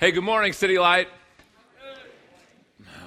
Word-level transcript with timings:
Hey, 0.00 0.12
good 0.12 0.22
morning, 0.22 0.52
City 0.52 0.78
Light. 0.78 1.08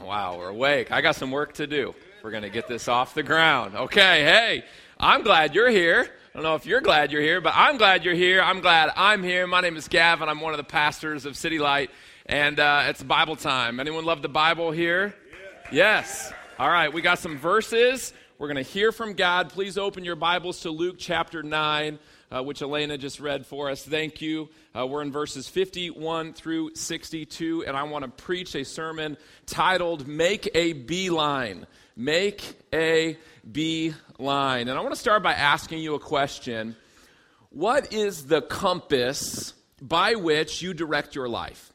Wow, 0.04 0.38
we're 0.38 0.50
awake. 0.50 0.92
I 0.92 1.00
got 1.00 1.16
some 1.16 1.32
work 1.32 1.54
to 1.54 1.66
do. 1.66 1.96
We're 2.22 2.32
going 2.32 2.44
to 2.44 2.50
get 2.50 2.68
this 2.68 2.90
off 2.90 3.14
the 3.14 3.24
ground. 3.24 3.78
Okay, 3.78 4.26
hey, 4.26 4.66
I'm 5.00 5.22
glad 5.22 5.56
you're 5.56 5.70
here. 5.70 6.02
I 6.02 6.34
don't 6.34 6.44
know 6.44 6.56
if 6.56 6.66
you're 6.66 6.82
glad 6.82 7.14
you're 7.14 7.22
here, 7.22 7.40
but 7.40 7.54
I'm 7.56 7.78
glad 7.78 8.04
you're 8.04 8.14
here. 8.14 8.42
I'm 8.42 8.60
glad 8.60 8.92
I'm 8.98 9.24
here. 9.24 9.48
My 9.48 9.62
name 9.62 9.78
is 9.78 9.88
Gavin. 9.88 10.28
I'm 10.28 10.42
one 10.42 10.52
of 10.52 10.58
the 10.58 10.66
pastors 10.66 11.26
of 11.26 11.38
City 11.38 11.60
Light, 11.60 11.92
and 12.26 12.60
uh, 12.60 12.84
it's 12.88 13.02
Bible 13.02 13.38
time. 13.38 13.80
Anyone 13.80 14.04
love 14.04 14.22
the 14.22 14.28
Bible 14.28 14.72
here? 14.72 15.16
Yes. 15.72 16.34
All 16.60 16.70
right, 16.70 16.92
we 16.92 17.02
got 17.02 17.20
some 17.20 17.38
verses. 17.38 18.12
We're 18.38 18.48
going 18.48 18.62
to 18.62 18.70
hear 18.70 18.92
from 18.92 19.14
God. 19.14 19.50
Please 19.50 19.78
open 19.78 20.04
your 20.04 20.18
Bibles 20.18 20.60
to 20.64 20.72
Luke 20.72 20.98
chapter 21.00 21.42
9 21.42 22.00
uh, 22.32 22.42
which 22.42 22.62
Elena 22.62 22.98
just 22.98 23.20
read 23.20 23.46
for 23.46 23.70
us. 23.70 23.84
Thank 23.84 24.22
you. 24.22 24.50
Uh, 24.76 24.88
we're 24.88 25.02
in 25.02 25.12
verses 25.12 25.48
51 25.48 26.34
through 26.34 26.76
62, 26.76 27.66
and 27.66 27.76
I 27.76 27.84
want 27.84 28.06
to 28.06 28.24
preach 28.24 28.56
a 28.56 28.64
sermon 28.64 29.18
titled 29.46 30.08
Make 30.08 30.50
a 30.56 30.74
Beeline. 30.74 31.68
Make 31.96 32.56
a 32.74 33.18
Beeline. 33.50 34.68
And 34.70 34.72
I 34.72 34.82
want 34.82 34.94
to 34.94 35.00
start 35.00 35.24
by 35.24 35.34
asking 35.34 35.80
you 35.80 35.96
a 35.96 36.00
question 36.00 36.76
What 37.50 37.92
is 37.94 38.28
the 38.28 38.42
compass 38.42 39.54
by 39.82 40.16
which 40.16 40.62
you 40.62 40.74
direct 40.74 41.16
your 41.16 41.28
life? 41.28 41.74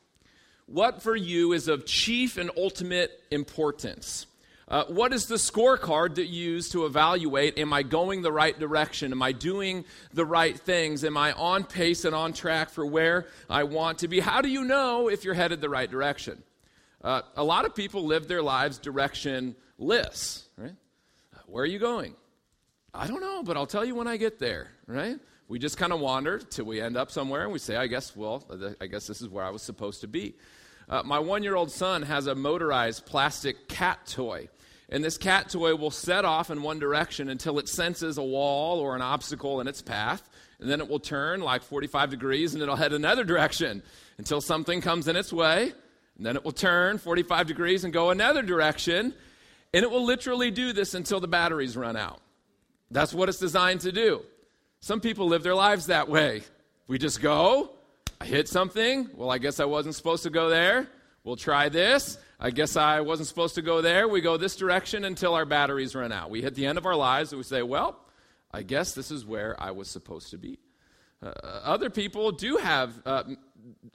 What 0.66 1.02
for 1.02 1.14
you 1.14 1.52
is 1.52 1.68
of 1.68 1.86
chief 1.86 2.38
and 2.38 2.50
ultimate 2.56 3.22
importance? 3.30 4.26
Uh, 4.68 4.84
what 4.88 5.12
is 5.12 5.26
the 5.26 5.36
scorecard 5.36 6.16
that 6.16 6.26
you 6.26 6.50
use 6.52 6.70
to 6.70 6.86
evaluate 6.86 7.56
am 7.56 7.72
I 7.72 7.84
going 7.84 8.22
the 8.22 8.32
right 8.32 8.58
direction? 8.58 9.12
Am 9.12 9.22
I 9.22 9.30
doing 9.30 9.84
the 10.12 10.24
right 10.24 10.58
things? 10.58 11.04
Am 11.04 11.16
I 11.16 11.32
on 11.32 11.62
pace 11.62 12.04
and 12.04 12.16
on 12.16 12.32
track 12.32 12.70
for 12.70 12.84
where 12.84 13.26
I 13.48 13.62
want 13.62 13.98
to 13.98 14.08
be? 14.08 14.18
How 14.18 14.40
do 14.40 14.48
you 14.48 14.64
know 14.64 15.08
if 15.08 15.24
you're 15.24 15.34
headed 15.34 15.60
the 15.60 15.68
right 15.68 15.88
direction? 15.88 16.42
Uh, 17.00 17.22
a 17.36 17.44
lot 17.44 17.64
of 17.64 17.76
people 17.76 18.06
live 18.06 18.26
their 18.26 18.42
lives 18.42 18.80
directionless, 18.80 19.54
right? 20.56 20.74
Uh, 21.32 21.38
where 21.46 21.62
are 21.62 21.66
you 21.66 21.78
going? 21.78 22.16
I 22.92 23.06
don't 23.06 23.20
know, 23.20 23.44
but 23.44 23.56
I'll 23.56 23.66
tell 23.66 23.84
you 23.84 23.94
when 23.94 24.08
I 24.08 24.16
get 24.16 24.40
there, 24.40 24.72
right? 24.88 25.16
We 25.46 25.60
just 25.60 25.76
kind 25.76 25.92
of 25.92 26.00
wander 26.00 26.40
till 26.40 26.64
we 26.64 26.80
end 26.80 26.96
up 26.96 27.12
somewhere 27.12 27.44
and 27.44 27.52
we 27.52 27.60
say, 27.60 27.76
I 27.76 27.86
guess, 27.86 28.16
well, 28.16 28.44
I 28.80 28.86
guess 28.86 29.06
this 29.06 29.22
is 29.22 29.28
where 29.28 29.44
I 29.44 29.50
was 29.50 29.62
supposed 29.62 30.00
to 30.00 30.08
be. 30.08 30.34
Uh, 30.88 31.04
my 31.04 31.20
one 31.20 31.44
year 31.44 31.54
old 31.54 31.70
son 31.70 32.02
has 32.02 32.26
a 32.26 32.34
motorized 32.34 33.06
plastic 33.06 33.68
cat 33.68 34.00
toy 34.06 34.48
and 34.88 35.02
this 35.02 35.18
cat 35.18 35.48
toy 35.48 35.74
will 35.74 35.90
set 35.90 36.24
off 36.24 36.50
in 36.50 36.62
one 36.62 36.78
direction 36.78 37.28
until 37.28 37.58
it 37.58 37.68
senses 37.68 38.18
a 38.18 38.22
wall 38.22 38.78
or 38.78 38.94
an 38.94 39.02
obstacle 39.02 39.60
in 39.60 39.66
its 39.66 39.82
path. 39.82 40.28
And 40.60 40.70
then 40.70 40.80
it 40.80 40.88
will 40.88 41.00
turn 41.00 41.40
like 41.40 41.62
45 41.62 42.10
degrees 42.10 42.54
and 42.54 42.62
it'll 42.62 42.76
head 42.76 42.92
another 42.92 43.24
direction 43.24 43.82
until 44.16 44.40
something 44.40 44.80
comes 44.80 45.08
in 45.08 45.16
its 45.16 45.32
way. 45.32 45.72
And 46.16 46.24
then 46.24 46.36
it 46.36 46.44
will 46.44 46.52
turn 46.52 46.98
45 46.98 47.46
degrees 47.46 47.84
and 47.84 47.92
go 47.92 48.10
another 48.10 48.42
direction. 48.42 49.12
And 49.74 49.82
it 49.82 49.90
will 49.90 50.04
literally 50.04 50.50
do 50.50 50.72
this 50.72 50.94
until 50.94 51.20
the 51.20 51.28
batteries 51.28 51.76
run 51.76 51.96
out. 51.96 52.20
That's 52.90 53.12
what 53.12 53.28
it's 53.28 53.38
designed 53.38 53.80
to 53.80 53.92
do. 53.92 54.22
Some 54.80 55.00
people 55.00 55.26
live 55.26 55.42
their 55.42 55.54
lives 55.54 55.86
that 55.86 56.08
way. 56.08 56.42
We 56.86 56.98
just 56.98 57.20
go, 57.20 57.72
I 58.20 58.24
hit 58.24 58.48
something. 58.48 59.10
Well, 59.14 59.30
I 59.30 59.38
guess 59.38 59.58
I 59.58 59.64
wasn't 59.64 59.96
supposed 59.96 60.22
to 60.22 60.30
go 60.30 60.48
there. 60.48 60.86
We'll 61.26 61.34
try 61.34 61.68
this. 61.70 62.18
I 62.38 62.52
guess 62.52 62.76
I 62.76 63.00
wasn't 63.00 63.26
supposed 63.26 63.56
to 63.56 63.62
go 63.62 63.82
there. 63.82 64.06
We 64.06 64.20
go 64.20 64.36
this 64.36 64.54
direction 64.54 65.04
until 65.04 65.34
our 65.34 65.44
batteries 65.44 65.92
run 65.92 66.12
out. 66.12 66.30
We 66.30 66.40
hit 66.40 66.54
the 66.54 66.66
end 66.66 66.78
of 66.78 66.86
our 66.86 66.94
lives 66.94 67.32
and 67.32 67.38
we 67.38 67.42
say, 67.42 67.62
well, 67.62 67.98
I 68.52 68.62
guess 68.62 68.94
this 68.94 69.10
is 69.10 69.26
where 69.26 69.60
I 69.60 69.72
was 69.72 69.88
supposed 69.88 70.30
to 70.30 70.38
be. 70.38 70.60
Uh, 71.20 71.32
other 71.64 71.90
people 71.90 72.30
do 72.30 72.58
have 72.58 72.92
uh, 73.04 73.24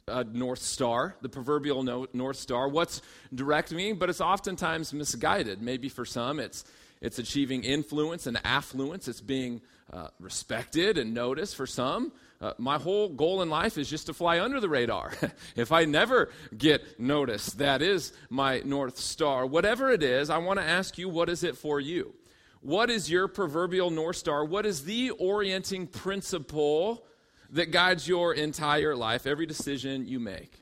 a 0.10 0.26
North 0.26 0.60
Star, 0.60 1.16
the 1.22 1.30
proverbial 1.30 1.84
no, 1.84 2.06
North 2.12 2.36
Star. 2.36 2.68
What's 2.68 3.02
direct 3.34 3.72
me? 3.72 3.94
But 3.94 4.10
it's 4.10 4.20
oftentimes 4.20 4.92
misguided. 4.92 5.62
Maybe 5.62 5.88
for 5.88 6.04
some, 6.04 6.38
it's, 6.38 6.66
it's 7.00 7.18
achieving 7.18 7.64
influence 7.64 8.28
and 8.28 8.42
affluence, 8.44 9.08
it's 9.08 9.22
being 9.22 9.62
uh, 9.94 10.08
respected 10.20 10.98
and 10.98 11.14
noticed 11.14 11.56
for 11.56 11.66
some. 11.66 12.12
Uh, 12.42 12.54
my 12.58 12.80
whole 12.80 13.08
goal 13.08 13.44
in 13.44 13.50
life 13.52 13.78
is 13.78 13.88
just 13.88 14.08
to 14.08 14.14
fly 14.14 14.40
under 14.40 14.60
the 14.60 14.68
radar. 14.68 15.14
if 15.56 15.72
I 15.72 15.86
never 15.86 16.32
get 16.58 17.00
noticed, 17.00 17.60
that 17.60 17.84
is 17.84 18.14
my 18.32 18.62
North 18.66 18.98
Star. 18.98 19.46
Whatever 19.46 19.92
it 19.92 20.02
is, 20.02 20.32
I 20.32 20.40
want 20.40 20.60
to 20.60 20.66
ask 20.66 20.98
you, 20.98 21.08
what 21.08 21.30
is 21.30 21.44
it 21.44 21.56
for 21.56 21.80
you? 21.80 22.16
What 22.62 22.90
is 22.90 23.12
your 23.12 23.28
proverbial 23.28 23.92
North 23.92 24.16
Star? 24.16 24.44
What 24.44 24.66
is 24.66 24.86
the 24.86 25.12
orienting 25.12 25.86
principle 25.86 27.06
that 27.52 27.72
guides 27.72 28.08
your 28.08 28.34
entire 28.34 28.96
life, 28.96 29.28
every 29.28 29.46
decision 29.46 30.08
you 30.08 30.20
make? 30.20 30.62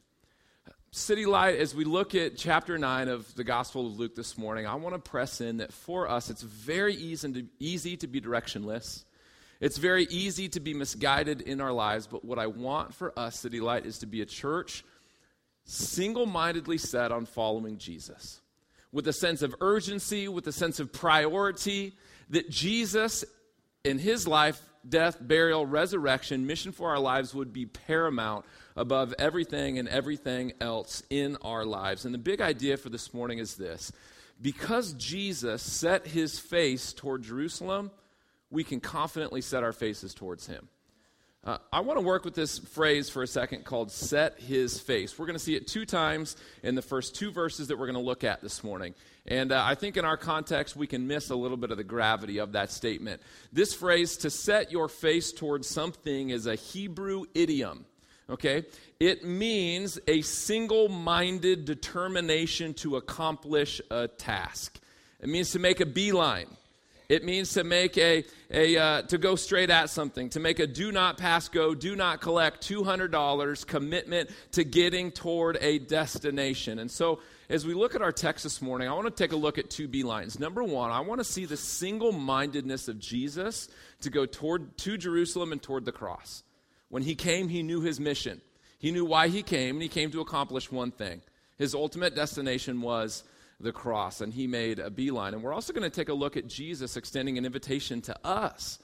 City 0.92 1.26
Light, 1.26 1.56
as 1.58 1.76
we 1.76 1.86
look 1.86 2.16
at 2.16 2.36
chapter 2.36 2.78
9 2.78 3.10
of 3.10 3.34
the 3.36 3.44
Gospel 3.44 3.88
of 3.88 4.00
Luke 4.00 4.16
this 4.16 4.38
morning, 4.38 4.66
I 4.66 4.76
want 4.76 4.96
to 4.96 5.10
press 5.10 5.40
in 5.40 5.58
that 5.58 5.72
for 5.72 6.10
us, 6.10 6.30
it's 6.30 6.42
very 6.42 6.96
easy 6.96 7.32
to, 7.32 7.46
easy 7.60 7.96
to 7.98 8.08
be 8.08 8.20
directionless. 8.20 9.06
It's 9.60 9.78
very 9.78 10.06
easy 10.10 10.48
to 10.50 10.60
be 10.60 10.74
misguided 10.74 11.42
in 11.42 11.60
our 11.60 11.74
lives, 11.74 12.08
but 12.08 12.24
what 12.24 12.40
I 12.40 12.48
want 12.48 12.94
for 12.94 13.18
us, 13.18 13.40
City 13.40 13.60
Light, 13.60 13.86
is 13.86 14.00
to 14.00 14.06
be 14.06 14.22
a 14.22 14.26
church 14.26 14.84
single 15.66 16.26
mindedly 16.26 16.78
set 16.78 17.12
on 17.12 17.26
following 17.26 17.78
Jesus 17.78 18.42
with 18.92 19.08
a 19.08 19.14
sense 19.14 19.42
of 19.42 19.56
urgency, 19.62 20.28
with 20.28 20.48
a 20.48 20.52
sense 20.52 20.80
of 20.80 20.92
priority, 20.92 21.94
that 22.30 22.50
Jesus 22.50 23.24
in 23.84 24.00
his 24.00 24.28
life, 24.28 24.62
death, 24.88 25.18
burial, 25.20 25.66
resurrection, 25.66 26.48
mission 26.48 26.72
for 26.72 26.90
our 26.90 27.00
lives 27.00 27.34
would 27.34 27.54
be 27.54 27.66
paramount 27.66 28.46
above 28.76 29.14
everything 29.20 29.78
and 29.78 29.88
everything 29.88 30.54
else 30.60 31.04
in 31.10 31.38
our 31.42 31.66
lives. 31.66 32.06
And 32.06 32.14
the 32.14 32.20
big 32.20 32.42
idea 32.42 32.78
for 32.78 32.90
this 32.90 33.14
morning 33.14 33.40
is 33.40 33.56
this 33.56 33.92
because 34.42 34.94
Jesus 34.94 35.62
set 35.62 36.08
his 36.08 36.40
face 36.40 36.94
toward 36.94 37.24
Jerusalem, 37.24 37.92
we 38.52 38.64
can 38.64 38.80
confidently 38.80 39.42
set 39.42 39.64
our 39.64 39.74
faces 39.74 40.14
towards 40.14 40.48
Him. 40.48 40.68
Uh, 41.42 41.58
I 41.72 41.80
want 41.80 41.98
to 41.98 42.06
work 42.06 42.26
with 42.26 42.36
this 42.36 42.60
phrase 42.60 43.10
for 43.10 43.24
a 43.24 43.28
second 43.28 43.64
called 43.64 43.92
set 43.92 44.38
his 44.42 44.78
face. 44.78 45.18
We're 45.18 45.26
going 45.26 45.38
to 45.38 45.44
see 45.44 45.56
it 45.56 45.68
two 45.68 45.86
times 45.86 46.36
in 46.64 46.76
the 46.76 46.82
first 46.82 47.16
two 47.16 47.32
verses 47.32 47.70
that 47.70 47.80
we're 47.80 47.86
going 47.86 47.94
to 47.94 48.02
look 48.02 48.26
at 48.26 48.42
this 48.42 48.62
morning. 48.62 48.94
And 49.26 49.54
uh, 49.54 49.64
I 49.66 49.76
think 49.76 49.96
in 49.96 50.04
our 50.04 50.18
context, 50.18 50.76
we 50.76 50.86
can 50.86 51.08
miss 51.08 51.30
a 51.30 51.36
little 51.36 51.56
bit 51.56 51.72
of 51.72 51.78
the 51.78 51.84
gravity 51.86 52.40
of 52.40 52.52
that 52.52 52.72
statement. 52.72 53.22
This 53.54 53.74
phrase, 53.74 54.18
to 54.18 54.30
set 54.30 54.70
your 54.70 54.90
face 54.90 55.32
towards 55.32 55.70
something, 55.70 56.30
is 56.30 56.46
a 56.46 56.56
Hebrew 56.56 57.24
idiom. 57.34 57.86
Okay? 58.30 58.66
It 59.00 59.24
means 59.24 59.98
a 60.10 60.22
single 60.24 60.90
minded 60.90 61.64
determination 61.64 62.74
to 62.76 62.98
accomplish 62.98 63.80
a 63.90 64.10
task. 64.10 64.78
It 65.22 65.30
means 65.30 65.52
to 65.52 65.60
make 65.60 65.80
a 65.80 65.86
beeline. 65.86 66.48
It 67.10 67.26
means 67.26 67.54
to 67.54 67.64
make 67.64 67.98
a, 67.98 68.24
a 68.52 68.78
uh, 68.78 69.02
to 69.02 69.18
go 69.18 69.36
straight 69.36 69.72
at 69.72 69.90
something, 69.90 70.30
to 70.30 70.40
make 70.40 70.60
a 70.60 70.68
do 70.68 70.92
not 70.92 71.18
pass 71.18 71.50
go, 71.50 71.74
do 71.74 71.96
not 71.96 72.22
collect 72.22 72.62
$200 72.70 73.66
commitment 73.66 74.30
to 74.52 74.64
getting 74.64 75.12
toward 75.12 75.58
a 75.60 75.80
destination. 75.80 76.78
And 76.78 76.92
so, 76.92 77.20
as 77.50 77.66
we 77.66 77.74
look 77.74 77.96
at 77.96 78.04
our 78.04 78.12
text 78.12 78.44
this 78.44 78.62
morning, 78.62 78.88
I 78.88 78.94
want 78.94 79.08
to 79.08 79.24
take 79.24 79.32
a 79.32 79.36
look 79.36 79.58
at 79.58 79.72
two 79.72 79.88
beelines. 79.88 80.40
Number 80.40 80.64
one, 80.64 80.92
I 80.92 81.00
want 81.00 81.20
to 81.20 81.26
see 81.26 81.46
the 81.46 81.58
single 81.58 82.12
mindedness 82.12 82.88
of 82.88 83.00
Jesus 83.00 83.70
to 84.02 84.12
go 84.12 84.28
toward 84.28 84.78
to 84.78 84.96
Jerusalem 84.96 85.52
and 85.52 85.62
toward 85.62 85.86
the 85.86 85.92
cross. 85.92 86.44
When 86.90 87.02
he 87.02 87.16
came, 87.16 87.50
he 87.50 87.64
knew 87.64 87.82
his 87.82 88.00
mission. 88.00 88.40
He 88.78 88.92
knew 88.92 89.04
why 89.04 89.30
he 89.30 89.42
came, 89.42 89.78
and 89.78 89.82
he 89.82 89.90
came 89.90 90.12
to 90.12 90.22
accomplish 90.22 90.72
one 90.72 90.92
thing. 90.92 91.22
His 91.58 91.74
ultimate 91.74 92.16
destination 92.16 92.82
was 92.82 93.24
the 93.60 93.72
cross, 93.72 94.22
and 94.22 94.34
he 94.34 94.48
made 94.48 94.80
a 94.80 94.90
beeline. 94.90 95.34
And 95.34 95.44
we're 95.44 95.54
also 95.54 95.74
going 95.74 95.84
to 95.84 95.90
take 95.90 96.10
a 96.10 96.14
look 96.14 96.38
at 96.38 96.48
Jesus 96.48 96.96
extending 96.96 97.38
an 97.38 97.46
invitation 97.46 98.02
to 98.04 98.16
us, 98.26 98.80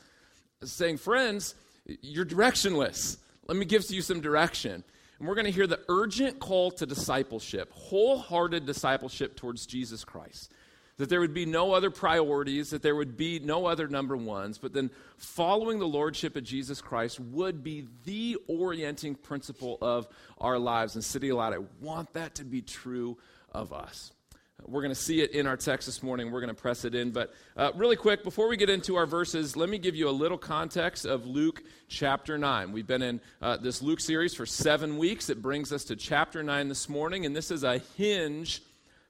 saying, 0.63 0.97
Friends, 0.97 1.55
you're 2.01 2.25
directionless. 2.25 3.17
Let 3.47 3.57
me 3.57 3.65
give 3.65 3.89
you 3.89 4.01
some 4.01 4.21
direction. 4.21 4.83
And 5.19 5.27
we're 5.27 5.35
going 5.35 5.45
to 5.45 5.51
hear 5.51 5.67
the 5.67 5.81
urgent 5.87 6.39
call 6.39 6.71
to 6.71 6.85
discipleship, 6.85 7.71
wholehearted 7.73 8.65
discipleship 8.65 9.35
towards 9.35 9.65
Jesus 9.65 10.03
Christ. 10.03 10.51
That 10.97 11.09
there 11.09 11.19
would 11.19 11.33
be 11.33 11.45
no 11.45 11.73
other 11.73 11.91
priorities, 11.91 12.69
that 12.69 12.81
there 12.81 12.95
would 12.95 13.17
be 13.17 13.39
no 13.39 13.65
other 13.65 13.87
number 13.87 14.15
ones, 14.15 14.57
but 14.57 14.73
then 14.73 14.89
following 15.17 15.79
the 15.79 15.87
lordship 15.87 16.37
of 16.37 16.43
Jesus 16.43 16.81
Christ 16.81 17.19
would 17.19 17.63
be 17.63 17.85
the 18.05 18.37
orienting 18.47 19.15
principle 19.15 19.77
of 19.81 20.07
our 20.37 20.57
lives. 20.57 20.95
And 20.95 21.03
City 21.03 21.33
Light, 21.33 21.53
I 21.53 21.59
want 21.81 22.13
that 22.13 22.35
to 22.35 22.45
be 22.45 22.61
true 22.61 23.17
of 23.51 23.73
us. 23.73 24.13
We're 24.63 24.81
going 24.81 24.93
to 24.93 24.99
see 24.99 25.21
it 25.21 25.31
in 25.31 25.47
our 25.47 25.57
text 25.57 25.85
this 25.85 26.01
morning. 26.01 26.31
We're 26.31 26.39
going 26.39 26.53
to 26.53 26.59
press 26.59 26.85
it 26.85 26.95
in. 26.95 27.11
But 27.11 27.33
uh, 27.57 27.71
really 27.75 27.95
quick, 27.95 28.23
before 28.23 28.47
we 28.47 28.57
get 28.57 28.69
into 28.69 28.95
our 28.95 29.05
verses, 29.05 29.55
let 29.55 29.69
me 29.69 29.77
give 29.77 29.95
you 29.95 30.09
a 30.09 30.11
little 30.11 30.37
context 30.37 31.05
of 31.05 31.25
Luke 31.25 31.61
chapter 31.87 32.37
9. 32.37 32.71
We've 32.71 32.87
been 32.87 33.01
in 33.01 33.21
uh, 33.41 33.57
this 33.57 33.81
Luke 33.81 33.99
series 33.99 34.33
for 34.33 34.45
seven 34.45 34.97
weeks. 34.97 35.29
It 35.29 35.41
brings 35.41 35.71
us 35.71 35.83
to 35.85 35.95
chapter 35.95 36.41
9 36.41 36.69
this 36.69 36.89
morning, 36.89 37.25
and 37.25 37.35
this 37.35 37.51
is 37.51 37.63
a 37.63 37.79
hinge 37.97 38.61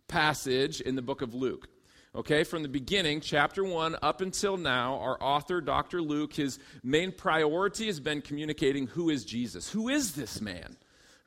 passage 0.08 0.82
in 0.82 0.96
the 0.96 1.02
book 1.02 1.22
of 1.22 1.34
Luke. 1.34 1.70
Okay, 2.16 2.44
from 2.44 2.64
the 2.64 2.70
beginning, 2.70 3.22
chapter 3.22 3.64
1 3.64 3.98
up 4.02 4.22
until 4.22 4.58
now, 4.58 5.00
our 5.00 5.22
author, 5.22 5.62
Dr. 5.62 6.02
Luke, 6.02 6.34
his 6.34 6.60
main 6.84 7.12
priority 7.12 7.86
has 7.88 8.00
been 8.00 8.22
communicating 8.22 8.88
who 8.88 9.10
is 9.10 9.26
Jesus. 9.26 9.70
Who 9.70 9.90
is 9.90 10.14
this 10.14 10.42
man? 10.42 10.76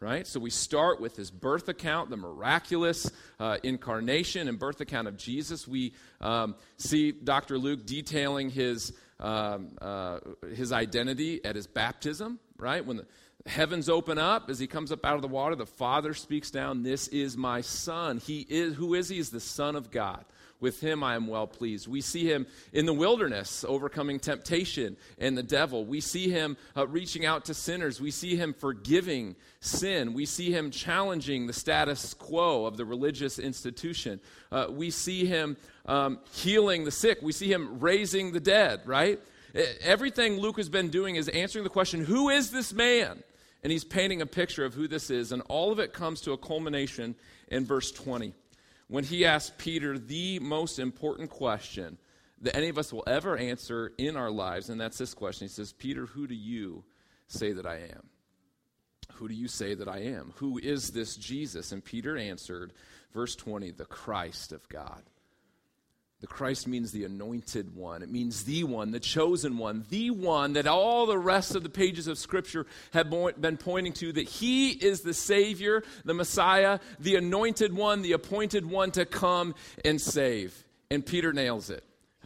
Right? 0.00 0.26
So 0.26 0.38
we 0.38 0.50
start 0.50 1.00
with 1.00 1.16
his 1.16 1.30
birth 1.30 1.68
account, 1.68 2.10
the 2.10 2.16
miraculous 2.16 3.10
uh, 3.40 3.58
incarnation 3.62 4.48
and 4.48 4.58
birth 4.58 4.80
account 4.80 5.08
of 5.08 5.16
Jesus. 5.16 5.66
We 5.66 5.92
um, 6.20 6.54
see 6.76 7.12
Dr. 7.12 7.58
Luke 7.58 7.84
detailing 7.84 8.50
his, 8.50 8.92
um, 9.18 9.76
uh, 9.80 10.20
his 10.54 10.72
identity 10.72 11.44
at 11.44 11.56
his 11.56 11.66
baptism, 11.66 12.38
right? 12.58 12.84
When 12.84 12.98
the 12.98 13.06
heavens 13.46 13.88
open 13.88 14.18
up 14.18 14.50
as 14.50 14.58
he 14.58 14.66
comes 14.66 14.92
up 14.92 15.04
out 15.04 15.16
of 15.16 15.22
the 15.22 15.28
water, 15.28 15.56
the 15.56 15.66
Father 15.66 16.14
speaks 16.14 16.50
down, 16.50 16.82
This 16.82 17.08
is 17.08 17.36
my 17.36 17.60
Son. 17.60 18.18
He 18.18 18.46
is, 18.48 18.74
who 18.74 18.94
is 18.94 19.08
he? 19.08 19.16
He's 19.16 19.30
the 19.30 19.40
Son 19.40 19.74
of 19.74 19.90
God. 19.90 20.24
With 20.60 20.80
him 20.80 21.04
I 21.04 21.14
am 21.14 21.28
well 21.28 21.46
pleased. 21.46 21.86
We 21.86 22.00
see 22.00 22.30
him 22.30 22.46
in 22.72 22.84
the 22.84 22.92
wilderness 22.92 23.64
overcoming 23.66 24.18
temptation 24.18 24.96
and 25.18 25.38
the 25.38 25.42
devil. 25.42 25.84
We 25.84 26.00
see 26.00 26.30
him 26.30 26.56
uh, 26.76 26.88
reaching 26.88 27.24
out 27.24 27.44
to 27.44 27.54
sinners. 27.54 28.00
We 28.00 28.10
see 28.10 28.34
him 28.34 28.54
forgiving 28.54 29.36
sin. 29.60 30.14
We 30.14 30.26
see 30.26 30.50
him 30.52 30.72
challenging 30.72 31.46
the 31.46 31.52
status 31.52 32.12
quo 32.12 32.66
of 32.66 32.76
the 32.76 32.84
religious 32.84 33.38
institution. 33.38 34.20
Uh, 34.50 34.66
we 34.68 34.90
see 34.90 35.24
him 35.26 35.56
um, 35.86 36.18
healing 36.32 36.84
the 36.84 36.90
sick. 36.90 37.18
We 37.22 37.32
see 37.32 37.52
him 37.52 37.78
raising 37.78 38.32
the 38.32 38.40
dead, 38.40 38.80
right? 38.84 39.20
Everything 39.80 40.38
Luke 40.38 40.56
has 40.56 40.68
been 40.68 40.88
doing 40.88 41.14
is 41.16 41.28
answering 41.28 41.62
the 41.62 41.70
question 41.70 42.04
who 42.04 42.30
is 42.30 42.50
this 42.50 42.72
man? 42.72 43.22
And 43.62 43.72
he's 43.72 43.84
painting 43.84 44.22
a 44.22 44.26
picture 44.26 44.64
of 44.64 44.74
who 44.74 44.88
this 44.88 45.10
is. 45.10 45.32
And 45.32 45.42
all 45.48 45.72
of 45.72 45.78
it 45.78 45.92
comes 45.92 46.20
to 46.22 46.32
a 46.32 46.36
culmination 46.36 47.14
in 47.48 47.64
verse 47.64 47.90
20 47.92 48.34
when 48.88 49.04
he 49.04 49.24
asked 49.24 49.58
Peter 49.58 49.98
the 49.98 50.38
most 50.40 50.78
important 50.78 51.30
question 51.30 51.98
that 52.40 52.56
any 52.56 52.68
of 52.68 52.78
us 52.78 52.92
will 52.92 53.04
ever 53.06 53.36
answer 53.36 53.92
in 53.98 54.16
our 54.16 54.30
lives, 54.30 54.70
and 54.70 54.80
that's 54.80 54.98
this 54.98 55.14
question. 55.14 55.46
He 55.46 55.52
says, 55.52 55.72
Peter, 55.72 56.06
who 56.06 56.26
do 56.26 56.34
you 56.34 56.84
say 57.26 57.52
that 57.52 57.66
I 57.66 57.76
am? 57.76 58.08
Who 59.14 59.28
do 59.28 59.34
you 59.34 59.48
say 59.48 59.74
that 59.74 59.88
I 59.88 59.98
am? 59.98 60.32
Who 60.36 60.58
is 60.58 60.90
this 60.90 61.16
Jesus? 61.16 61.72
And 61.72 61.84
Peter 61.84 62.16
answered, 62.16 62.72
verse 63.12 63.34
20, 63.34 63.72
the 63.72 63.84
Christ 63.84 64.52
of 64.52 64.68
God. 64.68 65.02
The 66.20 66.26
Christ 66.26 66.66
means 66.66 66.90
the 66.90 67.04
anointed 67.04 67.76
one. 67.76 68.02
It 68.02 68.10
means 68.10 68.42
the 68.42 68.64
one, 68.64 68.90
the 68.90 68.98
chosen 68.98 69.56
one, 69.56 69.84
the 69.88 70.10
one 70.10 70.54
that 70.54 70.66
all 70.66 71.06
the 71.06 71.18
rest 71.18 71.54
of 71.54 71.62
the 71.62 71.68
pages 71.68 72.08
of 72.08 72.18
Scripture 72.18 72.66
have 72.92 73.08
been 73.40 73.56
pointing 73.56 73.92
to 73.94 74.12
that 74.12 74.28
he 74.28 74.70
is 74.70 75.02
the 75.02 75.14
Savior, 75.14 75.84
the 76.04 76.14
Messiah, 76.14 76.80
the 76.98 77.14
anointed 77.14 77.72
one, 77.72 78.02
the 78.02 78.12
appointed 78.12 78.66
one 78.66 78.90
to 78.92 79.06
come 79.06 79.54
and 79.84 80.00
save. 80.00 80.64
And 80.90 81.06
Peter 81.06 81.32
nails 81.32 81.70
it. 81.70 81.84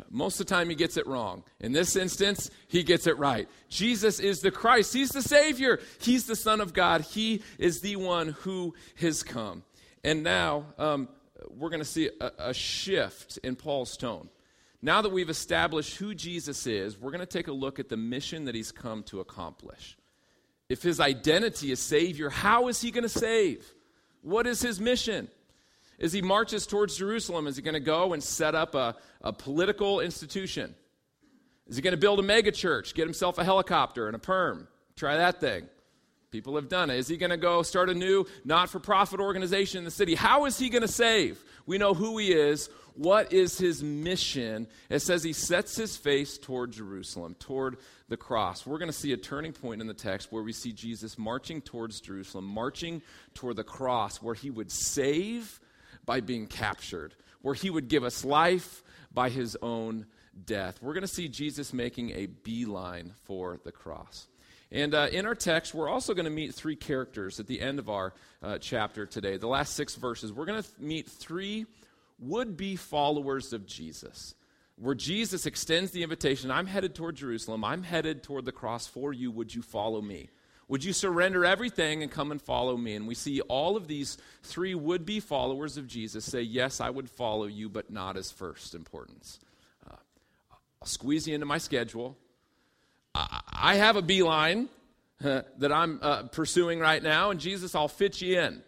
Most 0.09 0.41
of 0.41 0.47
the 0.47 0.55
time, 0.55 0.71
he 0.71 0.75
gets 0.75 0.97
it 0.97 1.07
wrong. 1.07 1.45
In 1.61 1.73
this 1.73 1.95
instance, 1.97 2.51
he 2.69 2.83
gets 2.83 3.07
it 3.07 3.19
right. 3.19 3.47
Jesus 3.69 4.21
is 4.21 4.41
the 4.41 4.51
Christ. 4.51 4.95
He's 4.95 5.11
the 5.11 5.21
Savior. 5.21 5.81
He's 6.01 6.27
the 6.27 6.35
Son 6.37 6.63
of 6.63 6.73
God. 6.73 7.03
He 7.03 7.43
is 7.59 7.81
the 7.83 7.97
one 7.97 8.29
who 8.41 8.75
has 8.97 9.23
come. 9.23 9.65
And 10.03 10.23
now, 10.23 10.65
um, 10.79 11.09
we're 11.51 11.71
going 11.71 11.81
to 11.81 11.85
see 11.85 12.11
a, 12.21 12.31
a 12.39 12.55
shift 12.55 13.39
in 13.43 13.57
Paul's 13.57 13.97
tone. 13.97 14.29
Now 14.81 15.03
that 15.03 15.11
we've 15.11 15.31
established 15.31 15.97
who 15.97 16.15
Jesus 16.15 16.67
is, 16.67 16.99
we're 16.99 17.13
going 17.13 17.21
to 17.21 17.27
take 17.27 17.49
a 17.49 17.53
look 17.53 17.79
at 17.79 17.89
the 17.89 17.97
mission 17.97 18.47
that 18.47 18.55
he's 18.55 18.73
come 18.73 19.05
to 19.05 19.21
accomplish. 19.21 19.97
If 20.69 20.83
his 20.83 21.01
identity 21.01 21.71
is 21.71 21.81
Savior, 21.81 22.31
how 22.31 22.69
is 22.69 22.81
he 22.81 22.91
going 22.91 23.03
to 23.03 23.09
save? 23.09 23.65
What 24.23 24.47
is 24.47 24.61
his 24.61 24.81
mission? 24.81 25.29
As 26.01 26.13
he 26.13 26.23
marches 26.23 26.67
towards 26.67 26.97
Jerusalem, 26.97 27.47
is 27.47 27.57
he 27.57 27.63
going 27.63 27.75
to 27.75 27.81
go 27.81 28.13
and 28.13 28.23
set 28.23 28.55
up 28.55 28.75
a, 28.75 28.97
a 29.21 29.33
political 29.33 30.01
institution? 30.01 30.75
Is 31.69 31.77
he 31.77 31.83
going 31.83 31.93
to 31.93 31.99
build 31.99 32.19
a 32.19 32.23
megachurch, 32.23 32.95
get 32.95 33.07
himself 33.07 33.39
a 33.39 33.45
helicopter 33.45 34.07
and 34.09 34.17
a 34.17 34.19
perm? 34.19 34.67
Try 34.97 35.17
that 35.17 35.41
thing. 35.41 35.69
People 36.33 36.57
have 36.57 36.71
done 36.71 36.89
it. 36.89 36.97
Is 36.97 37.09
he 37.09 37.19
going 37.19 37.31
to 37.31 37.37
go 37.37 37.63
start 37.63 37.91
a 37.91 37.95
new 37.95 38.27
not 38.43 38.71
for 38.71 38.81
profit 38.81 39.21
organization 39.21 39.77
in 39.77 39.85
the 39.85 39.91
city? 39.91 40.15
How 40.15 40.47
is 40.47 40.59
he 40.59 40.71
going 40.71 40.81
to 40.81 40.89
save? 40.89 41.45
We 41.67 41.77
know 41.77 41.93
who 41.93 42.17
he 42.17 42.33
is. 42.33 42.71
What 42.95 43.35
is 43.35 43.59
his 43.59 43.83
mission? 43.83 44.67
It 44.89 45.01
says 45.01 45.23
he 45.23 45.35
sets 45.35 45.77
his 45.77 45.95
face 45.99 46.39
toward 46.39 46.73
Jerusalem, 46.73 47.37
toward 47.39 47.77
the 48.09 48.17
cross. 48.17 48.67
We're 48.67 48.79
going 48.79 48.91
to 48.91 48.97
see 48.97 49.13
a 49.13 49.17
turning 49.19 49.53
point 49.53 49.83
in 49.83 49.87
the 49.87 49.95
text 49.95 50.33
where 50.33 50.43
we 50.43 50.55
see 50.55 50.73
Jesus 50.73 51.19
marching 51.19 51.61
towards 51.61 52.01
Jerusalem, 52.01 52.47
marching 52.47 53.03
toward 53.35 53.57
the 53.57 53.65
cross, 53.65 54.23
where 54.23 54.35
he 54.35 54.49
would 54.49 54.73
save 54.73 55.61
by 56.07 56.21
being 56.21 56.47
captured, 56.47 57.15
where 57.43 57.55
he 57.55 57.69
would 57.69 57.89
give 57.89 58.05
us 58.05 58.25
life 58.25 58.83
by 59.13 59.29
his 59.29 59.55
own 59.61 60.07
death. 60.47 60.81
We're 60.81 60.95
going 60.95 61.03
to 61.03 61.09
see 61.09 61.29
Jesus 61.29 61.75
making 61.75 62.13
a 62.13 62.25
beeline 62.25 63.13
for 63.25 63.61
the 63.65 63.73
cross. 63.73 64.29
And 64.73 64.95
uh, 64.95 65.09
in 65.13 65.27
our 65.27 65.35
text, 65.35 65.75
we're 65.75 65.91
also 65.91 66.15
going 66.15 66.25
to 66.25 66.31
meet 66.31 66.55
three 66.55 66.77
characters 66.77 67.39
at 67.39 67.47
the 67.47 67.61
end 67.61 67.79
of 67.79 67.91
our 67.91 68.15
uh, 68.43 68.57
chapter 68.57 69.05
today. 69.05 69.37
The 69.37 69.47
last 69.47 69.77
six 69.77 69.97
verses, 69.97 70.33
we're 70.33 70.47
going 70.47 70.63
to 70.63 70.69
meet 70.79 71.07
three 71.07 71.67
would 72.19 72.57
be 72.57 72.77
followers 72.77 73.53
of 73.53 73.67
Jesus. 73.67 74.35
Where 74.77 74.95
Jesus 74.95 75.45
extends 75.45 75.91
the 75.91 76.03
invitation 76.03 76.51
I'm 76.51 76.67
headed 76.67 76.95
toward 76.95 77.17
Jerusalem, 77.17 77.65
I'm 77.65 77.83
headed 77.83 78.23
toward 78.23 78.47
the 78.47 78.53
cross 78.53 78.87
for 78.87 79.13
you. 79.13 79.31
Would 79.31 79.55
you 79.55 79.61
follow 79.61 80.01
me? 80.01 80.31
Would 80.69 80.85
you 80.85 80.95
surrender 80.95 81.45
everything 81.45 82.03
and 82.03 82.11
come 82.11 82.31
and 82.31 82.41
follow 82.41 82.75
me? 82.79 82.95
And 82.95 83.07
we 83.07 83.15
see 83.15 83.43
all 83.43 83.77
of 83.77 83.89
these 83.89 84.17
three 84.43 84.75
would 84.75 85.05
be 85.05 85.21
followers 85.21 85.77
of 85.77 85.87
Jesus 85.87 86.25
say, 86.25 86.41
Yes, 86.41 86.81
I 86.81 86.89
would 86.89 87.11
follow 87.11 87.45
you, 87.45 87.69
but 87.69 87.91
not 87.91 88.17
as 88.17 88.31
first 88.31 88.75
importance. 88.75 89.39
Uh, 89.87 89.97
I'll 90.81 90.89
squeeze 90.89 91.29
you 91.29 91.35
into 91.35 91.45
my 91.45 91.59
schedule. 91.59 92.17
I 93.15 93.77
have 93.77 93.97
a 93.97 94.03
beeline 94.03 94.69
that 95.21 95.73
I'm 95.73 95.99
uh, 96.03 96.25
pursuing 96.25 96.81
right 96.81 97.03
now, 97.03 97.31
and 97.31 97.39
Jesus, 97.39 97.75
I'll 97.75 97.89
fit 97.89 98.21
you 98.21 98.41
in. 98.41 98.63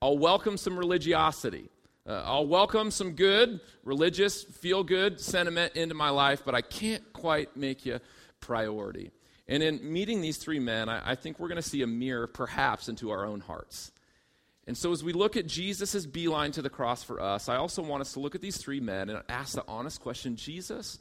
I'll 0.00 0.18
welcome 0.18 0.56
some 0.56 0.78
religiosity. 0.78 1.68
Uh, 2.04 2.22
I'll 2.24 2.46
welcome 2.46 2.90
some 2.90 3.12
good, 3.12 3.60
religious, 3.84 4.42
feel 4.42 4.82
good 4.82 5.20
sentiment 5.20 5.76
into 5.76 5.94
my 5.94 6.08
life, 6.10 6.42
but 6.44 6.54
I 6.54 6.60
can't 6.60 7.12
quite 7.12 7.56
make 7.56 7.86
you 7.86 8.00
priority. 8.40 9.12
And 9.46 9.62
in 9.62 9.92
meeting 9.92 10.20
these 10.20 10.38
three 10.38 10.58
men, 10.58 10.88
I, 10.88 11.12
I 11.12 11.14
think 11.14 11.38
we're 11.38 11.48
going 11.48 11.62
to 11.62 11.68
see 11.68 11.82
a 11.82 11.86
mirror, 11.86 12.26
perhaps, 12.26 12.88
into 12.88 13.10
our 13.10 13.24
own 13.24 13.40
hearts. 13.40 13.92
And 14.66 14.76
so, 14.76 14.92
as 14.92 15.04
we 15.04 15.12
look 15.12 15.36
at 15.36 15.46
Jesus' 15.46 16.06
beeline 16.06 16.52
to 16.52 16.62
the 16.62 16.70
cross 16.70 17.02
for 17.02 17.20
us, 17.20 17.48
I 17.48 17.56
also 17.56 17.82
want 17.82 18.00
us 18.00 18.12
to 18.14 18.20
look 18.20 18.34
at 18.34 18.40
these 18.40 18.56
three 18.56 18.80
men 18.80 19.10
and 19.10 19.22
ask 19.28 19.54
the 19.54 19.64
honest 19.68 20.00
question 20.00 20.36
Jesus, 20.36 20.98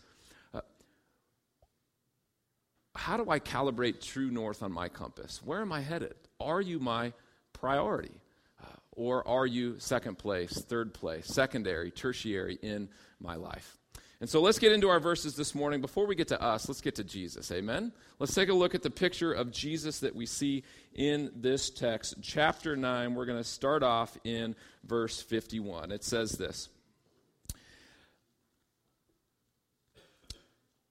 how 2.96 3.18
do 3.18 3.30
I 3.30 3.40
calibrate 3.40 4.02
true 4.02 4.32
north 4.32 4.64
on 4.64 4.72
my 4.72 4.90
compass? 4.90 5.42
Where 5.44 5.62
am 5.62 5.72
I 5.72 5.82
headed? 5.82 6.16
Are 6.40 6.62
you 6.62 6.80
my 6.80 7.14
priority? 7.54 8.22
Uh, 8.62 8.68
or 8.92 9.28
are 9.28 9.46
you 9.46 9.80
second 9.80 10.18
place, 10.18 10.52
third 10.52 10.94
place, 10.94 11.28
secondary, 11.28 11.92
tertiary 11.92 12.60
in 12.62 12.90
my 13.20 13.36
life? 13.36 13.78
And 14.20 14.30
so 14.30 14.40
let's 14.40 14.60
get 14.60 14.72
into 14.72 14.88
our 14.88 15.00
verses 15.00 15.36
this 15.36 15.56
morning. 15.56 15.82
Before 15.82 16.06
we 16.06 16.14
get 16.14 16.28
to 16.28 16.40
us, 16.40 16.68
let's 16.68 16.82
get 16.82 16.96
to 16.96 17.04
Jesus. 17.04 17.52
Amen? 17.52 17.92
Let's 18.20 18.36
take 18.36 18.50
a 18.50 18.54
look 18.54 18.76
at 18.76 18.84
the 18.84 18.92
picture 18.92 19.34
of 19.34 19.52
Jesus 19.52 20.00
that 20.02 20.16
we 20.16 20.28
see 20.28 20.64
in 20.94 21.32
this 21.36 21.72
text. 21.72 22.16
Chapter 22.22 22.76
9, 22.76 23.16
we're 23.16 23.26
going 23.26 23.40
to 23.40 23.44
start 23.44 23.82
off 23.82 24.16
in 24.24 24.56
verse 24.84 25.24
51. 25.24 25.92
It 25.92 26.04
says 26.04 26.34
this. 26.34 26.70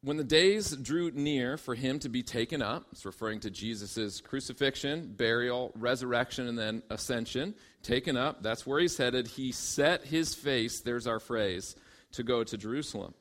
When 0.02 0.16
the 0.16 0.24
days 0.24 0.74
drew 0.74 1.10
near 1.10 1.58
for 1.58 1.74
him 1.74 1.98
to 1.98 2.08
be 2.08 2.22
taken 2.22 2.62
up, 2.62 2.86
it's 2.90 3.04
referring 3.04 3.40
to 3.40 3.50
Jesus' 3.50 4.22
crucifixion, 4.22 5.12
burial, 5.14 5.72
resurrection, 5.74 6.48
and 6.48 6.58
then 6.58 6.82
ascension. 6.88 7.54
Taken 7.82 8.16
up, 8.16 8.42
that's 8.42 8.66
where 8.66 8.80
he's 8.80 8.96
headed. 8.96 9.26
He 9.28 9.52
set 9.52 10.04
his 10.04 10.34
face, 10.34 10.80
there's 10.80 11.06
our 11.06 11.20
phrase, 11.20 11.76
to 12.12 12.22
go 12.22 12.42
to 12.42 12.56
Jerusalem. 12.56 13.12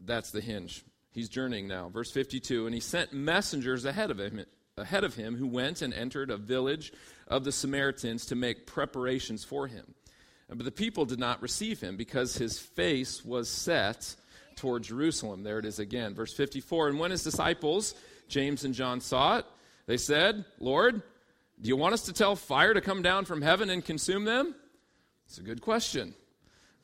That's 0.00 0.30
the 0.30 0.40
hinge. 0.40 0.84
He's 1.12 1.28
journeying 1.28 1.68
now. 1.68 1.90
Verse 1.90 2.10
52 2.10 2.64
And 2.64 2.74
he 2.74 2.80
sent 2.80 3.12
messengers 3.12 3.84
ahead 3.84 4.10
of 4.10 4.18
him, 4.18 4.42
ahead 4.78 5.04
of 5.04 5.16
him 5.16 5.36
who 5.36 5.46
went 5.46 5.82
and 5.82 5.92
entered 5.92 6.30
a 6.30 6.38
village 6.38 6.94
of 7.28 7.44
the 7.44 7.52
Samaritans 7.52 8.24
to 8.26 8.34
make 8.34 8.66
preparations 8.66 9.44
for 9.44 9.66
him. 9.66 9.94
But 10.48 10.64
the 10.64 10.72
people 10.72 11.04
did 11.04 11.18
not 11.18 11.42
receive 11.42 11.80
him 11.80 11.96
because 11.96 12.36
his 12.36 12.58
face 12.58 13.22
was 13.22 13.50
set 13.50 14.16
toward 14.56 14.82
Jerusalem. 14.82 15.42
There 15.42 15.58
it 15.58 15.64
is 15.64 15.78
again. 15.78 16.14
Verse 16.14 16.32
54 16.32 16.88
And 16.88 16.98
when 16.98 17.10
his 17.10 17.22
disciples, 17.22 17.94
James 18.28 18.64
and 18.64 18.74
John, 18.74 19.00
saw 19.00 19.38
it, 19.38 19.46
they 19.86 19.96
said, 19.96 20.44
Lord, 20.58 21.02
do 21.60 21.68
you 21.68 21.76
want 21.76 21.94
us 21.94 22.02
to 22.02 22.12
tell 22.12 22.36
fire 22.36 22.74
to 22.74 22.80
come 22.80 23.02
down 23.02 23.24
from 23.24 23.42
heaven 23.42 23.70
and 23.70 23.84
consume 23.84 24.24
them? 24.24 24.54
It's 25.26 25.38
a 25.38 25.42
good 25.42 25.60
question. 25.60 26.14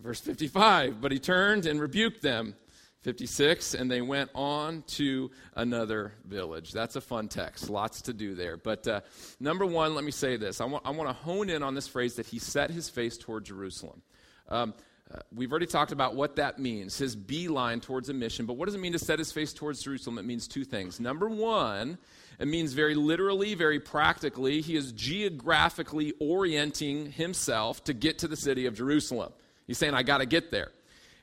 Verse 0.01 0.21
55 0.21 1.01
But 1.01 1.13
he 1.13 1.19
turned 1.19 1.67
and 1.67 1.81
rebuked 1.81 2.23
them. 2.23 2.55
56, 3.03 3.73
and 3.73 3.91
they 3.91 4.03
went 4.03 4.31
on 4.35 4.83
to 4.83 5.31
another 5.55 6.13
village. 6.27 6.71
That's 6.71 6.97
a 6.97 7.01
fun 7.01 7.29
text. 7.29 7.71
Lots 7.71 8.03
to 8.03 8.13
do 8.13 8.35
there. 8.35 8.59
But 8.59 8.87
uh, 8.87 9.01
number 9.41 9.65
one, 9.65 9.95
let 9.95 10.05
me 10.05 10.11
say 10.11 10.37
this. 10.37 10.61
I 10.61 10.67
want, 10.67 10.87
I 10.87 10.91
want 10.91 11.09
to 11.09 11.15
hone 11.15 11.49
in 11.49 11.63
on 11.63 11.75
this 11.75 11.89
phrase 11.89 12.17
that 12.17 12.27
he 12.27 12.39
set 12.39 12.71
his 12.71 12.91
face 12.91 13.17
toward 13.17 13.45
Jerusalem. 13.45 14.03
Um, 14.51 14.75
Uh, 15.13 15.19
we've 15.35 15.51
already 15.51 15.67
talked 15.67 15.91
about 15.91 16.15
what 16.15 16.37
that 16.37 16.59
means, 16.59 16.97
his 16.97 17.17
beeline 17.17 17.81
towards 17.81 18.09
a 18.09 18.15
mission. 18.15 18.47
But 18.47 18.55
what 18.55 18.67
does 18.67 18.75
it 18.77 18.81
mean 18.81 18.93
to 18.93 18.99
set 18.99 19.19
his 19.19 19.33
face 19.33 19.53
towards 19.53 19.83
Jerusalem? 19.83 20.19
It 20.19 20.25
means 20.25 20.47
two 20.47 20.65
things. 20.65 21.01
Number 21.01 21.29
one, 21.29 21.99
it 22.39 22.47
means 22.47 22.75
very 22.75 22.95
literally, 22.95 23.55
very 23.55 23.81
practically, 23.81 24.61
he 24.61 24.77
is 24.77 24.93
geographically 24.93 26.15
orienting 26.21 27.11
himself 27.11 27.83
to 27.85 27.93
get 27.93 28.19
to 28.19 28.29
the 28.29 28.37
city 28.37 28.67
of 28.67 28.75
Jerusalem. 28.75 29.33
He's 29.67 29.79
saying, 29.79 29.95
I 29.95 30.05
got 30.05 30.19
to 30.19 30.27
get 30.27 30.53
there. 30.53 30.71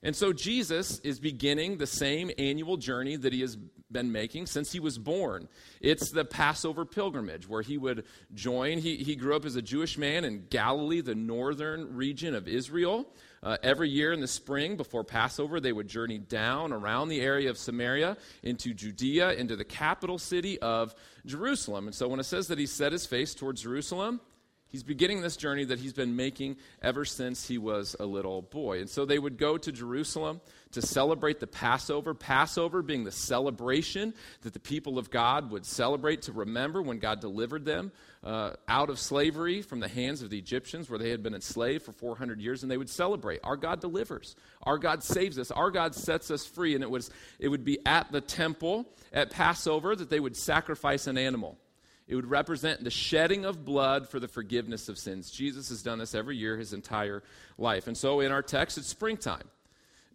And 0.04 0.16
so 0.16 0.32
Jesus 0.32 1.00
is 1.00 1.20
beginning 1.20 1.78
the 1.78 1.88
same 1.88 2.30
annual 2.38 2.78
journey 2.78 3.16
that 3.16 3.34
he 3.34 3.42
has 3.42 3.58
been 3.90 4.12
making 4.12 4.46
since 4.46 4.72
he 4.72 4.80
was 4.80 4.98
born. 4.98 5.48
It's 5.82 6.12
the 6.12 6.26
Passover 6.26 6.86
pilgrimage 6.86 7.48
where 7.48 7.62
he 7.62 7.78
would 7.78 8.04
join. 8.34 8.78
He, 8.80 8.98
he 8.98 9.16
grew 9.16 9.36
up 9.36 9.46
as 9.46 9.56
a 9.56 9.62
Jewish 9.62 9.98
man 9.98 10.26
in 10.26 10.46
Galilee, 10.50 11.02
the 11.02 11.16
northern 11.16 11.96
region 11.96 12.36
of 12.36 12.48
Israel. 12.48 13.08
Uh, 13.44 13.58
every 13.64 13.90
year 13.90 14.14
in 14.14 14.20
the 14.20 14.28
spring 14.28 14.76
before 14.76 15.04
Passover, 15.04 15.60
they 15.60 15.72
would 15.72 15.88
journey 15.88 16.18
down 16.18 16.74
around 16.74 17.10
the 17.10 17.22
area 17.22 17.50
of 17.50 17.58
Samaria 17.58 18.18
into 18.44 18.74
Judea, 18.74 19.34
into 19.34 19.56
the 19.56 19.66
capital 19.66 20.18
city 20.18 20.60
of 20.60 20.96
Jerusalem. 21.26 21.86
And 21.86 21.96
so 21.96 22.08
when 22.08 22.20
it 22.20 22.24
says 22.26 22.48
that 22.48 22.58
he 22.58 22.66
set 22.66 22.92
his 22.92 23.06
face 23.06 23.36
towards 23.36 23.62
Jerusalem, 23.62 24.22
He's 24.70 24.84
beginning 24.84 25.22
this 25.22 25.38
journey 25.38 25.64
that 25.66 25.80
he's 25.80 25.94
been 25.94 26.16
making 26.18 26.58
ever 26.82 27.06
since 27.06 27.48
he 27.48 27.58
was 27.58 27.96
a 28.02 28.06
little 28.06 28.42
boy. 28.42 28.80
And 28.80 28.90
so 28.90 29.06
they 29.06 29.18
would 29.18 29.38
go 29.38 29.58
to 29.58 29.72
Jerusalem 29.72 30.42
to 30.72 30.82
celebrate 30.82 31.40
the 31.40 31.48
Passover. 31.48 32.14
Passover 32.14 32.82
being 32.82 33.06
the 33.06 33.12
celebration 33.12 34.14
that 34.42 34.52
the 34.52 34.60
people 34.60 34.98
of 34.98 35.10
God 35.10 35.52
would 35.52 35.66
celebrate 35.66 36.24
to 36.24 36.34
remember 36.34 36.82
when 36.82 37.00
God 37.00 37.22
delivered 37.22 37.64
them 37.64 37.94
uh, 38.24 38.52
out 38.68 38.90
of 38.90 39.00
slavery 39.00 39.62
from 39.62 39.80
the 39.80 39.88
hands 39.88 40.22
of 40.22 40.30
the 40.30 40.38
Egyptians, 40.38 40.90
where 40.90 41.00
they 41.00 41.10
had 41.10 41.24
been 41.24 41.36
enslaved 41.36 41.86
for 41.86 41.92
400 41.92 42.40
years. 42.40 42.64
And 42.64 42.72
they 42.72 42.78
would 42.78 42.90
celebrate 42.90 43.40
our 43.44 43.56
God 43.56 43.80
delivers, 43.80 44.36
our 44.64 44.78
God 44.78 45.04
saves 45.04 45.38
us, 45.40 45.52
our 45.52 45.72
God 45.72 45.96
sets 45.96 46.32
us 46.32 46.46
free. 46.46 46.76
And 46.76 46.84
it, 46.84 46.90
was, 46.90 47.10
it 47.40 47.48
would 47.48 47.64
be 47.64 47.80
at 47.86 48.12
the 48.12 48.22
temple 48.22 48.86
at 49.14 49.32
Passover 49.32 49.96
that 49.96 50.10
they 50.10 50.20
would 50.20 50.36
sacrifice 50.36 51.08
an 51.08 51.18
animal. 51.18 51.58
It 52.08 52.16
would 52.16 52.30
represent 52.30 52.84
the 52.84 52.90
shedding 52.90 53.44
of 53.44 53.66
blood 53.66 54.08
for 54.08 54.20
the 54.20 54.30
forgiveness 54.30 54.88
of 54.88 54.98
sins. 54.98 55.30
Jesus 55.30 55.70
has 55.70 55.84
done 55.84 56.00
this 56.00 56.16
every 56.16 56.38
year 56.38 56.58
his 56.58 56.72
entire 56.72 57.22
life. 57.58 57.88
And 57.88 57.98
so 57.98 58.22
in 58.22 58.32
our 58.32 58.42
text, 58.42 58.78
it's 58.78 58.88
springtime. 58.88 59.44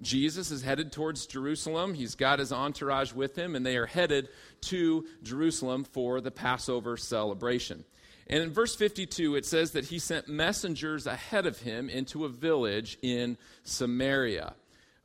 Jesus 0.01 0.51
is 0.51 0.63
headed 0.63 0.91
towards 0.91 1.27
Jerusalem. 1.27 1.95
He's 1.95 2.15
got 2.15 2.41
his 2.41 2.53
entourage 2.53 3.13
with 3.13 3.37
him, 3.37 3.55
and 3.55 3.65
they 3.65 3.77
are 3.77 3.87
headed 3.87 4.29
to 4.63 5.07
Jerusalem 5.23 5.85
for 5.85 6.21
the 6.21 6.31
Passover 6.31 6.97
celebration. 6.97 7.85
And 8.29 8.43
in 8.43 8.53
verse 8.53 8.75
52, 8.75 9.35
it 9.37 9.45
says 9.45 9.73
that 9.73 9.87
he 9.87 9.99
sent 9.99 10.29
messengers 10.29 11.07
ahead 11.07 11.47
of 11.47 11.61
him 11.61 11.89
into 11.89 12.25
a 12.25 12.29
village 12.29 12.99
in 13.03 13.37
Samaria. 13.65 14.55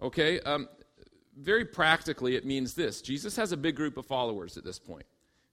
Okay? 0.01 0.39
Um, 0.41 0.69
very 1.35 1.65
practically, 1.65 2.35
it 2.35 2.45
means 2.45 2.73
this 2.73 3.01
Jesus 3.01 3.35
has 3.35 3.51
a 3.51 3.57
big 3.57 3.75
group 3.75 3.97
of 3.97 4.05
followers 4.05 4.57
at 4.57 4.63
this 4.63 4.79
point 4.79 5.05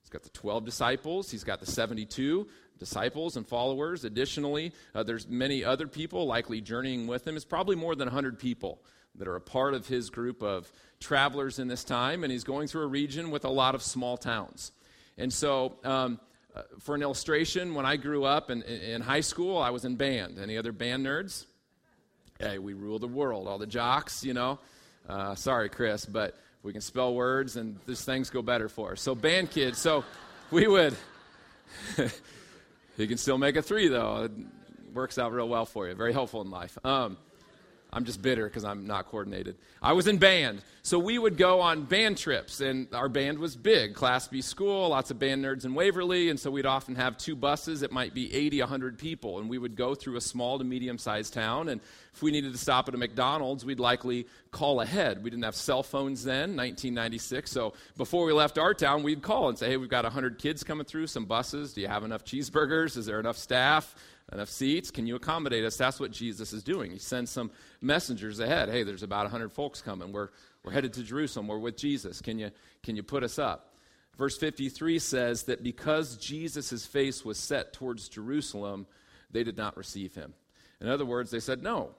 He's 0.02 0.10
got 0.10 0.22
the 0.22 0.30
12 0.30 0.64
disciples, 0.64 1.30
he's 1.30 1.44
got 1.44 1.60
the 1.60 1.66
72 1.66 2.46
disciples 2.78 3.36
and 3.36 3.46
followers. 3.46 4.04
Additionally, 4.04 4.72
uh, 4.94 5.02
there's 5.02 5.26
many 5.28 5.64
other 5.64 5.86
people 5.86 6.26
likely 6.26 6.60
journeying 6.60 7.06
with 7.06 7.26
him. 7.26 7.36
It's 7.36 7.44
probably 7.44 7.76
more 7.76 7.94
than 7.94 8.06
100 8.06 8.38
people 8.38 8.82
that 9.14 9.28
are 9.28 9.36
a 9.36 9.40
part 9.40 9.74
of 9.74 9.86
his 9.86 10.10
group 10.10 10.42
of 10.42 10.70
travelers 11.00 11.58
in 11.58 11.68
this 11.68 11.84
time, 11.84 12.22
and 12.22 12.32
he's 12.32 12.44
going 12.44 12.66
through 12.66 12.82
a 12.82 12.88
region 12.88 13.30
with 13.30 13.44
a 13.44 13.50
lot 13.50 13.74
of 13.74 13.82
small 13.82 14.16
towns. 14.16 14.72
And 15.16 15.32
so, 15.32 15.76
um, 15.84 16.20
uh, 16.54 16.62
for 16.80 16.94
an 16.94 17.02
illustration, 17.02 17.74
when 17.74 17.84
I 17.84 17.96
grew 17.96 18.24
up 18.24 18.50
in, 18.50 18.62
in 18.62 19.00
high 19.00 19.20
school, 19.20 19.58
I 19.58 19.70
was 19.70 19.84
in 19.84 19.96
band. 19.96 20.38
Any 20.38 20.56
other 20.56 20.72
band 20.72 21.04
nerds? 21.04 21.46
Hey, 22.38 22.58
we 22.58 22.74
rule 22.74 22.98
the 22.98 23.08
world. 23.08 23.48
All 23.48 23.58
the 23.58 23.66
jocks, 23.66 24.24
you 24.24 24.34
know. 24.34 24.58
Uh, 25.08 25.34
sorry, 25.34 25.68
Chris, 25.68 26.06
but 26.06 26.36
we 26.62 26.72
can 26.72 26.80
spell 26.80 27.14
words 27.14 27.56
and 27.56 27.78
these 27.86 28.04
things 28.04 28.30
go 28.30 28.40
better 28.40 28.68
for 28.68 28.92
us. 28.92 29.00
So, 29.00 29.14
band 29.14 29.50
kids, 29.50 29.78
so 29.78 30.04
we 30.50 30.66
would, 30.66 30.96
you 32.96 33.06
can 33.06 33.18
still 33.18 33.38
make 33.38 33.56
a 33.56 33.62
three 33.62 33.88
though. 33.88 34.24
It 34.24 34.32
works 34.94 35.18
out 35.18 35.32
real 35.32 35.48
well 35.48 35.66
for 35.66 35.88
you. 35.88 35.94
Very 35.94 36.12
helpful 36.12 36.40
in 36.40 36.50
life. 36.50 36.78
Um, 36.84 37.18
I'm 37.94 38.04
just 38.04 38.20
bitter 38.20 38.44
because 38.46 38.64
I'm 38.64 38.86
not 38.86 39.06
coordinated. 39.06 39.54
I 39.80 39.92
was 39.92 40.08
in 40.08 40.18
band, 40.18 40.62
so 40.82 40.98
we 40.98 41.16
would 41.16 41.36
go 41.36 41.60
on 41.60 41.84
band 41.84 42.18
trips, 42.18 42.60
and 42.60 42.88
our 42.92 43.08
band 43.08 43.38
was 43.38 43.54
big, 43.54 43.94
Class 43.94 44.26
B 44.26 44.42
school, 44.42 44.88
lots 44.88 45.12
of 45.12 45.20
band 45.20 45.44
nerds 45.44 45.64
in 45.64 45.74
Waverly, 45.74 46.28
and 46.28 46.38
so 46.38 46.50
we'd 46.50 46.66
often 46.66 46.96
have 46.96 47.16
two 47.16 47.36
buses. 47.36 47.82
It 47.82 47.92
might 47.92 48.12
be 48.12 48.34
80, 48.34 48.60
100 48.60 48.98
people, 48.98 49.38
and 49.38 49.48
we 49.48 49.58
would 49.58 49.76
go 49.76 49.94
through 49.94 50.16
a 50.16 50.20
small 50.20 50.58
to 50.58 50.64
medium 50.64 50.98
sized 50.98 51.34
town. 51.34 51.68
And 51.68 51.80
if 52.12 52.20
we 52.20 52.32
needed 52.32 52.52
to 52.52 52.58
stop 52.58 52.88
at 52.88 52.94
a 52.94 52.98
McDonald's, 52.98 53.64
we'd 53.64 53.80
likely 53.80 54.26
call 54.50 54.80
ahead. 54.80 55.22
We 55.22 55.30
didn't 55.30 55.44
have 55.44 55.54
cell 55.54 55.84
phones 55.84 56.24
then, 56.24 56.56
1996, 56.56 57.48
so 57.48 57.74
before 57.96 58.26
we 58.26 58.32
left 58.32 58.58
our 58.58 58.74
town, 58.74 59.04
we'd 59.04 59.22
call 59.22 59.48
and 59.48 59.56
say, 59.56 59.68
hey, 59.70 59.76
we've 59.76 59.88
got 59.88 60.02
100 60.04 60.38
kids 60.38 60.64
coming 60.64 60.84
through, 60.84 61.06
some 61.06 61.26
buses. 61.26 61.72
Do 61.72 61.80
you 61.80 61.88
have 61.88 62.02
enough 62.02 62.24
cheeseburgers? 62.24 62.96
Is 62.96 63.06
there 63.06 63.20
enough 63.20 63.38
staff? 63.38 63.94
Enough 64.34 64.50
seats? 64.50 64.90
Can 64.90 65.06
you 65.06 65.16
accommodate 65.16 65.64
us? 65.64 65.76
That's 65.76 66.00
what 66.00 66.10
Jesus 66.10 66.52
is 66.52 66.62
doing. 66.62 66.90
He 66.90 66.98
sends 66.98 67.30
some 67.30 67.50
messengers 67.80 68.40
ahead. 68.40 68.68
Hey, 68.68 68.82
there's 68.82 69.02
about 69.04 69.24
100 69.24 69.52
folks 69.52 69.80
coming. 69.80 70.12
We're, 70.12 70.28
we're 70.64 70.72
headed 70.72 70.92
to 70.94 71.02
Jerusalem. 71.02 71.46
We're 71.46 71.58
with 71.58 71.76
Jesus. 71.76 72.20
Can 72.20 72.38
you, 72.38 72.50
can 72.82 72.96
you 72.96 73.02
put 73.02 73.22
us 73.22 73.38
up? 73.38 73.74
Verse 74.18 74.36
53 74.36 74.98
says 74.98 75.44
that 75.44 75.62
because 75.62 76.16
Jesus' 76.16 76.84
face 76.84 77.24
was 77.24 77.38
set 77.38 77.72
towards 77.72 78.08
Jerusalem, 78.08 78.86
they 79.30 79.44
did 79.44 79.56
not 79.56 79.76
receive 79.76 80.14
him. 80.14 80.34
In 80.80 80.88
other 80.88 81.06
words, 81.06 81.30
they 81.30 81.40
said, 81.40 81.62
No. 81.62 81.94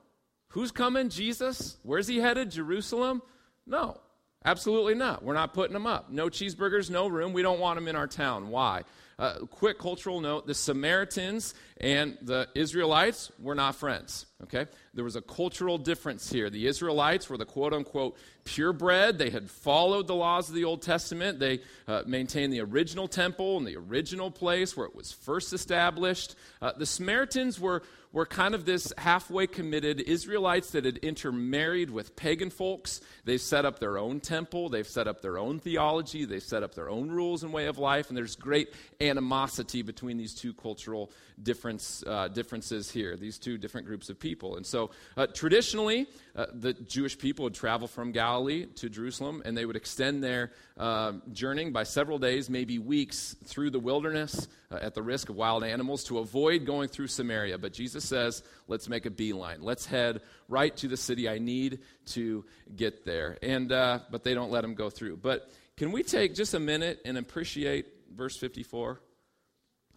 Who's 0.50 0.72
coming? 0.72 1.10
Jesus? 1.10 1.77
Where's 1.84 2.08
he 2.08 2.20
headed? 2.20 2.51
Jerusalem? 2.51 3.22
No. 3.65 4.00
Absolutely 4.46 4.94
not. 4.94 5.24
We're 5.24 5.34
not 5.34 5.54
putting 5.54 5.74
them 5.74 5.88
up. 5.88 6.12
No 6.12 6.28
cheeseburgers, 6.28 6.92
no 6.92 7.08
room. 7.08 7.34
We 7.34 7.42
don't 7.42 7.60
want 7.60 7.78
them 7.78 7.88
in 7.88 7.96
our 7.96 8.08
town. 8.08 8.50
Why? 8.50 8.84
Uh, 9.18 9.40
quick 9.50 9.80
cultural 9.80 10.20
note 10.20 10.46
the 10.46 10.54
Samaritans 10.54 11.54
and 11.80 12.18
the 12.22 12.50
Israelites 12.54 13.32
were 13.40 13.56
not 13.56 13.75
friends. 13.75 14.25
Okay? 14.44 14.68
There 14.94 15.06
was 15.06 15.16
a 15.16 15.22
cultural 15.22 15.78
difference 15.78 16.30
here. 16.30 16.50
The 16.50 16.68
Israelites 16.68 17.30
were 17.30 17.38
the 17.38 17.46
quote 17.46 17.74
unquote 17.74 18.18
purebred. 18.44 19.18
They 19.18 19.30
had 19.30 19.50
followed 19.50 20.08
the 20.08 20.16
laws 20.16 20.50
of 20.50 20.56
the 20.56 20.66
Old 20.66 20.82
Testament. 20.82 21.40
They 21.40 21.62
uh, 21.88 22.04
maintained 22.06 22.52
the 22.52 22.60
original 22.60 23.08
temple 23.08 23.58
and 23.58 23.66
the 23.66 23.78
original 23.78 24.30
place 24.30 24.75
where 24.75 24.86
it 24.86 24.96
was 24.96 25.14
first 25.14 25.54
established. 25.54 26.36
Uh, 26.62 26.74
the 26.78 26.86
Samaritans 26.86 27.60
were 27.60 27.84
were 28.16 28.26
kind 28.26 28.56
of 28.56 28.64
this 28.64 28.94
halfway 28.98 29.46
committed 29.46 30.00
Israelites 30.00 30.72
that 30.72 30.86
had 30.86 30.98
intermarried 31.00 31.90
with 31.90 32.16
pagan 32.16 32.50
folks. 32.50 33.02
They've 33.26 33.42
set 33.42 33.66
up 33.66 33.80
their 33.80 33.98
own 33.98 34.22
temple, 34.22 34.70
they've 34.70 34.88
set 34.88 35.06
up 35.06 35.22
their 35.22 35.38
own 35.38 35.60
theology, 35.60 36.24
they've 36.24 36.42
set 36.42 36.64
up 36.64 36.74
their 36.76 36.90
own 36.90 37.12
rules 37.12 37.44
and 37.44 37.52
way 37.52 37.66
of 37.66 37.78
life, 37.78 38.08
and 38.08 38.16
there's 38.16 38.38
great 38.38 38.74
animosity 39.02 39.82
between 39.82 40.16
these 40.16 40.34
two 40.34 40.54
cultural 40.54 41.12
difference, 41.42 42.04
uh, 42.08 42.27
differences 42.27 42.89
here, 42.89 43.15
these 43.18 43.38
two 43.38 43.58
different 43.58 43.88
groups 43.88 44.10
of 44.10 44.20
people. 44.20 44.56
And 44.56 44.65
so 44.65 44.92
uh, 45.18 45.27
traditionally, 45.27 46.08
uh, 46.36 46.48
the 46.54 46.74
Jewish 46.74 47.18
people 47.18 47.44
would 47.44 47.54
travel 47.54 47.88
from 47.88 48.12
Galilee 48.12 48.65
to 48.75 48.89
Jerusalem, 48.89 49.42
and 49.46 49.58
they 49.58 49.65
would 49.65 49.75
extend 49.75 50.24
their 50.24 50.51
uh, 50.77 51.13
journeying 51.32 51.72
by 51.72 51.84
several 51.84 52.20
days, 52.20 52.50
maybe 52.50 52.80
weeks, 52.80 53.36
through 53.46 53.70
the 53.70 53.80
wilderness 53.80 54.48
uh, 54.72 54.80
at 54.82 54.94
the 54.94 55.04
risk 55.04 55.30
of 55.30 55.36
wild 55.36 55.63
animals 55.63 56.04
to 56.06 56.20
avoid 56.20 56.65
going 56.65 56.88
through 56.88 57.08
Samaria. 57.08 57.58
But 57.58 57.74
Jesus 57.74 58.06
says, 58.06 58.44
let's 58.68 58.89
make 58.89 59.06
a 59.06 59.12
beeline. 59.12 59.62
Let's 59.62 59.86
head 59.86 60.22
right 60.48 60.75
to 60.77 60.88
the 60.88 60.98
city 60.98 61.30
I 61.30 61.38
need 61.38 61.80
to 62.08 62.46
get 62.75 63.06
there. 63.06 63.38
And, 63.42 63.72
uh, 63.72 64.00
but 64.10 64.24
they 64.24 64.34
don't 64.34 64.51
let 64.51 64.63
him 64.63 64.75
go 64.75 64.89
through. 64.89 65.18
But 65.18 65.50
can 65.77 65.92
we 65.92 66.04
take 66.04 66.36
just 66.36 66.54
a 66.54 66.60
minute 66.60 67.01
and 67.06 67.18
appreciate 67.18 67.88
verse 68.15 68.38
54? 68.38 69.01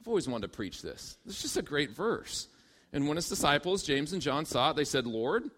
I've 0.01 0.09
always 0.09 0.29
wanted 0.29 0.51
to 0.51 0.57
preach 0.57 0.83
this. 0.83 1.17
It's 1.27 1.43
just 1.43 1.57
a 1.57 1.63
great 1.63 1.91
verse. 1.91 2.49
And 2.93 3.07
when 3.07 3.17
his 3.17 3.29
disciples, 3.29 3.83
James 3.83 4.13
and 4.13 4.23
John, 4.23 4.45
saw 4.45 4.71
it, 4.71 4.77
they 4.77 4.85
said, 4.85 5.07
Lord, 5.07 5.51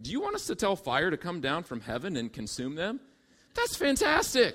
do 0.00 0.10
you 0.10 0.20
want 0.20 0.36
us 0.36 0.46
to 0.46 0.54
tell 0.54 0.76
fire 0.76 1.10
to 1.10 1.16
come 1.16 1.40
down 1.40 1.62
from 1.64 1.80
heaven 1.80 2.16
and 2.16 2.32
consume 2.32 2.74
them? 2.74 3.00
That's 3.54 3.76
fantastic. 3.76 4.54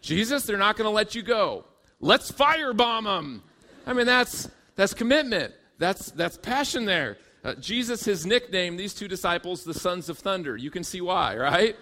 Jesus, 0.00 0.44
they're 0.44 0.58
not 0.58 0.76
going 0.76 0.86
to 0.88 0.94
let 0.94 1.14
you 1.14 1.22
go. 1.22 1.64
Let's 2.00 2.32
firebomb 2.32 3.04
them. 3.04 3.42
I 3.86 3.92
mean, 3.92 4.06
that's, 4.06 4.50
that's 4.74 4.94
commitment. 4.94 5.54
That's, 5.78 6.10
that's 6.12 6.36
passion 6.36 6.84
there. 6.84 7.18
Uh, 7.44 7.54
Jesus 7.54 8.04
his 8.04 8.24
nickname, 8.24 8.76
these 8.76 8.94
two 8.94 9.08
disciples 9.08 9.64
the 9.64 9.74
sons 9.74 10.08
of 10.08 10.18
thunder. 10.18 10.56
You 10.56 10.70
can 10.70 10.84
see 10.84 11.00
why, 11.00 11.36
right? 11.36 11.76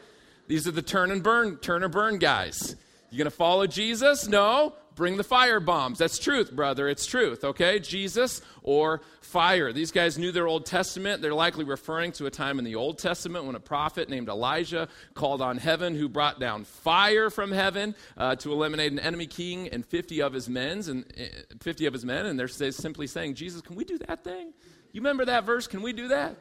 These 0.49 0.67
are 0.67 0.73
the 0.73 0.83
turn 0.83 1.11
and 1.11 1.23
burn, 1.23 1.59
turn 1.59 1.85
or 1.85 1.89
burn 1.89 2.19
guys. 2.19 2.77
You 3.11 3.19
going 3.19 3.25
to 3.25 3.31
follow 3.31 3.67
Jesus? 3.67 4.29
No 4.29 4.75
bring 5.01 5.17
the 5.17 5.25
fire 5.25 5.61
bombs. 5.61 5.99
That's 5.99 6.19
truth, 6.19 6.53
brother. 6.53 6.87
It's 6.87 7.07
truth, 7.07 7.43
okay? 7.43 7.79
Jesus 7.79 8.43
or 8.63 9.01
fire. 9.23 9.73
These 9.73 9.93
guys 9.93 10.19
knew 10.19 10.31
their 10.31 10.47
Old 10.47 10.67
Testament. 10.67 11.23
They're 11.23 11.33
likely 11.33 11.65
referring 11.65 12.13
to 12.13 12.27
a 12.27 12.31
time 12.31 12.59
in 12.59 12.67
the 12.67 12.75
Old 12.75 12.99
Testament 12.99 13.47
when 13.47 13.55
a 13.55 13.61
prophet 13.61 14.11
named 14.11 14.29
Elijah 14.29 14.89
called 15.15 15.41
on 15.41 15.57
heaven, 15.57 15.95
who 15.95 16.07
brought 16.07 16.39
down 16.39 16.65
fire 16.65 17.31
from 17.31 17.51
heaven 17.51 17.95
uh, 18.19 18.37
to 18.37 18.53
eliminate 18.53 18.93
an 18.93 18.99
enemy 18.99 19.27
king 19.27 19.69
and 19.69 19.87
50 19.87 20.21
of 20.21 20.35
his 20.35 20.51
men. 20.51 20.83
And 20.87 21.05
uh, 21.19 21.55
50 21.61 21.87
of 21.87 21.95
his 21.95 22.05
men, 22.05 22.27
and 22.27 22.39
they're 22.39 22.47
simply 22.47 23.07
saying, 23.07 23.37
Jesus, 23.37 23.63
can 23.63 23.77
we 23.77 23.85
do 23.85 23.97
that 24.07 24.23
thing? 24.23 24.53
You 24.93 25.01
remember 25.01 25.25
that 25.25 25.45
verse? 25.45 25.67
Can 25.67 25.81
we 25.81 25.95
do 25.95 26.09
that? 26.09 26.37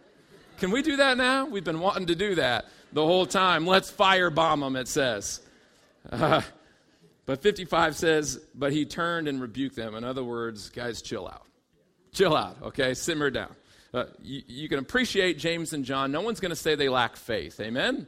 Can 0.58 0.72
we 0.72 0.82
do 0.82 0.98
that 0.98 1.16
now? 1.16 1.46
We've 1.46 1.64
been 1.64 1.80
wanting 1.80 2.08
to 2.08 2.16
do 2.16 2.36
that 2.36 2.66
the 2.92 3.06
whole 3.06 3.26
time. 3.26 3.66
Let's 3.66 3.90
firebomb 3.90 4.60
them, 4.60 4.76
it 4.76 4.90
says. 4.90 5.40
Uh, 6.12 6.42
but 7.30 7.44
55 7.44 7.96
says, 7.96 8.40
But 8.56 8.74
he 8.74 8.86
turned 8.86 9.28
and 9.28 9.40
rebuked 9.40 9.76
them. 9.76 9.94
In 9.94 10.04
other 10.04 10.24
words, 10.24 10.72
guys, 10.72 11.00
chill 11.00 11.28
out. 11.28 11.46
Chill 12.12 12.36
out, 12.36 12.58
okay? 12.64 12.96
Simmer 12.96 13.30
down. 13.30 13.56
Uh, 13.94 14.06
you, 14.24 14.42
you, 14.48 14.68
can 14.68 14.80
appreciate 14.80 15.38
James 15.38 15.74
and 15.74 15.86
John. 15.86 16.12
No 16.12 16.22
one's 16.22 16.40
going 16.40 16.50
to 16.50 16.56
say 16.56 16.74
they 16.74 16.90
lack 16.90 17.16
faith. 17.16 17.60
Amen? 17.60 18.08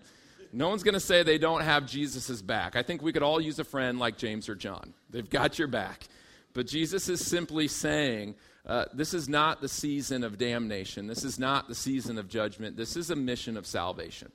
No 0.51 0.69
one's 0.69 0.81
going 0.81 0.95
to 0.95 0.99
say 0.99 1.21
they 1.21 1.37
don't 1.37 1.61
have 1.61 1.85
Jesus' 1.85 2.41
back. 2.41 2.75
I 2.75 2.81
think 2.81 3.03
we 3.03 3.13
could 3.13 3.21
all 3.21 3.39
use 3.39 3.59
a 3.59 3.63
friend 3.63 3.99
like 3.99 4.17
James 4.17 4.49
or 4.49 4.55
John. 4.55 4.91
They've 5.11 5.29
got 5.29 5.59
your 5.59 5.67
back. 5.67 6.07
But 6.55 6.65
Jesus 6.65 7.07
is 7.07 7.23
simply 7.23 7.67
saying, 7.67 8.33
uh, 8.65 8.85
this 8.91 9.13
is 9.13 9.29
not 9.29 9.61
the 9.61 9.69
season 9.69 10.23
of 10.23 10.39
damnation. 10.39 11.05
This 11.05 11.23
is 11.23 11.37
not 11.37 11.67
the 11.67 11.75
season 11.75 12.17
of 12.17 12.27
judgment. 12.27 12.75
This 12.75 12.97
is 12.97 13.11
a 13.11 13.15
mission 13.15 13.55
of 13.55 13.67
salvation. 13.67 14.31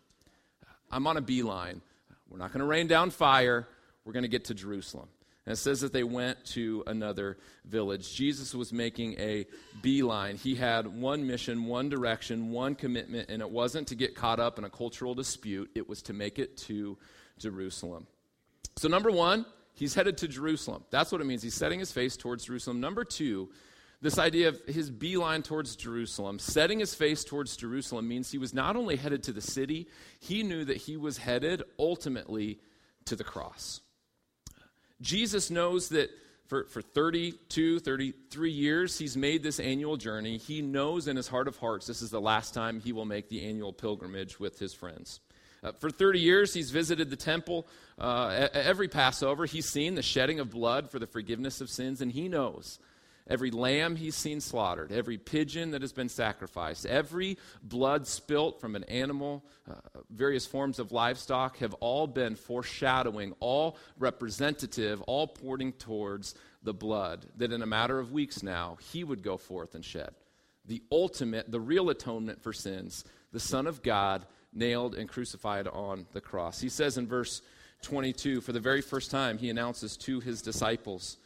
I'm 0.92 1.08
on 1.08 1.16
a 1.16 1.20
beeline. 1.20 1.82
We're 2.30 2.38
not 2.38 2.52
going 2.52 2.60
to 2.60 2.66
rain 2.66 2.86
down 2.86 3.10
fire. 3.10 3.66
We're 4.06 4.12
going 4.12 4.22
to 4.22 4.28
get 4.28 4.46
to 4.46 4.54
Jerusalem. 4.54 5.08
And 5.44 5.52
it 5.52 5.56
says 5.56 5.80
that 5.80 5.92
they 5.92 6.04
went 6.04 6.44
to 6.46 6.82
another 6.86 7.38
village. 7.64 8.14
Jesus 8.14 8.54
was 8.54 8.72
making 8.72 9.14
a 9.18 9.46
beeline. 9.82 10.36
He 10.36 10.54
had 10.54 10.86
one 10.86 11.26
mission, 11.26 11.66
one 11.66 11.88
direction, 11.88 12.50
one 12.50 12.74
commitment, 12.74 13.28
and 13.28 13.42
it 13.42 13.50
wasn't 13.50 13.88
to 13.88 13.94
get 13.94 14.14
caught 14.14 14.40
up 14.40 14.58
in 14.58 14.64
a 14.64 14.70
cultural 14.70 15.14
dispute, 15.14 15.70
it 15.74 15.88
was 15.88 16.02
to 16.02 16.12
make 16.12 16.38
it 16.38 16.56
to 16.58 16.96
Jerusalem. 17.38 18.06
So, 18.76 18.88
number 18.88 19.10
one, 19.10 19.44
he's 19.74 19.94
headed 19.94 20.18
to 20.18 20.28
Jerusalem. 20.28 20.84
That's 20.90 21.12
what 21.12 21.20
it 21.20 21.24
means. 21.24 21.42
He's 21.42 21.54
setting 21.54 21.78
his 21.78 21.92
face 21.92 22.16
towards 22.16 22.44
Jerusalem. 22.44 22.80
Number 22.80 23.04
two, 23.04 23.48
this 24.02 24.18
idea 24.18 24.48
of 24.48 24.60
his 24.66 24.90
beeline 24.90 25.42
towards 25.42 25.74
Jerusalem, 25.74 26.38
setting 26.38 26.80
his 26.80 26.94
face 26.94 27.24
towards 27.24 27.56
Jerusalem 27.56 28.06
means 28.06 28.30
he 28.30 28.38
was 28.38 28.52
not 28.52 28.76
only 28.76 28.96
headed 28.96 29.22
to 29.24 29.32
the 29.32 29.40
city, 29.40 29.88
he 30.20 30.42
knew 30.42 30.64
that 30.64 30.76
he 30.76 30.96
was 30.96 31.18
headed 31.18 31.62
ultimately 31.78 32.60
to 33.06 33.16
the 33.16 33.24
cross. 33.24 33.80
Jesus 35.00 35.50
knows 35.50 35.90
that 35.90 36.10
for, 36.46 36.64
for 36.64 36.80
32, 36.80 37.80
33 37.80 38.50
years, 38.50 38.98
he's 38.98 39.16
made 39.16 39.42
this 39.42 39.58
annual 39.58 39.96
journey. 39.96 40.38
He 40.38 40.62
knows 40.62 41.08
in 41.08 41.16
his 41.16 41.28
heart 41.28 41.48
of 41.48 41.56
hearts 41.56 41.86
this 41.86 42.02
is 42.02 42.10
the 42.10 42.20
last 42.20 42.54
time 42.54 42.80
he 42.80 42.92
will 42.92 43.04
make 43.04 43.28
the 43.28 43.44
annual 43.46 43.72
pilgrimage 43.72 44.38
with 44.38 44.58
his 44.58 44.72
friends. 44.72 45.20
Uh, 45.62 45.72
for 45.72 45.90
30 45.90 46.20
years, 46.20 46.54
he's 46.54 46.70
visited 46.70 47.10
the 47.10 47.16
temple 47.16 47.66
uh, 47.98 48.48
every 48.52 48.88
Passover. 48.88 49.46
He's 49.46 49.66
seen 49.66 49.94
the 49.94 50.02
shedding 50.02 50.38
of 50.38 50.50
blood 50.50 50.90
for 50.90 50.98
the 50.98 51.06
forgiveness 51.06 51.60
of 51.60 51.68
sins, 51.68 52.00
and 52.00 52.12
he 52.12 52.28
knows 52.28 52.78
every 53.28 53.50
lamb 53.50 53.96
he's 53.96 54.14
seen 54.14 54.40
slaughtered, 54.40 54.92
every 54.92 55.18
pigeon 55.18 55.72
that 55.72 55.82
has 55.82 55.92
been 55.92 56.08
sacrificed, 56.08 56.86
every 56.86 57.38
blood 57.62 58.06
spilt 58.06 58.60
from 58.60 58.76
an 58.76 58.84
animal, 58.84 59.44
uh, 59.70 59.74
various 60.10 60.46
forms 60.46 60.78
of 60.78 60.92
livestock 60.92 61.58
have 61.58 61.74
all 61.74 62.06
been 62.06 62.36
foreshadowing, 62.36 63.34
all 63.40 63.76
representative, 63.98 65.00
all 65.02 65.26
pointing 65.26 65.72
towards 65.72 66.34
the 66.62 66.74
blood 66.74 67.26
that 67.36 67.52
in 67.52 67.62
a 67.62 67.66
matter 67.66 67.98
of 67.98 68.12
weeks 68.12 68.42
now 68.42 68.76
he 68.92 69.04
would 69.04 69.22
go 69.22 69.36
forth 69.36 69.74
and 69.74 69.84
shed. 69.84 70.14
The 70.66 70.82
ultimate, 70.90 71.50
the 71.50 71.60
real 71.60 71.90
atonement 71.90 72.42
for 72.42 72.52
sins, 72.52 73.04
the 73.32 73.40
Son 73.40 73.66
of 73.66 73.82
God 73.82 74.26
nailed 74.52 74.94
and 74.94 75.08
crucified 75.08 75.68
on 75.68 76.06
the 76.12 76.20
cross. 76.20 76.60
He 76.60 76.68
says 76.68 76.98
in 76.98 77.06
verse 77.06 77.42
22, 77.82 78.40
for 78.40 78.52
the 78.52 78.60
very 78.60 78.80
first 78.80 79.10
time, 79.10 79.38
he 79.38 79.50
announces 79.50 79.96
to 79.98 80.20
his 80.20 80.42
disciples, 80.42 81.18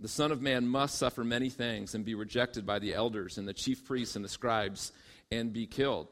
the 0.00 0.08
Son 0.08 0.32
of 0.32 0.40
Man 0.40 0.66
must 0.66 0.98
suffer 0.98 1.22
many 1.22 1.50
things 1.50 1.94
and 1.94 2.04
be 2.04 2.14
rejected 2.14 2.64
by 2.64 2.78
the 2.78 2.94
elders 2.94 3.36
and 3.36 3.46
the 3.46 3.52
chief 3.52 3.84
priests 3.84 4.16
and 4.16 4.24
the 4.24 4.28
scribes 4.28 4.92
and 5.30 5.52
be 5.52 5.66
killed, 5.66 6.08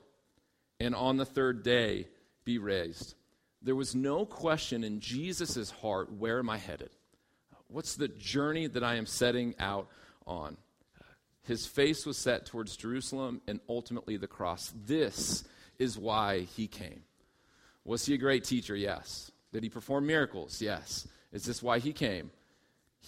and 0.78 0.95
on 0.95 1.16
the 1.16 1.25
third 1.25 1.62
day 1.62 2.07
be 2.45 2.59
raised. 2.59 3.14
There 3.62 3.75
was 3.75 3.95
no 3.95 4.25
question 4.25 4.85
in 4.85 5.00
Jesus' 5.00 5.71
heart 5.71 6.12
where 6.12 6.38
am 6.38 6.50
I 6.50 6.59
headed? 6.59 6.90
What's 7.68 7.97
the 7.97 8.09
journey 8.09 8.66
that 8.66 8.85
I 8.85 8.95
am 8.97 9.07
setting 9.07 9.54
out 9.59 9.88
on? 10.26 10.57
His 11.42 11.66
face 11.66 12.04
was 12.04 12.18
set 12.18 12.47
towards 12.47 12.76
Jerusalem 12.76 13.40
and 13.49 13.61
ultimately 13.68 14.16
the 14.16 14.26
cross. 14.26 14.73
This 14.87 15.45
is 15.79 15.98
why 15.98 16.40
he 16.40 16.66
came. 16.66 17.03
Was 17.85 18.05
he 18.05 18.14
a 18.14 18.18
great 18.18 18.44
teacher? 18.44 18.77
Yes. 18.77 19.33
Did 19.53 19.62
he 19.62 19.70
perform 19.70 20.07
miracles? 20.07 20.61
Yes. 20.61 21.09
Is 21.33 21.44
this 21.44 21.62
why 21.62 21.79
he 21.79 21.92
came? 21.92 22.31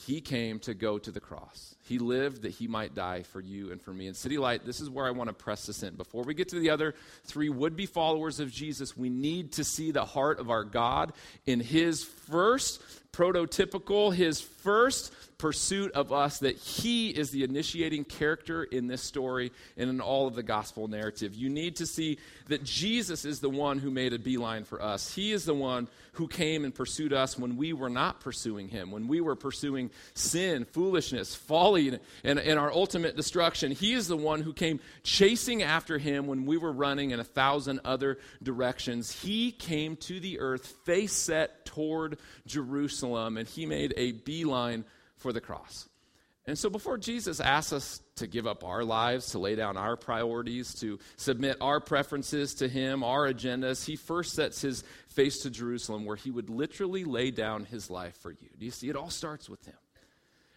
He 0.07 0.21
came 0.21 0.59
to 0.61 0.73
go 0.73 0.99
to 0.99 1.11
the 1.11 1.21
cross. 1.21 1.75
He 1.83 1.99
lived 1.99 2.43
that 2.43 2.53
he 2.53 2.67
might 2.67 2.95
die 2.95 3.23
for 3.23 3.41
you 3.41 3.71
and 3.71 3.83
for 3.83 3.93
me. 3.93 4.07
And 4.07 4.17
City 4.17 4.39
Light, 4.39 4.65
this 4.65 4.81
is 4.81 4.89
where 4.89 5.07
I 5.07 5.11
want 5.11 5.29
to 5.29 5.35
press 5.35 5.67
this 5.67 5.83
in. 5.83 5.95
Before 5.95 6.23
we 6.23 6.33
get 6.33 6.49
to 6.51 6.59
the 6.59 6.71
other 6.71 6.95
three 7.25 7.49
would 7.49 7.77
be 7.77 7.87
followers 7.87 8.41
of 8.41 8.51
Jesus, 8.51 8.97
we 8.97 9.11
need 9.11 9.53
to 9.53 9.65
see 9.65 9.91
the 9.91 10.05
heart 10.05 10.39
of 10.39 10.49
our 10.49 10.65
God 10.65 11.13
in 11.47 11.61
his 11.61 12.03
first 12.03 12.83
prototypical, 13.13 14.15
his 14.15 14.41
first 14.41 15.13
pursuit 15.41 15.91
of 15.93 16.13
us 16.13 16.41
that 16.41 16.57
he 16.57 17.09
is 17.09 17.31
the 17.31 17.43
initiating 17.43 18.05
character 18.05 18.63
in 18.63 18.87
this 18.87 19.03
story 19.03 19.51
and 19.79 19.89
in 19.89 19.99
all 19.99 20.27
of 20.27 20.35
the 20.35 20.43
gospel 20.43 20.87
narrative. 20.87 21.35
You 21.35 21.49
need 21.49 21.77
to 21.77 21.87
see 21.87 22.19
that 22.49 22.63
Jesus 22.63 23.25
is 23.25 23.41
the 23.41 23.49
one 23.49 23.79
who 23.79 23.91
made 23.91 24.13
a 24.13 24.19
beeline 24.19 24.65
for 24.65 24.83
us. 24.83 25.15
He 25.15 25.33
is 25.33 25.47
the 25.47 25.55
one 25.55 25.89
who 26.13 26.29
came 26.29 26.65
and 26.67 26.75
pursued 26.75 27.15
us 27.15 27.39
when 27.39 27.57
we 27.57 27.73
were 27.73 27.89
not 27.89 28.21
pursuing 28.21 28.69
him, 28.69 28.91
when 28.91 29.09
we 29.09 29.23
were 29.23 29.35
pursuing 29.35 29.91
sin, 30.13 30.67
foolishness, 30.67 31.35
folly, 31.35 31.99
and, 32.23 32.39
and 32.39 32.59
our 32.59 32.71
ultimate 32.71 33.17
destruction. 33.17 33.73
He 33.73 33.95
is 33.95 34.09
the 34.09 34.19
one 34.19 34.43
who 34.43 34.53
came 34.53 34.81
chasing 35.05 35.63
after 35.63 35.97
him 35.97 36.27
when 36.27 36.45
we 36.45 36.59
were 36.59 36.73
running 36.73 37.13
in 37.13 37.21
a 37.21 37.25
thousand 37.25 37.81
other 37.85 38.19
directions. 38.43 39.11
He 39.11 39.53
came 39.53 39.97
to 39.97 40.21
the 40.21 40.41
earth 40.41 40.67
face 40.85 41.15
set 41.15 41.65
toward 41.65 42.19
Jerusalem, 42.47 43.00
and 43.03 43.49
he 43.49 43.67
made 43.67 43.95
a 43.97 44.13
beeline 44.13 44.85
for 45.17 45.33
the 45.33 45.41
cross. 45.41 45.89
And 46.47 46.59
so, 46.59 46.71
before 46.71 46.99
Jesus 46.99 47.39
asks 47.39 47.73
us 47.73 48.01
to 48.17 48.27
give 48.27 48.47
up 48.47 48.65
our 48.65 48.83
lives, 48.83 49.33
to 49.33 49.39
lay 49.39 49.55
down 49.55 49.77
our 49.77 49.97
priorities, 49.97 50.75
to 50.81 50.99
submit 51.17 51.59
our 51.61 51.81
preferences 51.81 52.55
to 52.57 52.69
Him, 52.69 53.05
our 53.05 53.33
agendas, 53.33 53.85
He 53.85 53.95
first 53.95 54.35
sets 54.35 54.61
His 54.63 54.83
face 55.09 55.43
to 55.43 55.51
Jerusalem 55.51 56.07
where 56.07 56.17
He 56.17 56.31
would 56.31 56.49
literally 56.49 57.05
lay 57.05 57.31
down 57.31 57.67
His 57.67 57.91
life 57.91 58.17
for 58.17 58.33
you. 58.33 58.49
Do 58.59 58.65
you 58.65 58.71
see? 58.71 58.89
It 58.89 58.97
all 58.97 59.11
starts 59.11 59.49
with 59.49 59.65
Him. 59.67 59.77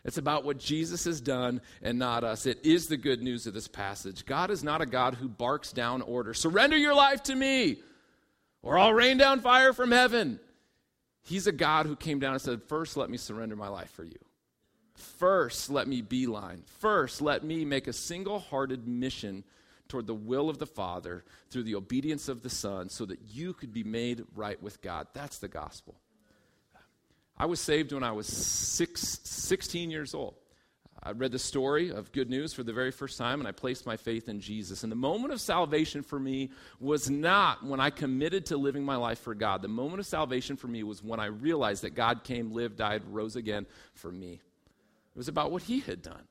It's 0.05 0.17
about 0.17 0.45
what 0.45 0.57
Jesus 0.57 1.05
has 1.05 1.21
done 1.21 1.61
and 1.81 1.99
not 1.99 2.23
us. 2.23 2.45
It 2.45 2.65
is 2.65 2.87
the 2.87 2.97
good 2.97 3.21
news 3.21 3.45
of 3.45 3.53
this 3.53 3.67
passage. 3.67 4.25
God 4.25 4.51
is 4.51 4.63
not 4.63 4.81
a 4.81 4.85
God 4.85 5.15
who 5.15 5.29
barks 5.29 5.71
down 5.71 6.01
orders 6.01 6.39
surrender 6.39 6.77
your 6.77 6.95
life 6.95 7.23
to 7.23 7.35
me, 7.35 7.77
or 8.61 8.77
I'll 8.77 8.93
rain 8.93 9.17
down 9.17 9.41
fire 9.41 9.73
from 9.73 9.91
heaven. 9.91 10.39
He's 11.23 11.47
a 11.47 11.51
God 11.51 11.85
who 11.85 11.95
came 11.95 12.19
down 12.19 12.33
and 12.33 12.41
said, 12.41 12.63
First, 12.63 12.97
let 12.97 13.09
me 13.09 13.17
surrender 13.17 13.55
my 13.55 13.69
life 13.69 13.91
for 13.91 14.03
you. 14.03 14.19
First, 14.95 15.69
let 15.69 15.87
me 15.87 16.01
beeline. 16.01 16.63
First, 16.79 17.21
let 17.21 17.43
me 17.43 17.65
make 17.65 17.87
a 17.87 17.93
single 17.93 18.39
hearted 18.39 18.87
mission 18.87 19.43
toward 19.87 20.07
the 20.07 20.13
will 20.13 20.49
of 20.49 20.59
the 20.59 20.65
Father 20.65 21.23
through 21.49 21.63
the 21.63 21.75
obedience 21.75 22.27
of 22.27 22.41
the 22.41 22.49
Son 22.49 22.89
so 22.89 23.05
that 23.05 23.19
you 23.31 23.53
could 23.53 23.73
be 23.73 23.83
made 23.83 24.23
right 24.35 24.61
with 24.61 24.81
God. 24.81 25.07
That's 25.13 25.39
the 25.39 25.47
gospel. 25.47 25.95
I 27.37 27.45
was 27.45 27.59
saved 27.59 27.91
when 27.91 28.03
I 28.03 28.11
was 28.11 28.27
six, 28.27 29.19
16 29.23 29.89
years 29.89 30.13
old. 30.13 30.35
I 31.05 31.11
read 31.11 31.33
the 31.33 31.39
story 31.39 31.91
of 31.91 32.13
good 32.13 32.29
news 32.29 32.53
for 32.53 32.63
the 32.63 32.71
very 32.71 32.91
first 32.91 33.17
time 33.17 33.39
and 33.41 33.47
I 33.47 33.51
placed 33.51 33.85
my 33.85 33.97
faith 33.97 34.29
in 34.29 34.39
Jesus. 34.39 34.83
And 34.83 34.91
the 34.91 34.95
moment 34.95 35.33
of 35.33 35.41
salvation 35.41 36.01
for 36.01 36.17
me 36.17 36.49
was 36.79 37.09
not 37.09 37.65
when 37.65 37.81
I 37.81 37.89
committed 37.89 38.45
to 38.47 38.57
living 38.57 38.85
my 38.85 38.95
life 38.95 39.19
for 39.19 39.35
God. 39.35 39.61
The 39.61 39.67
moment 39.67 39.99
of 39.99 40.05
salvation 40.05 40.55
for 40.55 40.67
me 40.67 40.81
was 40.83 41.03
when 41.03 41.19
I 41.19 41.25
realized 41.25 41.83
that 41.83 41.93
God 41.93 42.23
came, 42.23 42.51
lived, 42.51 42.77
died, 42.77 43.03
rose 43.09 43.35
again 43.35 43.65
for 43.93 44.11
me. 44.11 44.33
It 44.33 45.17
was 45.17 45.27
about 45.27 45.51
what 45.51 45.63
he 45.63 45.81
had 45.81 46.01
done. 46.01 46.23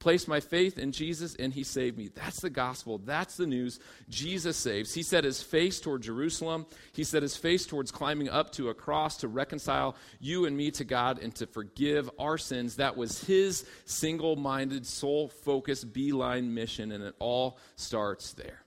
Placed 0.00 0.28
my 0.28 0.40
faith 0.40 0.78
in 0.78 0.92
Jesus 0.92 1.34
and 1.34 1.52
he 1.52 1.62
saved 1.62 1.98
me. 1.98 2.08
That's 2.14 2.40
the 2.40 2.48
gospel. 2.48 2.96
That's 2.96 3.36
the 3.36 3.46
news. 3.46 3.78
Jesus 4.08 4.56
saves. 4.56 4.94
He 4.94 5.02
set 5.02 5.24
his 5.24 5.42
face 5.42 5.78
toward 5.78 6.00
Jerusalem. 6.00 6.64
He 6.94 7.04
set 7.04 7.22
his 7.22 7.36
face 7.36 7.66
towards 7.66 7.90
climbing 7.90 8.30
up 8.30 8.50
to 8.52 8.70
a 8.70 8.74
cross 8.74 9.18
to 9.18 9.28
reconcile 9.28 9.94
you 10.18 10.46
and 10.46 10.56
me 10.56 10.70
to 10.72 10.84
God 10.84 11.18
and 11.18 11.34
to 11.34 11.46
forgive 11.46 12.10
our 12.18 12.38
sins. 12.38 12.76
That 12.76 12.96
was 12.96 13.22
his 13.24 13.66
single 13.84 14.36
minded, 14.36 14.86
sole 14.86 15.28
focused, 15.28 15.92
beeline 15.92 16.54
mission, 16.54 16.92
and 16.92 17.04
it 17.04 17.14
all 17.18 17.58
starts 17.76 18.32
there. 18.32 18.62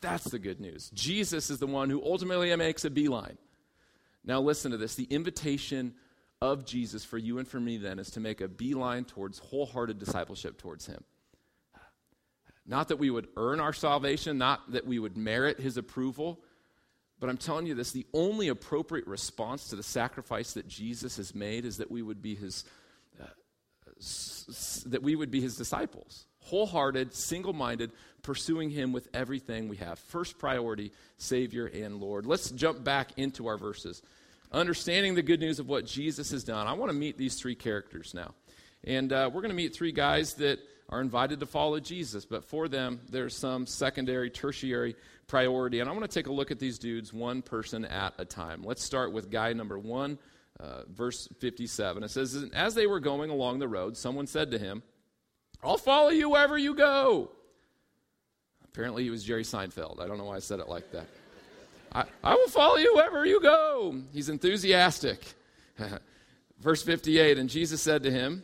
That's 0.00 0.30
the 0.30 0.38
good 0.38 0.60
news. 0.60 0.88
Jesus 0.94 1.50
is 1.50 1.58
the 1.58 1.66
one 1.66 1.90
who 1.90 2.00
ultimately 2.04 2.54
makes 2.54 2.84
a 2.84 2.90
beeline. 2.90 3.38
Now, 4.24 4.40
listen 4.40 4.70
to 4.70 4.76
this 4.76 4.94
the 4.94 5.04
invitation 5.04 5.94
of 6.40 6.64
Jesus 6.66 7.04
for 7.04 7.18
you 7.18 7.38
and 7.38 7.48
for 7.48 7.60
me 7.60 7.76
then 7.78 7.98
is 7.98 8.10
to 8.10 8.20
make 8.20 8.40
a 8.40 8.48
beeline 8.48 9.04
towards 9.04 9.38
wholehearted 9.38 9.98
discipleship 9.98 10.58
towards 10.58 10.86
Him. 10.86 11.02
Not 12.66 12.88
that 12.88 12.98
we 12.98 13.10
would 13.10 13.28
earn 13.36 13.60
our 13.60 13.72
salvation, 13.72 14.38
not 14.38 14.72
that 14.72 14.86
we 14.86 14.98
would 14.98 15.16
merit 15.16 15.60
His 15.60 15.76
approval, 15.76 16.40
but 17.20 17.30
I'm 17.30 17.36
telling 17.36 17.66
you 17.66 17.74
this 17.74 17.92
the 17.92 18.06
only 18.12 18.48
appropriate 18.48 19.06
response 19.06 19.68
to 19.68 19.76
the 19.76 19.82
sacrifice 19.82 20.52
that 20.54 20.68
Jesus 20.68 21.16
has 21.16 21.34
made 21.34 21.64
is 21.64 21.78
that 21.78 21.90
we 21.90 22.02
would 22.02 22.22
be 22.22 22.34
His. 22.34 22.64
Uh, 23.20 23.26
that 24.86 25.02
we 25.02 25.14
would 25.14 25.30
be 25.30 25.40
his 25.40 25.56
disciples, 25.56 26.26
wholehearted, 26.40 27.14
single 27.14 27.52
minded, 27.52 27.92
pursuing 28.22 28.70
Him 28.70 28.92
with 28.92 29.08
everything 29.14 29.68
we 29.68 29.76
have. 29.76 29.98
First 29.98 30.38
priority, 30.38 30.92
Savior 31.16 31.66
and 31.66 32.00
Lord. 32.00 32.26
Let's 32.26 32.50
jump 32.50 32.82
back 32.82 33.12
into 33.16 33.46
our 33.46 33.56
verses. 33.56 34.02
Understanding 34.54 35.16
the 35.16 35.22
good 35.22 35.40
news 35.40 35.58
of 35.58 35.68
what 35.68 35.84
Jesus 35.84 36.30
has 36.30 36.44
done. 36.44 36.68
I 36.68 36.74
want 36.74 36.92
to 36.92 36.96
meet 36.96 37.18
these 37.18 37.34
three 37.34 37.56
characters 37.56 38.14
now. 38.14 38.34
And 38.84 39.12
uh, 39.12 39.28
we're 39.32 39.40
going 39.40 39.50
to 39.50 39.56
meet 39.56 39.74
three 39.74 39.90
guys 39.90 40.34
that 40.34 40.60
are 40.88 41.00
invited 41.00 41.40
to 41.40 41.46
follow 41.46 41.80
Jesus, 41.80 42.24
but 42.24 42.44
for 42.44 42.68
them, 42.68 43.00
there's 43.10 43.36
some 43.36 43.66
secondary, 43.66 44.30
tertiary 44.30 44.94
priority. 45.26 45.80
And 45.80 45.90
I 45.90 45.92
want 45.92 46.04
to 46.04 46.14
take 46.14 46.28
a 46.28 46.32
look 46.32 46.52
at 46.52 46.60
these 46.60 46.78
dudes 46.78 47.12
one 47.12 47.42
person 47.42 47.84
at 47.84 48.14
a 48.18 48.24
time. 48.24 48.62
Let's 48.62 48.84
start 48.84 49.12
with 49.12 49.28
guy 49.28 49.52
number 49.54 49.76
one, 49.76 50.18
uh, 50.60 50.82
verse 50.88 51.28
57. 51.40 52.04
It 52.04 52.10
says, 52.10 52.48
As 52.54 52.76
they 52.76 52.86
were 52.86 53.00
going 53.00 53.30
along 53.30 53.58
the 53.58 53.66
road, 53.66 53.96
someone 53.96 54.28
said 54.28 54.52
to 54.52 54.58
him, 54.58 54.84
I'll 55.64 55.78
follow 55.78 56.10
you 56.10 56.30
wherever 56.30 56.56
you 56.56 56.76
go. 56.76 57.32
Apparently, 58.66 59.02
he 59.02 59.10
was 59.10 59.24
Jerry 59.24 59.42
Seinfeld. 59.42 59.98
I 59.98 60.06
don't 60.06 60.18
know 60.18 60.26
why 60.26 60.36
I 60.36 60.40
said 60.40 60.60
it 60.60 60.68
like 60.68 60.92
that. 60.92 61.06
I, 61.94 62.04
I 62.22 62.34
will 62.34 62.48
follow 62.48 62.76
you 62.76 62.94
wherever 62.94 63.24
you 63.24 63.40
go. 63.40 64.00
He's 64.12 64.28
enthusiastic. 64.28 65.20
Verse 66.60 66.82
58 66.82 67.38
And 67.38 67.48
Jesus 67.48 67.80
said 67.80 68.02
to 68.02 68.10
him, 68.10 68.42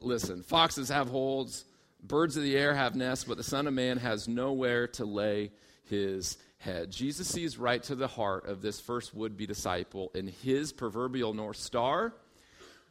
Listen, 0.00 0.42
foxes 0.42 0.88
have 0.88 1.08
holes, 1.08 1.64
birds 2.02 2.36
of 2.36 2.42
the 2.42 2.56
air 2.56 2.74
have 2.74 2.94
nests, 2.94 3.24
but 3.24 3.36
the 3.36 3.42
Son 3.42 3.66
of 3.66 3.74
Man 3.74 3.98
has 3.98 4.28
nowhere 4.28 4.86
to 4.88 5.04
lay 5.04 5.50
his 5.84 6.38
head. 6.58 6.90
Jesus 6.90 7.26
sees 7.28 7.58
right 7.58 7.82
to 7.84 7.94
the 7.94 8.06
heart 8.06 8.46
of 8.46 8.62
this 8.62 8.78
first 8.78 9.14
would 9.14 9.36
be 9.36 9.46
disciple, 9.46 10.10
and 10.14 10.28
his 10.28 10.72
proverbial 10.72 11.34
North 11.34 11.56
Star 11.56 12.14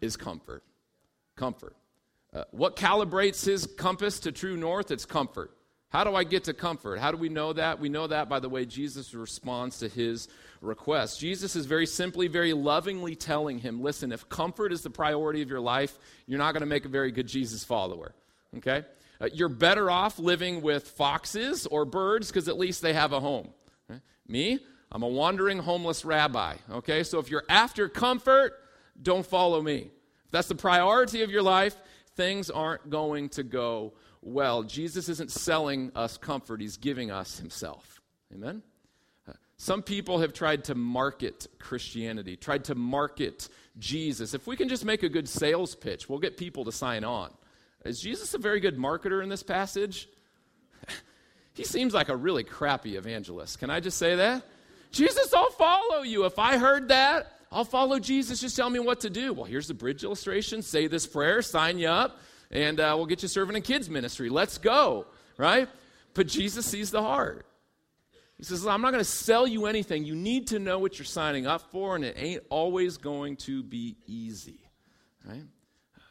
is 0.02 0.18
comfort. 0.18 0.64
Comfort. 1.36 1.76
Uh, 2.34 2.44
what 2.52 2.76
calibrates 2.76 3.46
his 3.46 3.66
compass 3.66 4.20
to 4.22 4.32
true 4.32 4.58
north? 4.58 4.92
It's 4.92 5.06
comfort. 5.06 5.52
How 5.90 6.04
do 6.04 6.16
I 6.16 6.24
get 6.24 6.44
to 6.44 6.54
comfort? 6.54 7.00
How 7.00 7.12
do 7.12 7.18
we 7.18 7.30
know 7.30 7.52
that? 7.54 7.80
We 7.80 7.90
know 7.90 8.06
that 8.08 8.30
by 8.30 8.40
the 8.40 8.50
way 8.50 8.66
Jesus 8.66 9.14
responds 9.14 9.80
to 9.80 9.90
his 9.90 10.28
request. 10.62 11.20
Jesus 11.20 11.56
is 11.56 11.66
very 11.66 11.88
simply, 11.88 12.28
very 12.28 12.54
lovingly 12.54 13.16
telling 13.16 13.58
him 13.58 13.82
listen, 13.82 14.12
if 14.12 14.30
comfort 14.30 14.72
is 14.72 14.82
the 14.82 14.92
priority 14.92 15.42
of 15.42 15.50
your 15.50 15.60
life, 15.60 15.98
you're 16.28 16.38
not 16.38 16.54
going 16.54 16.62
to 16.62 16.68
make 16.68 16.86
a 16.86 16.90
very 16.90 17.12
good 17.12 17.28
Jesus 17.28 17.64
follower. 17.64 18.14
Okay? 18.58 18.86
Uh, 19.20 19.30
you're 19.34 19.50
better 19.50 19.90
off 19.90 20.20
living 20.20 20.62
with 20.62 20.88
foxes 20.88 21.66
or 21.66 21.86
birds 21.86 22.28
because 22.28 22.48
at 22.48 22.58
least 22.58 22.84
they 22.84 22.94
have 22.94 23.12
a 23.12 23.20
home. 23.20 23.50
Okay? 23.90 24.00
Me, 24.28 24.60
I'm 24.92 25.02
a 25.02 25.08
wandering 25.08 25.58
homeless 25.58 26.06
rabbi. 26.06 26.56
Okay? 26.72 27.04
So 27.04 27.18
if 27.18 27.32
you're 27.32 27.46
after 27.50 27.90
comfort, 27.90 28.54
don't 29.02 29.26
follow 29.26 29.60
me. 29.60 29.90
If 30.26 30.32
that's 30.32 30.48
the 30.48 30.56
priority 30.56 31.24
of 31.24 31.32
your 31.32 31.42
life, 31.42 31.76
things 32.16 32.52
aren't 32.52 32.92
going 32.92 33.30
to 33.30 33.44
go 33.44 33.94
well. 34.22 34.64
Jesus 34.64 35.10
isn't 35.10 35.32
selling 35.32 35.92
us 35.96 36.18
comfort, 36.18 36.62
he's 36.62 36.78
giving 36.78 37.12
us 37.12 37.40
himself. 37.40 38.02
Amen? 38.34 38.62
Uh, 39.28 39.34
some 39.58 39.82
people 39.82 40.20
have 40.20 40.34
tried 40.34 40.66
to 40.66 40.76
market 40.76 41.48
Christianity, 41.60 42.36
tried 42.36 42.66
to 42.66 42.76
market 42.76 43.50
Jesus. 43.78 44.34
If 44.34 44.48
we 44.48 44.56
can 44.56 44.70
just 44.70 44.86
make 44.86 45.04
a 45.04 45.10
good 45.10 45.28
sales 45.28 45.76
pitch, 45.76 46.10
we'll 46.10 46.20
get 46.20 46.38
people 46.38 46.66
to 46.66 46.72
sign 46.72 47.04
on. 47.04 47.32
Is 47.86 48.02
Jesus 48.02 48.34
a 48.34 48.38
very 48.38 48.60
good 48.60 48.78
marketer 48.78 49.24
in 49.24 49.30
this 49.30 49.44
passage? 49.44 50.10
he 51.54 51.64
seems 51.64 51.94
like 51.94 52.10
a 52.10 52.16
really 52.16 52.44
crappy 52.44 52.98
evangelist. 52.98 53.60
Can 53.60 53.70
I 53.70 53.80
just 53.80 53.98
say 53.98 54.16
that? 54.18 54.44
Jesus, 54.92 55.34
I'll 55.34 55.52
follow 55.52 56.02
you. 56.02 56.26
If 56.26 56.40
I 56.40 56.58
heard 56.58 56.90
that, 56.90 57.32
I'll 57.52 57.66
follow 57.66 58.00
Jesus. 58.00 58.42
Just 58.42 58.56
tell 58.56 58.70
me 58.70 58.80
what 58.80 59.02
to 59.02 59.10
do. 59.10 59.34
Well, 59.34 59.46
here's 59.46 59.68
the 59.68 59.74
bridge 59.74 60.04
illustration. 60.04 60.62
Say 60.62 60.88
this 60.88 61.08
prayer, 61.08 61.42
sign 61.42 61.80
you 61.80 61.88
up 61.88 62.20
and 62.52 62.80
uh, 62.80 62.94
we'll 62.96 63.06
get 63.06 63.22
you 63.22 63.28
serving 63.28 63.56
in 63.56 63.62
kids' 63.62 63.90
ministry. 63.90 64.30
Let's 64.30 64.58
go, 64.58 65.08
right? 65.38 65.68
But 66.14 66.28
Jesus 66.28 66.66
sees 66.66 66.92
the 66.92 67.02
heart. 67.02 67.46
He 68.38 68.46
says, 68.46 68.66
I'm 68.66 68.82
not 68.82 68.92
going 68.92 69.04
to 69.04 69.10
sell 69.10 69.46
you 69.46 69.66
anything. 69.66 70.06
You 70.06 70.16
need 70.16 70.48
to 70.48 70.60
know 70.60 70.80
what 70.80 70.98
you're 70.98 71.06
signing 71.06 71.46
up 71.46 71.72
for, 71.72 71.96
and 71.96 72.06
it 72.06 72.16
ain't 72.18 72.44
always 72.50 72.96
going 72.98 73.36
to 73.38 73.62
be 73.62 73.98
easy, 74.08 74.62
right? 75.28 75.44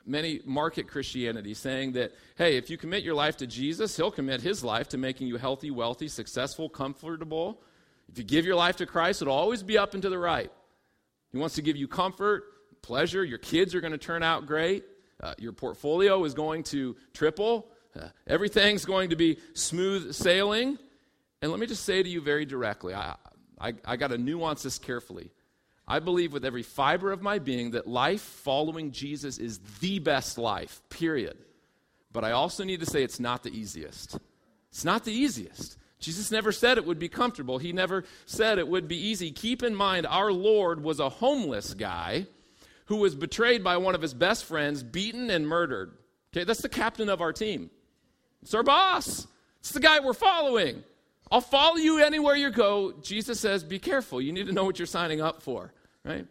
Many 0.05 0.41
market 0.45 0.89
Christianity 0.89 1.55
saying 1.55 1.93
that, 1.93 2.13
hey, 2.37 2.57
if 2.57 2.69
you 2.69 2.77
commit 2.77 3.03
your 3.03 3.15
life 3.15 3.39
to 3.39 3.47
Jesus, 3.47 3.97
he'll 3.97 4.11
commit 4.11 4.43
his 4.43 4.63
life 4.63 4.89
to 4.91 4.99
making 4.99 5.27
you 5.27 5.39
healthy, 5.39 5.71
wealthy, 5.71 6.09
successful, 6.09 6.69
comfortable. 6.69 7.63
If 8.11 8.19
you 8.19 8.25
give 8.25 8.45
your 8.45 8.57
life 8.57 8.77
to 8.77 8.87
Christ, 8.87 9.23
it'll 9.23 9.35
always 9.35 9.63
be 9.63 9.79
up 9.79 9.95
and 9.95 10.03
to 10.03 10.11
the 10.11 10.19
right. 10.19 10.51
He 11.31 11.39
wants 11.39 11.57
to 11.57 11.63
give 11.63 11.77
you 11.77 11.89
comfort, 11.89 12.45
pleasure. 12.83 13.25
Your 13.25 13.39
kids 13.39 13.75
are 13.75 13.81
going 13.81 13.93
to 13.93 13.99
turn 13.99 14.23
out 14.23 14.47
great. 14.47 14.85
Uh, 15.21 15.35
your 15.39 15.53
portfolio 15.53 16.25
is 16.25 16.35
going 16.35 16.63
to 16.65 16.97
triple. 17.13 17.69
Uh, 17.99 18.09
everything's 18.27 18.85
going 18.85 19.11
to 19.11 19.17
be 19.17 19.39
smooth 19.55 20.15
sailing. 20.15 20.79
And 21.43 21.51
let 21.51 21.61
me 21.61 21.67
just 21.67 21.85
say 21.85 22.03
to 22.03 22.09
you 22.09 22.21
very 22.21 22.45
directly 22.45 22.95
I, 22.95 23.17
I, 23.61 23.75
I 23.85 23.97
got 23.97 24.09
to 24.09 24.19
nuance 24.19 24.63
this 24.63 24.79
carefully. 24.79 25.31
I 25.87 26.01
believe 26.01 26.33
with 26.33 26.45
every 26.45 26.63
fiber 26.63 27.13
of 27.13 27.23
my 27.23 27.39
being 27.39 27.71
that 27.71 27.87
life 27.87 28.21
following 28.21 28.93
Jesus 28.93 29.39
is 29.39 29.59
the 29.81 29.99
best 29.99 30.37
life, 30.37 30.83
period. 30.91 31.39
But 32.13 32.25
I 32.25 32.33
also 32.33 32.63
need 32.63 32.81
to 32.81 32.87
say 32.87 33.03
it's 33.03 33.21
not 33.21 33.43
the 33.43 33.51
easiest. 33.51 34.19
It's 34.71 34.85
not 34.85 35.05
the 35.05 35.13
easiest. 35.13 35.79
Jesus 35.99 36.31
never 36.31 36.53
said 36.53 36.79
it 36.79 36.87
would 36.87 36.99
be 36.99 37.09
comfortable. 37.09 37.59
He 37.59 37.73
never 37.73 38.05
said 38.27 38.59
it 38.59 38.69
would 38.69 38.87
be 38.87 38.97
easy. 38.97 39.33
Keep 39.33 39.63
in 39.63 39.75
mind, 39.75 40.07
our 40.07 40.31
Lord 40.31 40.83
was 40.83 41.01
a 41.01 41.09
homeless 41.09 41.75
guy 41.75 42.27
who 42.89 42.97
was 42.97 43.15
betrayed 43.15 43.63
by 43.63 43.77
one 43.77 43.95
of 43.95 44.03
his 44.03 44.15
best 44.15 44.45
friends, 44.45 44.83
beaten 44.83 45.31
and 45.31 45.47
murdered. 45.47 45.93
Okay, 46.33 46.45
that's 46.45 46.63
the 46.63 46.69
captain 46.69 47.09
of 47.09 47.21
our 47.21 47.33
team. 47.33 47.71
It's 48.43 48.55
our 48.55 48.63
boss. 48.63 49.27
It's 49.61 49.73
the 49.73 49.81
guy 49.81 50.01
we're 50.01 50.15
following. 50.15 50.83
I'll 51.31 51.43
follow 51.43 51.77
you 51.77 52.03
anywhere 52.03 52.35
you 52.35 52.51
go. 52.51 52.95
Jesus 53.03 53.41
says, 53.41 53.63
be 53.63 53.79
careful. 53.79 54.23
You 54.23 54.33
need 54.33 54.47
to 54.47 54.53
know 54.53 54.65
what 54.65 54.79
you're 54.79 54.87
signing 54.87 55.21
up 55.21 55.43
for, 55.43 55.75
right? 56.03 56.27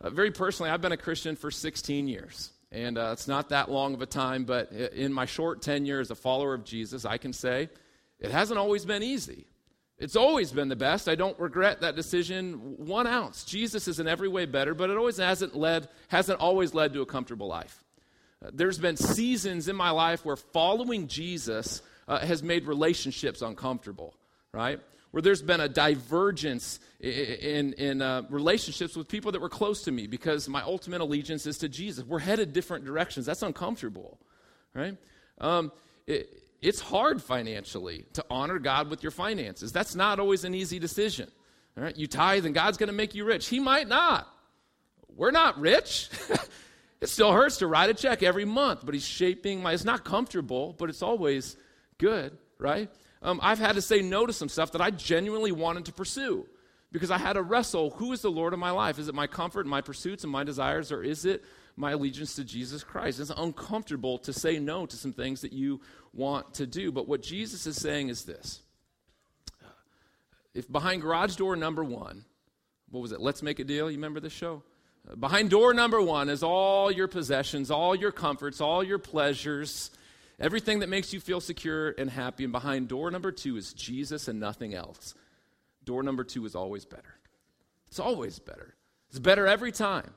Uh, 0.00 0.10
very 0.10 0.32
personally, 0.32 0.70
I've 0.70 0.80
been 0.80 0.90
a 0.90 0.96
Christian 0.96 1.36
for 1.36 1.52
16 1.52 2.08
years. 2.08 2.50
And 2.72 2.98
uh, 2.98 3.10
it's 3.12 3.28
not 3.28 3.50
that 3.50 3.70
long 3.70 3.94
of 3.94 4.02
a 4.02 4.06
time, 4.06 4.44
but 4.44 4.72
in 4.72 5.12
my 5.12 5.26
short 5.26 5.62
tenure 5.62 6.00
as 6.00 6.10
a 6.10 6.16
follower 6.16 6.54
of 6.54 6.64
Jesus, 6.64 7.04
I 7.04 7.18
can 7.18 7.32
say 7.32 7.68
it 8.18 8.32
hasn't 8.32 8.58
always 8.58 8.84
been 8.84 9.04
easy. 9.04 9.46
It's 10.00 10.16
always 10.16 10.50
been 10.50 10.68
the 10.68 10.76
best. 10.76 11.10
I 11.10 11.14
don't 11.14 11.38
regret 11.38 11.82
that 11.82 11.94
decision 11.94 12.54
one 12.78 13.06
ounce. 13.06 13.44
Jesus 13.44 13.86
is 13.86 14.00
in 14.00 14.08
every 14.08 14.28
way 14.28 14.46
better, 14.46 14.74
but 14.74 14.88
it 14.88 14.96
always 14.96 15.18
hasn't 15.18 15.54
led, 15.54 15.88
hasn't 16.08 16.40
always 16.40 16.72
led 16.72 16.94
to 16.94 17.02
a 17.02 17.06
comfortable 17.06 17.46
life. 17.46 17.84
Uh, 18.42 18.50
there's 18.54 18.78
been 18.78 18.96
seasons 18.96 19.68
in 19.68 19.76
my 19.76 19.90
life 19.90 20.24
where 20.24 20.36
following 20.36 21.06
Jesus 21.06 21.82
uh, 22.08 22.18
has 22.18 22.42
made 22.42 22.64
relationships 22.64 23.42
uncomfortable, 23.42 24.14
right? 24.52 24.80
Where 25.10 25.20
there's 25.20 25.42
been 25.42 25.60
a 25.60 25.68
divergence 25.68 26.80
in, 26.98 27.74
in, 27.74 28.00
uh, 28.00 28.22
relationships 28.30 28.96
with 28.96 29.06
people 29.06 29.32
that 29.32 29.40
were 29.42 29.50
close 29.50 29.82
to 29.82 29.92
me 29.92 30.06
because 30.06 30.48
my 30.48 30.62
ultimate 30.62 31.02
allegiance 31.02 31.44
is 31.44 31.58
to 31.58 31.68
Jesus. 31.68 32.06
We're 32.06 32.20
headed 32.20 32.54
different 32.54 32.86
directions. 32.86 33.26
That's 33.26 33.42
uncomfortable, 33.42 34.18
right? 34.72 34.96
Um, 35.38 35.72
it, 36.06 36.39
it's 36.62 36.80
hard 36.80 37.22
financially 37.22 38.04
to 38.14 38.24
honor 38.30 38.58
God 38.58 38.90
with 38.90 39.02
your 39.02 39.12
finances. 39.12 39.72
That's 39.72 39.94
not 39.94 40.20
always 40.20 40.44
an 40.44 40.54
easy 40.54 40.78
decision. 40.78 41.30
All 41.76 41.84
right, 41.84 41.96
you 41.96 42.06
tithe 42.06 42.46
and 42.46 42.54
God's 42.54 42.76
going 42.76 42.88
to 42.88 42.94
make 42.94 43.14
you 43.14 43.24
rich. 43.24 43.48
He 43.48 43.60
might 43.60 43.88
not. 43.88 44.28
We're 45.16 45.30
not 45.30 45.58
rich. 45.58 46.10
it 47.00 47.08
still 47.08 47.32
hurts 47.32 47.58
to 47.58 47.66
write 47.66 47.90
a 47.90 47.94
check 47.94 48.22
every 48.22 48.44
month, 48.44 48.80
but 48.84 48.94
He's 48.94 49.06
shaping 49.06 49.62
my. 49.62 49.72
It's 49.72 49.84
not 49.84 50.04
comfortable, 50.04 50.74
but 50.78 50.90
it's 50.90 51.02
always 51.02 51.56
good, 51.98 52.36
right? 52.58 52.90
Um, 53.22 53.40
I've 53.42 53.58
had 53.58 53.74
to 53.74 53.82
say 53.82 54.02
no 54.02 54.26
to 54.26 54.32
some 54.32 54.48
stuff 54.48 54.72
that 54.72 54.80
I 54.80 54.90
genuinely 54.90 55.52
wanted 55.52 55.86
to 55.86 55.92
pursue 55.92 56.46
because 56.92 57.10
I 57.10 57.18
had 57.18 57.34
to 57.34 57.42
wrestle 57.42 57.90
who 57.90 58.12
is 58.12 58.22
the 58.22 58.30
Lord 58.30 58.52
of 58.52 58.58
my 58.58 58.70
life? 58.70 58.98
Is 58.98 59.08
it 59.08 59.14
my 59.14 59.26
comfort 59.26 59.60
and 59.60 59.70
my 59.70 59.80
pursuits 59.80 60.24
and 60.24 60.32
my 60.32 60.44
desires, 60.44 60.90
or 60.90 61.02
is 61.02 61.24
it 61.24 61.44
my 61.76 61.92
allegiance 61.92 62.34
to 62.36 62.44
Jesus 62.44 62.82
Christ? 62.82 63.20
It's 63.20 63.30
uncomfortable 63.36 64.18
to 64.18 64.32
say 64.32 64.58
no 64.58 64.86
to 64.86 64.96
some 64.96 65.12
things 65.12 65.40
that 65.42 65.52
you 65.52 65.80
want 66.12 66.54
to 66.54 66.66
do. 66.66 66.90
But 66.90 67.08
what 67.08 67.22
Jesus 67.22 67.66
is 67.66 67.76
saying 67.76 68.08
is 68.08 68.24
this 68.24 68.60
if 70.54 70.70
behind 70.70 71.02
garage 71.02 71.36
door 71.36 71.56
number 71.56 71.84
one, 71.84 72.24
what 72.90 73.00
was 73.00 73.12
it? 73.12 73.20
Let's 73.20 73.42
make 73.42 73.60
a 73.60 73.64
deal. 73.64 73.90
You 73.90 73.96
remember 73.96 74.20
this 74.20 74.32
show? 74.32 74.62
Behind 75.18 75.48
door 75.50 75.72
number 75.72 76.00
one 76.00 76.28
is 76.28 76.42
all 76.42 76.90
your 76.90 77.08
possessions, 77.08 77.70
all 77.70 77.94
your 77.94 78.12
comforts, 78.12 78.60
all 78.60 78.84
your 78.84 78.98
pleasures, 78.98 79.90
everything 80.38 80.80
that 80.80 80.88
makes 80.88 81.12
you 81.12 81.20
feel 81.20 81.40
secure 81.40 81.94
and 81.96 82.10
happy. 82.10 82.44
And 82.44 82.52
behind 82.52 82.88
door 82.88 83.10
number 83.10 83.32
two 83.32 83.56
is 83.56 83.72
Jesus 83.72 84.28
and 84.28 84.38
nothing 84.38 84.74
else. 84.74 85.14
Door 85.90 86.04
number 86.04 86.22
two 86.22 86.46
is 86.46 86.54
always 86.54 86.84
better. 86.84 87.18
It's 87.88 87.98
always 87.98 88.38
better. 88.38 88.76
It's 89.08 89.18
better 89.18 89.48
every 89.48 89.72
time. 89.72 90.14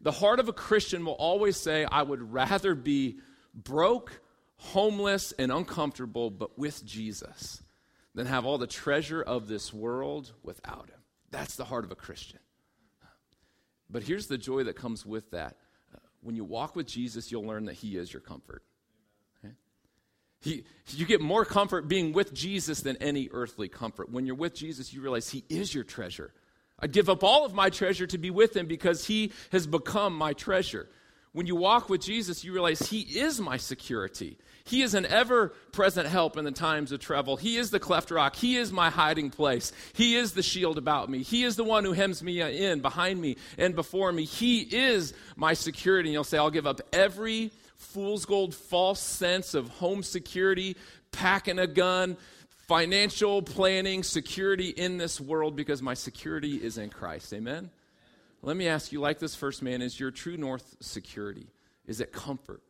The 0.00 0.12
heart 0.12 0.38
of 0.38 0.48
a 0.48 0.52
Christian 0.52 1.04
will 1.04 1.14
always 1.14 1.56
say, 1.56 1.84
I 1.84 2.02
would 2.02 2.32
rather 2.32 2.76
be 2.76 3.18
broke, 3.52 4.20
homeless, 4.56 5.32
and 5.36 5.50
uncomfortable, 5.50 6.30
but 6.30 6.56
with 6.56 6.84
Jesus, 6.84 7.60
than 8.14 8.28
have 8.28 8.46
all 8.46 8.56
the 8.56 8.68
treasure 8.68 9.20
of 9.20 9.48
this 9.48 9.74
world 9.74 10.32
without 10.44 10.88
him. 10.88 11.00
That's 11.32 11.56
the 11.56 11.64
heart 11.64 11.84
of 11.84 11.90
a 11.90 11.96
Christian. 11.96 12.38
But 13.90 14.04
here's 14.04 14.28
the 14.28 14.38
joy 14.38 14.62
that 14.62 14.76
comes 14.76 15.04
with 15.04 15.32
that. 15.32 15.56
When 16.20 16.36
you 16.36 16.44
walk 16.44 16.76
with 16.76 16.86
Jesus, 16.86 17.32
you'll 17.32 17.48
learn 17.48 17.64
that 17.64 17.74
he 17.74 17.96
is 17.96 18.12
your 18.12 18.22
comfort. 18.22 18.62
He, 20.40 20.64
you 20.88 21.06
get 21.06 21.20
more 21.20 21.44
comfort 21.44 21.86
being 21.86 22.12
with 22.12 22.32
Jesus 22.32 22.80
than 22.80 22.96
any 22.96 23.28
earthly 23.32 23.68
comfort. 23.68 24.10
When 24.10 24.24
you're 24.26 24.34
with 24.34 24.54
Jesus, 24.54 24.92
you 24.92 25.00
realize 25.00 25.28
He 25.28 25.44
is 25.48 25.74
your 25.74 25.84
treasure. 25.84 26.32
I 26.78 26.86
give 26.86 27.10
up 27.10 27.22
all 27.22 27.44
of 27.44 27.52
my 27.52 27.68
treasure 27.68 28.06
to 28.06 28.18
be 28.18 28.30
with 28.30 28.56
Him 28.56 28.66
because 28.66 29.06
He 29.06 29.32
has 29.52 29.66
become 29.66 30.16
my 30.16 30.32
treasure. 30.32 30.88
When 31.32 31.46
you 31.46 31.54
walk 31.54 31.88
with 31.88 32.00
Jesus, 32.00 32.44
you 32.44 32.52
realize 32.52 32.80
He 32.80 33.00
is 33.00 33.40
my 33.40 33.56
security. 33.56 34.36
He 34.64 34.82
is 34.82 34.94
an 34.94 35.06
ever 35.06 35.48
present 35.72 36.06
help 36.06 36.36
in 36.36 36.44
the 36.44 36.50
times 36.50 36.92
of 36.92 37.00
trouble. 37.00 37.36
He 37.36 37.56
is 37.56 37.70
the 37.70 37.80
cleft 37.80 38.10
rock. 38.10 38.36
He 38.36 38.56
is 38.56 38.72
my 38.72 38.90
hiding 38.90 39.30
place. 39.30 39.72
He 39.94 40.16
is 40.16 40.32
the 40.32 40.42
shield 40.42 40.78
about 40.78 41.08
me. 41.08 41.22
He 41.22 41.44
is 41.44 41.56
the 41.56 41.64
one 41.64 41.84
who 41.84 41.92
hems 41.92 42.22
me 42.22 42.40
in, 42.40 42.80
behind 42.80 43.20
me, 43.20 43.36
and 43.58 43.74
before 43.74 44.12
me. 44.12 44.24
He 44.24 44.60
is 44.60 45.12
my 45.36 45.54
security. 45.54 46.10
And 46.10 46.12
you'll 46.12 46.24
say, 46.24 46.38
I'll 46.38 46.50
give 46.50 46.66
up 46.66 46.80
every 46.92 47.50
fool's 47.76 48.26
gold 48.26 48.54
false 48.54 49.00
sense 49.00 49.54
of 49.54 49.68
home 49.68 50.02
security, 50.02 50.76
packing 51.10 51.58
a 51.58 51.66
gun, 51.66 52.16
financial 52.68 53.42
planning, 53.42 54.02
security 54.02 54.68
in 54.68 54.98
this 54.98 55.20
world 55.20 55.56
because 55.56 55.82
my 55.82 55.94
security 55.94 56.56
is 56.56 56.78
in 56.78 56.90
Christ. 56.90 57.32
Amen? 57.32 57.70
Let 58.42 58.56
me 58.56 58.68
ask 58.68 58.92
you, 58.92 59.00
like 59.00 59.18
this 59.18 59.34
first 59.34 59.62
man, 59.62 59.82
is 59.82 60.00
your 60.00 60.10
true 60.10 60.36
north 60.36 60.76
security? 60.80 61.48
Is 61.86 62.00
it 62.00 62.12
comfort? 62.12 62.62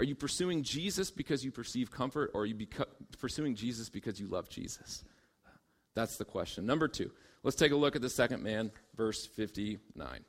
Are 0.00 0.04
you 0.04 0.14
pursuing 0.14 0.62
Jesus 0.62 1.10
because 1.10 1.44
you 1.44 1.52
perceive 1.52 1.90
comfort, 1.90 2.32
or 2.34 2.42
are 2.42 2.46
you 2.46 2.66
pursuing 3.20 3.54
Jesus 3.54 3.88
because 3.88 4.18
you 4.18 4.26
love 4.26 4.48
Jesus? 4.48 5.04
That's 5.94 6.16
the 6.16 6.24
question. 6.24 6.66
Number 6.66 6.88
two, 6.88 7.12
let's 7.44 7.56
take 7.56 7.72
a 7.72 7.76
look 7.76 7.94
at 7.94 8.02
the 8.02 8.10
second 8.10 8.42
man, 8.42 8.72
verse 8.96 9.26
59. 9.26 10.24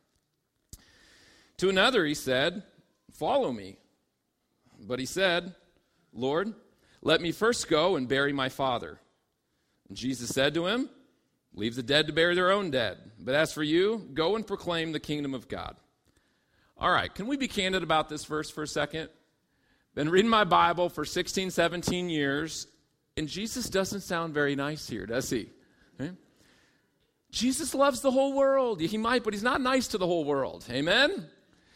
To 1.58 1.70
another, 1.70 2.06
he 2.06 2.14
said, 2.14 2.64
Follow 3.14 3.52
me. 3.52 3.78
But 4.80 5.00
he 5.00 5.06
said, 5.06 5.56
Lord, 6.12 6.54
let 7.02 7.22
me 7.22 7.32
first 7.32 7.70
go 7.70 7.96
and 7.96 8.08
bury 8.08 8.34
my 8.34 8.50
father. 8.50 9.00
And 9.88 9.98
Jesus 9.98 10.30
said 10.30 10.54
to 10.56 10.68
him, 10.68 10.90
Leave 11.54 11.76
the 11.76 11.84
dead 11.84 12.08
to 12.08 12.14
bury 12.14 12.36
their 12.36 12.52
own 12.52 12.72
dead. 12.72 12.98
But 13.20 13.36
as 13.36 13.54
for 13.54 13.64
you, 13.64 14.10
go 14.14 14.36
and 14.36 14.46
proclaim 14.46 14.92
the 14.92 15.00
kingdom 15.00 15.34
of 15.34 15.48
God. 15.48 15.76
All 16.78 16.92
right, 16.92 17.14
can 17.14 17.28
we 17.28 17.38
be 17.38 17.48
candid 17.48 17.84
about 17.84 18.10
this 18.10 18.26
verse 18.26 18.50
for 18.50 18.64
a 18.64 18.68
second? 18.68 19.10
Been 19.96 20.10
reading 20.10 20.30
my 20.30 20.44
Bible 20.44 20.90
for 20.90 21.06
16, 21.06 21.52
17 21.52 22.10
years, 22.10 22.68
and 23.16 23.28
Jesus 23.28 23.70
doesn't 23.70 24.02
sound 24.02 24.34
very 24.34 24.56
nice 24.56 24.90
here, 24.90 25.06
does 25.06 25.30
he? 25.30 25.50
Jesus 27.34 27.74
loves 27.74 28.02
the 28.02 28.12
whole 28.12 28.34
world. 28.34 28.80
He 28.80 28.96
might, 28.96 29.24
but 29.24 29.34
he's 29.34 29.44
not 29.44 29.60
nice 29.60 29.88
to 29.90 29.98
the 29.98 30.06
whole 30.06 30.24
world. 30.24 30.64
Amen? 30.70 31.28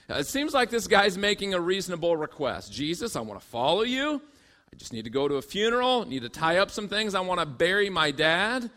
Uh, 0.08 0.13
it 0.13 0.28
seems 0.28 0.54
like 0.54 0.70
this 0.70 0.88
guy's 0.88 1.18
making 1.18 1.56
a 1.56 1.60
reasonable 1.60 2.16
request. 2.16 2.72
Jesus, 2.72 3.16
I 3.16 3.22
want 3.22 3.42
to 3.42 3.46
follow 3.48 3.82
you. 3.82 4.22
I 4.72 4.76
just 4.76 4.94
need 4.94 5.06
to 5.06 5.10
go 5.10 5.28
to 5.28 5.36
a 5.36 5.42
funeral, 5.42 6.06
need 6.06 6.22
to 6.22 6.30
tie 6.30 6.58
up 6.58 6.70
some 6.70 6.88
things. 6.88 7.16
I 7.16 7.22
want 7.22 7.40
to 7.40 7.48
bury 7.48 7.90
my 7.90 8.12
dad. 8.12 8.70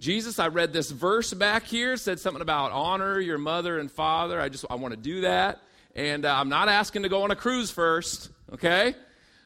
Jesus, 0.00 0.38
I 0.38 0.46
read 0.46 0.72
this 0.72 0.92
verse 0.92 1.34
back 1.34 1.64
here, 1.64 1.96
said 1.96 2.20
something 2.20 2.40
about 2.40 2.70
honor 2.70 3.18
your 3.18 3.38
mother 3.38 3.80
and 3.80 3.90
father. 3.90 4.40
I 4.40 4.48
just 4.48 4.64
I 4.70 4.76
want 4.76 4.94
to 4.94 5.00
do 5.00 5.22
that. 5.22 5.60
And 5.96 6.24
uh, 6.24 6.32
I'm 6.32 6.48
not 6.48 6.68
asking 6.68 7.02
to 7.02 7.08
go 7.08 7.24
on 7.24 7.32
a 7.32 7.36
cruise 7.36 7.72
first, 7.72 8.30
okay? 8.52 8.94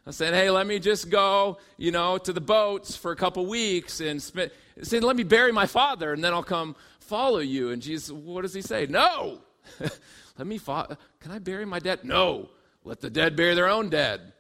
I 0.07 0.11
said, 0.11 0.35
hey, 0.35 0.51
let 0.51 0.67
me 0.67 0.79
just 0.79 1.09
go, 1.09 1.57
you 1.79 1.91
know, 1.91 2.19
to 2.19 2.35
the 2.35 2.41
boats 2.41 2.97
for 2.97 3.13
a 3.13 3.17
couple 3.17 3.47
weeks 3.47 4.01
and 4.01 4.23
spend, 4.23 4.51
said, 4.83 5.03
let 5.03 5.17
me 5.17 5.23
bury 5.23 5.53
my 5.53 5.65
father 5.65 6.13
and 6.13 6.23
then 6.23 6.35
I'll 6.35 6.43
come 6.43 6.77
follow 7.01 7.39
you. 7.39 7.71
And 7.71 7.81
Jesus, 7.81 8.11
what 8.11 8.43
does 8.43 8.53
he 8.53 8.61
say? 8.61 8.87
No. 8.87 9.41
let 9.81 10.47
me, 10.47 10.59
can 10.59 11.31
I 11.31 11.39
bury 11.39 11.65
my 11.65 11.79
dead? 11.79 12.05
No. 12.05 12.51
Let 12.85 13.01
the 13.01 13.09
dead 13.09 13.37
bury 13.37 13.55
their 13.55 13.69
own 13.69 13.89
dead. 13.89 14.35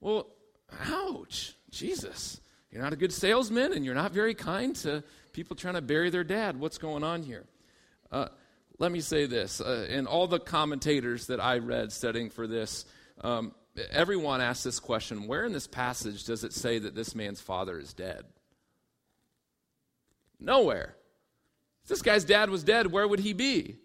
Well, 0.00 0.28
ouch. 0.88 1.54
Jesus. 1.70 2.40
You're 2.70 2.82
not 2.82 2.92
a 2.92 2.96
good 2.96 3.12
salesman 3.12 3.72
and 3.72 3.84
you're 3.84 3.94
not 3.94 4.12
very 4.12 4.34
kind 4.34 4.76
to 4.76 5.02
people 5.36 5.54
trying 5.54 5.74
to 5.74 5.82
bury 5.82 6.08
their 6.08 6.24
dad. 6.24 6.58
What's 6.58 6.78
going 6.78 7.04
on 7.04 7.22
here? 7.22 7.44
Uh, 8.10 8.28
let 8.78 8.90
me 8.90 9.00
say 9.00 9.26
this. 9.26 9.60
Uh, 9.60 9.86
and 9.90 10.08
all 10.08 10.26
the 10.26 10.40
commentators 10.40 11.26
that 11.26 11.40
I 11.40 11.58
read 11.58 11.92
studying 11.92 12.30
for 12.30 12.46
this, 12.46 12.86
um, 13.20 13.54
everyone 13.90 14.40
asked 14.40 14.64
this 14.64 14.80
question 14.80 15.26
Where 15.26 15.44
in 15.44 15.52
this 15.52 15.66
passage 15.66 16.24
does 16.24 16.42
it 16.42 16.54
say 16.54 16.78
that 16.78 16.94
this 16.94 17.14
man's 17.14 17.42
father 17.42 17.78
is 17.78 17.92
dead? 17.92 18.24
Nowhere. 20.40 20.96
If 21.82 21.90
this 21.90 22.02
guy's 22.02 22.24
dad 22.24 22.48
was 22.48 22.64
dead, 22.64 22.90
where 22.90 23.06
would 23.06 23.20
he 23.20 23.34
be? 23.34 23.76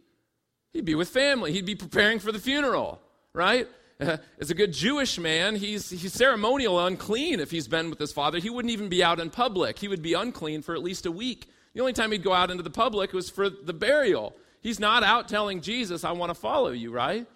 He'd 0.71 0.85
be 0.85 0.95
with 0.95 1.09
family. 1.09 1.51
He'd 1.51 1.65
be 1.65 1.75
preparing 1.75 2.19
for 2.19 2.31
the 2.31 2.39
funeral, 2.39 3.01
right? 3.33 3.67
As 4.39 4.49
a 4.49 4.55
good 4.55 4.73
Jewish 4.73 5.19
man, 5.19 5.55
he's, 5.55 5.89
he's 5.89 6.13
ceremonial 6.13 6.83
unclean 6.85 7.39
if 7.39 7.51
he's 7.51 7.67
been 7.67 7.89
with 7.89 7.99
his 7.99 8.11
father. 8.11 8.39
He 8.39 8.49
wouldn't 8.49 8.71
even 8.71 8.89
be 8.89 9.03
out 9.03 9.19
in 9.19 9.29
public. 9.29 9.77
He 9.77 9.87
would 9.87 10.01
be 10.01 10.13
unclean 10.13 10.63
for 10.63 10.73
at 10.73 10.81
least 10.81 11.05
a 11.05 11.11
week. 11.11 11.47
The 11.73 11.81
only 11.81 11.93
time 11.93 12.11
he'd 12.11 12.23
go 12.23 12.33
out 12.33 12.49
into 12.49 12.63
the 12.63 12.71
public 12.71 13.13
was 13.13 13.29
for 13.29 13.49
the 13.49 13.73
burial. 13.73 14.35
He's 14.61 14.79
not 14.79 15.03
out 15.03 15.29
telling 15.29 15.61
Jesus, 15.61 16.03
I 16.03 16.11
want 16.13 16.31
to 16.31 16.33
follow 16.33 16.71
you, 16.71 16.91
right? 16.91 17.27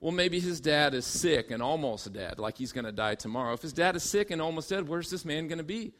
Well, 0.00 0.12
maybe 0.12 0.40
his 0.40 0.60
dad 0.60 0.92
is 0.92 1.06
sick 1.06 1.50
and 1.50 1.62
almost 1.62 2.12
dead, 2.12 2.38
like 2.38 2.58
he's 2.58 2.72
going 2.72 2.84
to 2.84 2.92
die 2.92 3.14
tomorrow. 3.14 3.54
If 3.54 3.62
his 3.62 3.72
dad 3.72 3.96
is 3.96 4.02
sick 4.02 4.30
and 4.30 4.42
almost 4.42 4.68
dead, 4.68 4.88
where's 4.88 5.08
this 5.08 5.24
man 5.24 5.46
going 5.46 5.58
to 5.58 5.64
be? 5.64 5.92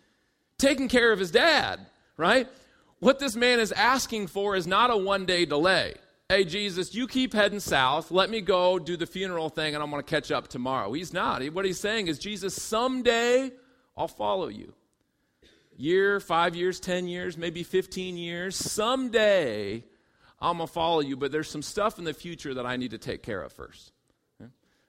Taking 0.58 0.88
care 0.88 1.12
of 1.12 1.18
his 1.18 1.30
dad, 1.30 1.86
right? 2.16 2.48
What 2.98 3.18
this 3.18 3.36
man 3.36 3.60
is 3.60 3.72
asking 3.72 4.26
for 4.28 4.56
is 4.56 4.66
not 4.66 4.90
a 4.90 4.96
one 4.96 5.26
day 5.26 5.44
delay. 5.44 5.94
Hey, 6.28 6.44
Jesus, 6.44 6.92
you 6.92 7.06
keep 7.06 7.32
heading 7.32 7.60
south. 7.60 8.10
Let 8.10 8.30
me 8.30 8.40
go 8.40 8.80
do 8.80 8.96
the 8.96 9.06
funeral 9.06 9.48
thing 9.48 9.74
and 9.74 9.82
I'm 9.82 9.90
going 9.92 10.02
to 10.02 10.10
catch 10.10 10.32
up 10.32 10.48
tomorrow. 10.48 10.92
He's 10.92 11.12
not. 11.12 11.44
What 11.52 11.64
he's 11.64 11.78
saying 11.78 12.08
is, 12.08 12.18
Jesus, 12.18 12.60
someday 12.60 13.52
I'll 13.96 14.08
follow 14.08 14.48
you. 14.48 14.74
Year, 15.76 16.18
five 16.18 16.56
years, 16.56 16.80
10 16.80 17.06
years, 17.06 17.38
maybe 17.38 17.62
15 17.62 18.16
years. 18.16 18.56
Someday 18.56 19.84
I'm 20.40 20.56
going 20.56 20.66
to 20.66 20.72
follow 20.72 20.98
you, 20.98 21.16
but 21.16 21.30
there's 21.30 21.48
some 21.48 21.62
stuff 21.62 21.96
in 21.96 22.04
the 22.04 22.12
future 22.12 22.54
that 22.54 22.66
I 22.66 22.76
need 22.76 22.90
to 22.90 22.98
take 22.98 23.22
care 23.22 23.42
of 23.42 23.52
first. 23.52 23.92
I 24.42 24.46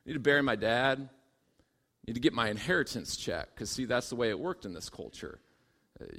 need 0.08 0.14
to 0.14 0.20
bury 0.20 0.42
my 0.42 0.56
dad. 0.56 0.98
I 0.98 2.04
need 2.08 2.16
to 2.16 2.20
get 2.20 2.34
my 2.34 2.50
inheritance 2.50 3.16
check, 3.16 3.50
because, 3.54 3.70
see, 3.70 3.86
that's 3.86 4.10
the 4.10 4.16
way 4.16 4.30
it 4.30 4.40
worked 4.40 4.66
in 4.66 4.74
this 4.74 4.90
culture. 4.90 5.40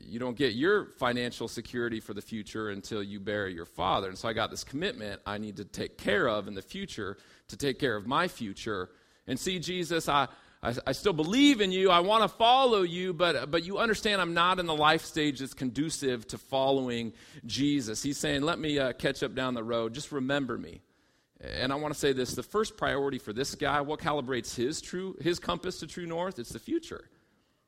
You 0.06 0.18
don't 0.18 0.36
get 0.36 0.54
your 0.54 0.86
financial 0.98 1.46
security 1.46 2.00
for 2.00 2.14
the 2.14 2.22
future 2.22 2.70
until 2.70 3.02
you 3.02 3.20
bury 3.20 3.54
your 3.54 3.66
father. 3.66 4.08
And 4.08 4.18
so 4.18 4.28
I 4.28 4.32
got 4.32 4.50
this 4.50 4.64
commitment 4.64 5.20
I 5.24 5.38
need 5.38 5.56
to 5.58 5.64
take 5.64 5.98
care 5.98 6.28
of 6.28 6.48
in 6.48 6.54
the 6.54 6.62
future 6.62 7.16
to 7.48 7.56
take 7.56 7.78
care 7.78 7.94
of 7.94 8.06
my 8.06 8.28
future. 8.28 8.90
And 9.26 9.38
see, 9.38 9.58
Jesus, 9.58 10.08
I, 10.08 10.26
I, 10.62 10.74
I 10.86 10.92
still 10.92 11.12
believe 11.12 11.60
in 11.60 11.70
you. 11.70 11.90
I 11.90 12.00
want 12.00 12.22
to 12.22 12.28
follow 12.28 12.82
you, 12.82 13.12
but, 13.12 13.50
but 13.50 13.62
you 13.62 13.78
understand 13.78 14.20
I'm 14.20 14.34
not 14.34 14.58
in 14.58 14.66
the 14.66 14.74
life 14.74 15.04
stage 15.04 15.38
that's 15.38 15.54
conducive 15.54 16.26
to 16.28 16.38
following 16.38 17.12
Jesus. 17.46 18.02
He's 18.02 18.18
saying, 18.18 18.42
let 18.42 18.58
me 18.58 18.78
uh, 18.78 18.92
catch 18.94 19.22
up 19.22 19.34
down 19.34 19.54
the 19.54 19.62
road. 19.62 19.94
Just 19.94 20.10
remember 20.10 20.58
me. 20.58 20.80
And 21.40 21.72
I 21.72 21.76
want 21.76 21.94
to 21.94 22.00
say 22.00 22.12
this 22.12 22.34
the 22.34 22.42
first 22.42 22.76
priority 22.76 23.18
for 23.18 23.32
this 23.32 23.54
guy, 23.54 23.80
what 23.80 24.00
calibrates 24.00 24.56
his, 24.56 24.80
true, 24.80 25.16
his 25.20 25.38
compass 25.38 25.78
to 25.80 25.86
true 25.86 26.06
north? 26.06 26.40
It's 26.40 26.50
the 26.50 26.58
future. 26.58 27.04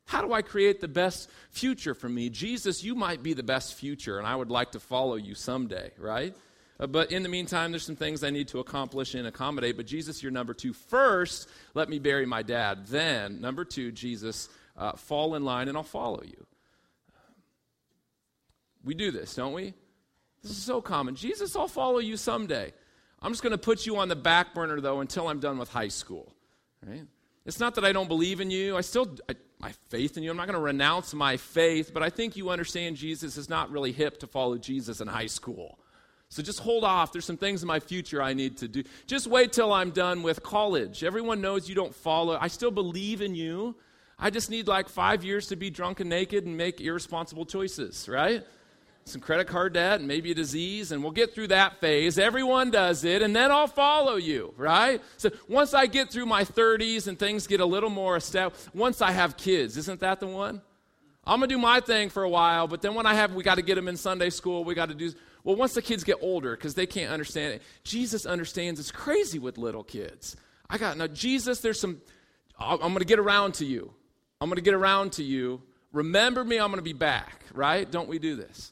How 0.05 0.21
do 0.21 0.33
I 0.33 0.41
create 0.41 0.81
the 0.81 0.87
best 0.87 1.29
future 1.49 1.93
for 1.93 2.09
me? 2.09 2.29
Jesus, 2.29 2.83
you 2.83 2.95
might 2.95 3.23
be 3.23 3.33
the 3.33 3.43
best 3.43 3.75
future, 3.75 4.17
and 4.17 4.27
I 4.27 4.35
would 4.35 4.49
like 4.49 4.73
to 4.73 4.79
follow 4.79 5.15
you 5.15 5.35
someday, 5.35 5.91
right? 5.97 6.35
Uh, 6.81 6.87
but 6.87 7.11
in 7.11 7.21
the 7.23 7.29
meantime, 7.29 7.71
there's 7.71 7.85
some 7.85 7.95
things 7.95 8.23
I 8.23 8.31
need 8.31 8.47
to 8.49 8.59
accomplish 8.59 9.13
and 9.13 9.27
accommodate. 9.27 9.77
But 9.77 9.85
Jesus, 9.85 10.23
you're 10.23 10.31
number 10.31 10.53
two. 10.53 10.73
First, 10.73 11.47
let 11.75 11.89
me 11.89 11.99
bury 11.99 12.25
my 12.25 12.41
dad. 12.41 12.87
Then, 12.87 13.39
number 13.39 13.63
two, 13.63 13.91
Jesus, 13.91 14.49
uh, 14.75 14.93
fall 14.93 15.35
in 15.35 15.45
line 15.45 15.67
and 15.67 15.77
I'll 15.77 15.83
follow 15.83 16.23
you. 16.23 16.45
We 18.83 18.95
do 18.95 19.11
this, 19.11 19.35
don't 19.35 19.53
we? 19.53 19.75
This 20.41 20.51
is 20.51 20.63
so 20.63 20.81
common. 20.81 21.15
Jesus, 21.15 21.55
I'll 21.55 21.67
follow 21.67 21.99
you 21.99 22.17
someday. 22.17 22.73
I'm 23.21 23.31
just 23.31 23.43
going 23.43 23.51
to 23.51 23.59
put 23.59 23.85
you 23.85 23.97
on 23.97 24.07
the 24.07 24.15
back 24.15 24.55
burner, 24.55 24.81
though, 24.81 25.01
until 25.01 25.27
I'm 25.27 25.39
done 25.39 25.59
with 25.59 25.69
high 25.69 25.89
school. 25.89 26.33
Right? 26.83 27.03
It's 27.45 27.59
not 27.59 27.75
that 27.75 27.85
I 27.85 27.91
don't 27.91 28.07
believe 28.07 28.41
in 28.41 28.49
you. 28.49 28.75
I 28.75 28.81
still, 28.81 29.15
I, 29.29 29.35
my 29.61 29.71
faith 29.89 30.17
in 30.17 30.23
you. 30.23 30.31
I'm 30.31 30.37
not 30.37 30.47
going 30.47 30.57
to 30.57 30.63
renounce 30.63 31.13
my 31.13 31.37
faith, 31.37 31.91
but 31.93 32.01
I 32.01 32.09
think 32.09 32.35
you 32.35 32.49
understand 32.49 32.95
Jesus 32.95 33.37
is 33.37 33.47
not 33.47 33.69
really 33.71 33.91
hip 33.91 34.19
to 34.19 34.27
follow 34.27 34.57
Jesus 34.57 35.01
in 35.01 35.07
high 35.07 35.27
school. 35.27 35.77
So 36.29 36.41
just 36.41 36.59
hold 36.59 36.83
off. 36.83 37.11
There's 37.11 37.25
some 37.25 37.37
things 37.37 37.61
in 37.61 37.67
my 37.67 37.79
future 37.79 38.21
I 38.21 38.33
need 38.33 38.57
to 38.57 38.67
do. 38.67 38.83
Just 39.05 39.27
wait 39.27 39.51
till 39.51 39.71
I'm 39.71 39.91
done 39.91 40.23
with 40.23 40.41
college. 40.41 41.03
Everyone 41.03 41.41
knows 41.41 41.69
you 41.69 41.75
don't 41.75 41.93
follow. 41.93 42.37
I 42.39 42.47
still 42.47 42.71
believe 42.71 43.21
in 43.21 43.35
you. 43.35 43.75
I 44.17 44.29
just 44.29 44.49
need 44.49 44.67
like 44.67 44.87
five 44.87 45.23
years 45.23 45.47
to 45.47 45.55
be 45.55 45.69
drunk 45.69 45.99
and 45.99 46.09
naked 46.09 46.45
and 46.45 46.55
make 46.55 46.79
irresponsible 46.79 47.45
choices, 47.45 48.07
right? 48.07 48.45
Some 49.03 49.19
credit 49.19 49.47
card 49.47 49.73
debt 49.73 49.99
and 49.99 50.07
maybe 50.07 50.31
a 50.31 50.35
disease, 50.35 50.91
and 50.91 51.01
we'll 51.01 51.11
get 51.11 51.33
through 51.33 51.47
that 51.47 51.79
phase. 51.81 52.19
Everyone 52.19 52.71
does 52.71 53.03
it, 53.03 53.21
and 53.21 53.35
then 53.35 53.51
I'll 53.51 53.67
follow 53.67 54.15
you, 54.15 54.53
right? 54.57 55.01
So 55.17 55.31
once 55.47 55.73
I 55.73 55.87
get 55.87 56.11
through 56.11 56.27
my 56.27 56.43
30s 56.43 57.07
and 57.07 57.17
things 57.17 57.47
get 57.47 57.59
a 57.59 57.65
little 57.65 57.89
more 57.89 58.15
established, 58.15 58.73
once 58.75 59.01
I 59.01 59.11
have 59.11 59.37
kids, 59.37 59.75
isn't 59.77 59.99
that 60.01 60.19
the 60.19 60.27
one? 60.27 60.61
I'm 61.23 61.39
gonna 61.39 61.47
do 61.47 61.57
my 61.57 61.79
thing 61.79 62.09
for 62.09 62.23
a 62.23 62.29
while, 62.29 62.67
but 62.67 62.81
then 62.81 62.95
when 62.95 63.05
I 63.05 63.13
have, 63.15 63.33
we 63.33 63.43
got 63.43 63.55
to 63.55 63.61
get 63.61 63.75
them 63.75 63.87
in 63.87 63.97
Sunday 63.97 64.29
school. 64.29 64.63
We 64.63 64.75
got 64.75 64.89
to 64.89 64.95
do. 64.95 65.11
Well, 65.43 65.55
once 65.55 65.73
the 65.73 65.81
kids 65.81 66.03
get 66.03 66.17
older, 66.21 66.55
because 66.55 66.75
they 66.75 66.85
can't 66.85 67.11
understand 67.11 67.55
it, 67.55 67.61
Jesus 67.83 68.25
understands 68.25 68.79
it's 68.79 68.91
crazy 68.91 69.39
with 69.39 69.57
little 69.57 69.83
kids. 69.83 70.35
I 70.69 70.77
got 70.77 70.97
now, 70.97 71.07
Jesus, 71.07 71.59
there's 71.59 71.79
some, 71.79 72.01
I'm 72.57 72.95
to 72.95 73.05
get 73.05 73.19
around 73.19 73.55
to 73.55 73.65
you. 73.65 73.93
I'm 74.39 74.49
to 74.51 74.61
get 74.61 74.73
around 74.73 75.13
to 75.13 75.23
you. 75.23 75.61
Remember 75.91 76.43
me, 76.43 76.57
I'm 76.57 76.71
to 76.73 76.81
be 76.81 76.93
back, 76.93 77.43
right? 77.53 77.89
Don't 77.89 78.07
we 78.07 78.17
do 78.17 78.35
this? 78.35 78.71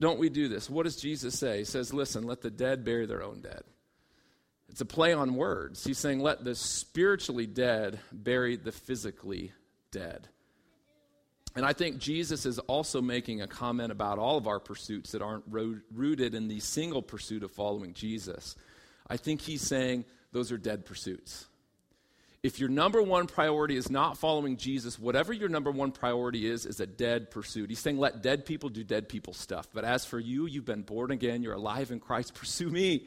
Don't 0.00 0.18
we 0.18 0.28
do 0.28 0.48
this? 0.48 0.68
What 0.68 0.84
does 0.84 0.96
Jesus 0.96 1.38
say? 1.38 1.58
He 1.58 1.64
says, 1.64 1.92
Listen, 1.94 2.24
let 2.24 2.40
the 2.40 2.50
dead 2.50 2.84
bury 2.84 3.06
their 3.06 3.22
own 3.22 3.40
dead. 3.40 3.62
It's 4.68 4.80
a 4.80 4.86
play 4.86 5.12
on 5.12 5.34
words. 5.34 5.84
He's 5.84 5.98
saying, 5.98 6.20
Let 6.20 6.44
the 6.44 6.54
spiritually 6.54 7.46
dead 7.46 8.00
bury 8.12 8.56
the 8.56 8.72
physically 8.72 9.52
dead. 9.90 10.28
And 11.56 11.64
I 11.64 11.72
think 11.72 11.98
Jesus 11.98 12.46
is 12.46 12.58
also 12.58 13.00
making 13.00 13.40
a 13.40 13.46
comment 13.46 13.92
about 13.92 14.18
all 14.18 14.36
of 14.36 14.48
our 14.48 14.58
pursuits 14.58 15.12
that 15.12 15.22
aren't 15.22 15.44
rooted 15.48 16.34
in 16.34 16.48
the 16.48 16.58
single 16.58 17.02
pursuit 17.02 17.44
of 17.44 17.52
following 17.52 17.94
Jesus. 17.94 18.56
I 19.06 19.16
think 19.16 19.40
he's 19.40 19.62
saying 19.62 20.04
those 20.32 20.50
are 20.50 20.58
dead 20.58 20.84
pursuits. 20.84 21.46
If 22.44 22.60
your 22.60 22.68
number 22.68 23.02
one 23.02 23.26
priority 23.26 23.74
is 23.74 23.90
not 23.90 24.18
following 24.18 24.58
Jesus, 24.58 24.98
whatever 24.98 25.32
your 25.32 25.48
number 25.48 25.70
one 25.70 25.92
priority 25.92 26.46
is, 26.46 26.66
is 26.66 26.78
a 26.78 26.86
dead 26.86 27.30
pursuit. 27.30 27.70
He's 27.70 27.78
saying, 27.78 27.96
let 27.96 28.22
dead 28.22 28.44
people 28.44 28.68
do 28.68 28.84
dead 28.84 29.08
people 29.08 29.32
stuff. 29.32 29.66
But 29.72 29.84
as 29.84 30.04
for 30.04 30.20
you, 30.20 30.44
you've 30.44 30.66
been 30.66 30.82
born 30.82 31.10
again, 31.10 31.42
you're 31.42 31.54
alive 31.54 31.90
in 31.90 32.00
Christ, 32.00 32.34
pursue 32.34 32.68
me. 32.68 33.06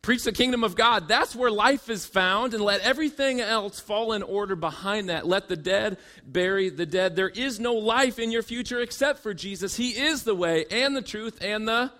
Preach 0.00 0.24
the 0.24 0.32
kingdom 0.32 0.64
of 0.64 0.76
God. 0.76 1.08
That's 1.08 1.36
where 1.36 1.50
life 1.50 1.90
is 1.90 2.06
found, 2.06 2.54
and 2.54 2.64
let 2.64 2.80
everything 2.80 3.42
else 3.42 3.80
fall 3.80 4.14
in 4.14 4.22
order 4.22 4.56
behind 4.56 5.10
that. 5.10 5.26
Let 5.26 5.48
the 5.48 5.56
dead 5.56 5.98
bury 6.26 6.70
the 6.70 6.86
dead. 6.86 7.16
There 7.16 7.28
is 7.28 7.60
no 7.60 7.74
life 7.74 8.18
in 8.18 8.30
your 8.30 8.42
future 8.42 8.80
except 8.80 9.18
for 9.18 9.34
Jesus. 9.34 9.76
He 9.76 9.90
is 9.90 10.22
the 10.22 10.34
way 10.34 10.64
and 10.70 10.96
the 10.96 11.02
truth 11.02 11.38
and 11.42 11.68
the 11.68 11.92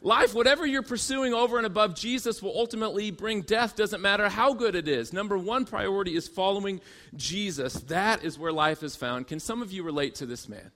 life. 0.00 0.34
Whatever 0.34 0.66
you're 0.66 0.82
pursuing 0.82 1.34
over 1.34 1.56
and 1.58 1.66
above 1.66 1.94
Jesus 1.94 2.42
will 2.42 2.56
ultimately 2.56 3.10
bring 3.10 3.42
death, 3.42 3.76
doesn't 3.76 4.00
matter 4.00 4.28
how 4.28 4.54
good 4.54 4.74
it 4.74 4.88
is. 4.88 5.12
Number 5.12 5.36
one 5.36 5.64
priority 5.64 6.16
is 6.16 6.28
following 6.28 6.80
Jesus. 7.16 7.74
That 7.74 8.24
is 8.24 8.38
where 8.38 8.52
life 8.52 8.82
is 8.82 8.96
found. 8.96 9.26
Can 9.26 9.40
some 9.40 9.62
of 9.62 9.72
you 9.72 9.82
relate 9.82 10.16
to 10.16 10.26
this 10.26 10.48
man? 10.48 10.70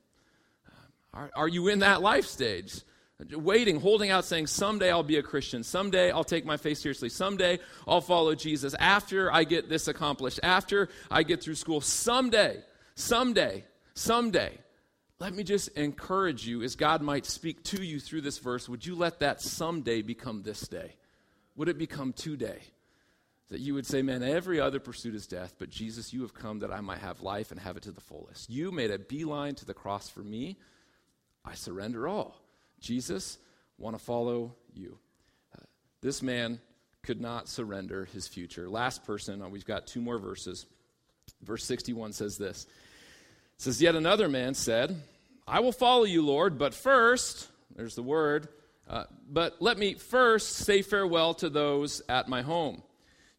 Um, 0.66 0.74
are, 1.14 1.30
are 1.37 1.48
you 1.48 1.68
in 1.68 1.80
that 1.80 2.02
life 2.02 2.26
stage? 2.26 2.82
waiting, 3.30 3.80
holding 3.80 4.11
out, 4.11 4.24
saying, 4.24 4.46
Someday 4.46 4.90
I'll 4.90 5.02
be 5.02 5.16
a 5.16 5.22
Christian. 5.22 5.62
Someday 5.62 6.11
I'll 6.11 6.24
take 6.24 6.44
my 6.44 6.56
faith 6.56 6.78
seriously. 6.78 7.08
Someday 7.08 7.58
I'll 7.87 8.00
follow 8.00 8.35
Jesus. 8.35 8.74
After 8.74 9.32
I 9.32 9.44
get 9.44 9.68
this 9.68 9.88
accomplished, 9.88 10.40
after 10.42 10.88
I 11.11 11.22
get 11.22 11.42
through 11.42 11.54
school, 11.54 11.80
someday, 11.80 12.62
someday, 12.94 13.64
someday. 13.94 14.58
Let 15.22 15.37
me 15.37 15.44
just 15.44 15.68
encourage 15.78 16.48
you, 16.48 16.64
as 16.64 16.74
God 16.74 17.00
might 17.00 17.26
speak 17.26 17.62
to 17.66 17.80
you 17.80 18.00
through 18.00 18.22
this 18.22 18.38
verse, 18.38 18.68
would 18.68 18.85
you 18.85 18.96
let 18.96 19.20
that 19.20 19.40
someday 19.40 20.02
become 20.02 20.42
this 20.42 20.66
day? 20.66 20.96
Would 21.54 21.68
it 21.68 21.78
become 21.78 22.12
today? 22.12 22.58
That 23.48 23.61
you 23.61 23.74
would 23.74 23.87
say, 23.87 24.02
Man, 24.02 24.24
every 24.24 24.58
other 24.58 24.80
pursuit 24.80 25.14
is 25.14 25.28
death, 25.28 25.54
but 25.61 25.70
Jesus, 25.70 26.12
you 26.12 26.22
have 26.22 26.35
come 26.35 26.58
that 26.58 26.72
I 26.72 26.80
might 26.80 26.98
have 26.98 27.20
life 27.20 27.52
and 27.52 27.61
have 27.61 27.76
it 27.76 27.85
to 27.85 27.92
the 27.92 28.00
fullest. 28.00 28.50
You 28.50 28.72
made 28.72 28.90
a 28.90 28.98
beeline 28.98 29.54
to 29.54 29.64
the 29.64 29.74
cross 29.74 30.08
for 30.08 30.24
me. 30.24 30.56
I 31.44 31.54
surrender 31.54 32.08
all. 32.08 32.35
Jesus, 32.80 33.38
want 33.78 33.96
to 33.96 34.04
follow 34.04 34.56
you. 34.74 34.98
Uh, 35.56 35.62
this 36.00 36.20
man 36.20 36.58
could 37.04 37.20
not 37.20 37.48
surrender 37.48 38.06
his 38.06 38.26
future. 38.26 38.68
Last 38.68 39.04
person, 39.04 39.40
uh, 39.40 39.48
we've 39.48 39.64
got 39.64 39.87
two 39.87 40.00
more 40.00 40.18
verses. 40.18 40.66
Verse 41.44 41.64
61 41.64 42.12
says 42.12 42.38
this. 42.38 42.64
It 42.64 43.62
says, 43.62 43.80
Yet 43.80 43.94
another 43.94 44.28
man 44.28 44.54
said, 44.54 45.00
I 45.53 45.61
will 45.61 45.73
follow 45.73 46.05
you, 46.05 46.25
Lord, 46.25 46.57
but 46.57 46.73
first, 46.73 47.47
there's 47.77 47.95
the 47.95 48.03
word, 48.03 48.49
uh, 48.88 49.05
but 49.29 49.61
let 49.61 49.77
me 49.77 49.93
first 49.93 50.57
say 50.57 50.81
farewell 50.81 51.35
to 51.35 51.51
those 51.51 52.01
at 52.09 52.27
my 52.27 52.41
home. 52.41 52.83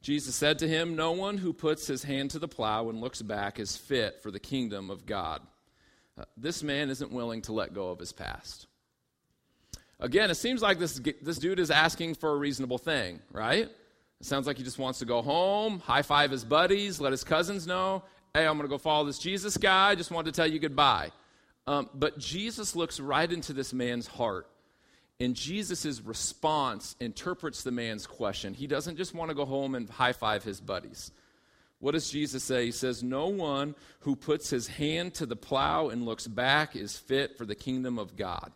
Jesus 0.03 0.35
said 0.35 0.59
to 0.59 0.67
him, 0.67 0.95
No 0.95 1.13
one 1.13 1.39
who 1.39 1.53
puts 1.53 1.87
his 1.87 2.03
hand 2.03 2.29
to 2.29 2.37
the 2.37 2.47
plow 2.47 2.89
and 2.89 3.01
looks 3.01 3.23
back 3.23 3.59
is 3.59 3.75
fit 3.75 4.21
for 4.21 4.29
the 4.29 4.39
kingdom 4.39 4.91
of 4.91 5.07
God. 5.07 5.41
Uh, 6.15 6.25
this 6.37 6.61
man 6.61 6.91
isn't 6.91 7.11
willing 7.11 7.41
to 7.41 7.51
let 7.51 7.73
go 7.73 7.89
of 7.89 7.97
his 7.97 8.11
past. 8.11 8.67
Again, 9.99 10.29
it 10.29 10.35
seems 10.35 10.61
like 10.61 10.77
this, 10.77 11.01
this 11.19 11.39
dude 11.39 11.59
is 11.59 11.71
asking 11.71 12.13
for 12.13 12.29
a 12.29 12.37
reasonable 12.37 12.77
thing, 12.77 13.21
right? 13.31 13.65
It 14.19 14.25
sounds 14.27 14.45
like 14.45 14.59
he 14.59 14.63
just 14.63 14.77
wants 14.77 14.99
to 14.99 15.05
go 15.05 15.23
home, 15.23 15.79
high 15.79 16.03
five 16.03 16.29
his 16.29 16.45
buddies, 16.45 17.01
let 17.01 17.11
his 17.11 17.23
cousins 17.23 17.65
know, 17.65 18.03
hey, 18.35 18.45
I'm 18.45 18.55
going 18.55 18.69
to 18.69 18.71
go 18.71 18.77
follow 18.77 19.03
this 19.03 19.17
Jesus 19.17 19.57
guy. 19.57 19.95
Just 19.95 20.11
wanted 20.11 20.31
to 20.31 20.39
tell 20.39 20.47
you 20.47 20.59
goodbye. 20.59 21.09
Um, 21.65 21.89
but 21.93 22.17
Jesus 22.17 22.75
looks 22.75 22.99
right 22.99 23.31
into 23.31 23.53
this 23.53 23.73
man's 23.73 24.07
heart. 24.07 24.47
And 25.19 25.35
Jesus' 25.35 26.01
response 26.01 26.95
interprets 26.99 27.63
the 27.63 27.71
man's 27.71 28.07
question. 28.07 28.53
He 28.53 28.67
doesn't 28.67 28.97
just 28.97 29.13
want 29.13 29.29
to 29.29 29.35
go 29.35 29.45
home 29.45 29.75
and 29.75 29.89
high 29.89 30.13
five 30.13 30.43
his 30.43 30.59
buddies. 30.59 31.11
What 31.79 31.91
does 31.91 32.09
Jesus 32.09 32.43
say? 32.43 32.65
He 32.65 32.71
says, 32.71 33.03
No 33.03 33.27
one 33.27 33.75
who 33.99 34.15
puts 34.15 34.49
his 34.49 34.67
hand 34.67 35.13
to 35.15 35.25
the 35.25 35.35
plow 35.35 35.89
and 35.89 36.05
looks 36.05 36.27
back 36.27 36.75
is 36.75 36.97
fit 36.97 37.37
for 37.37 37.45
the 37.45 37.55
kingdom 37.55 37.99
of 37.99 38.15
God. 38.15 38.51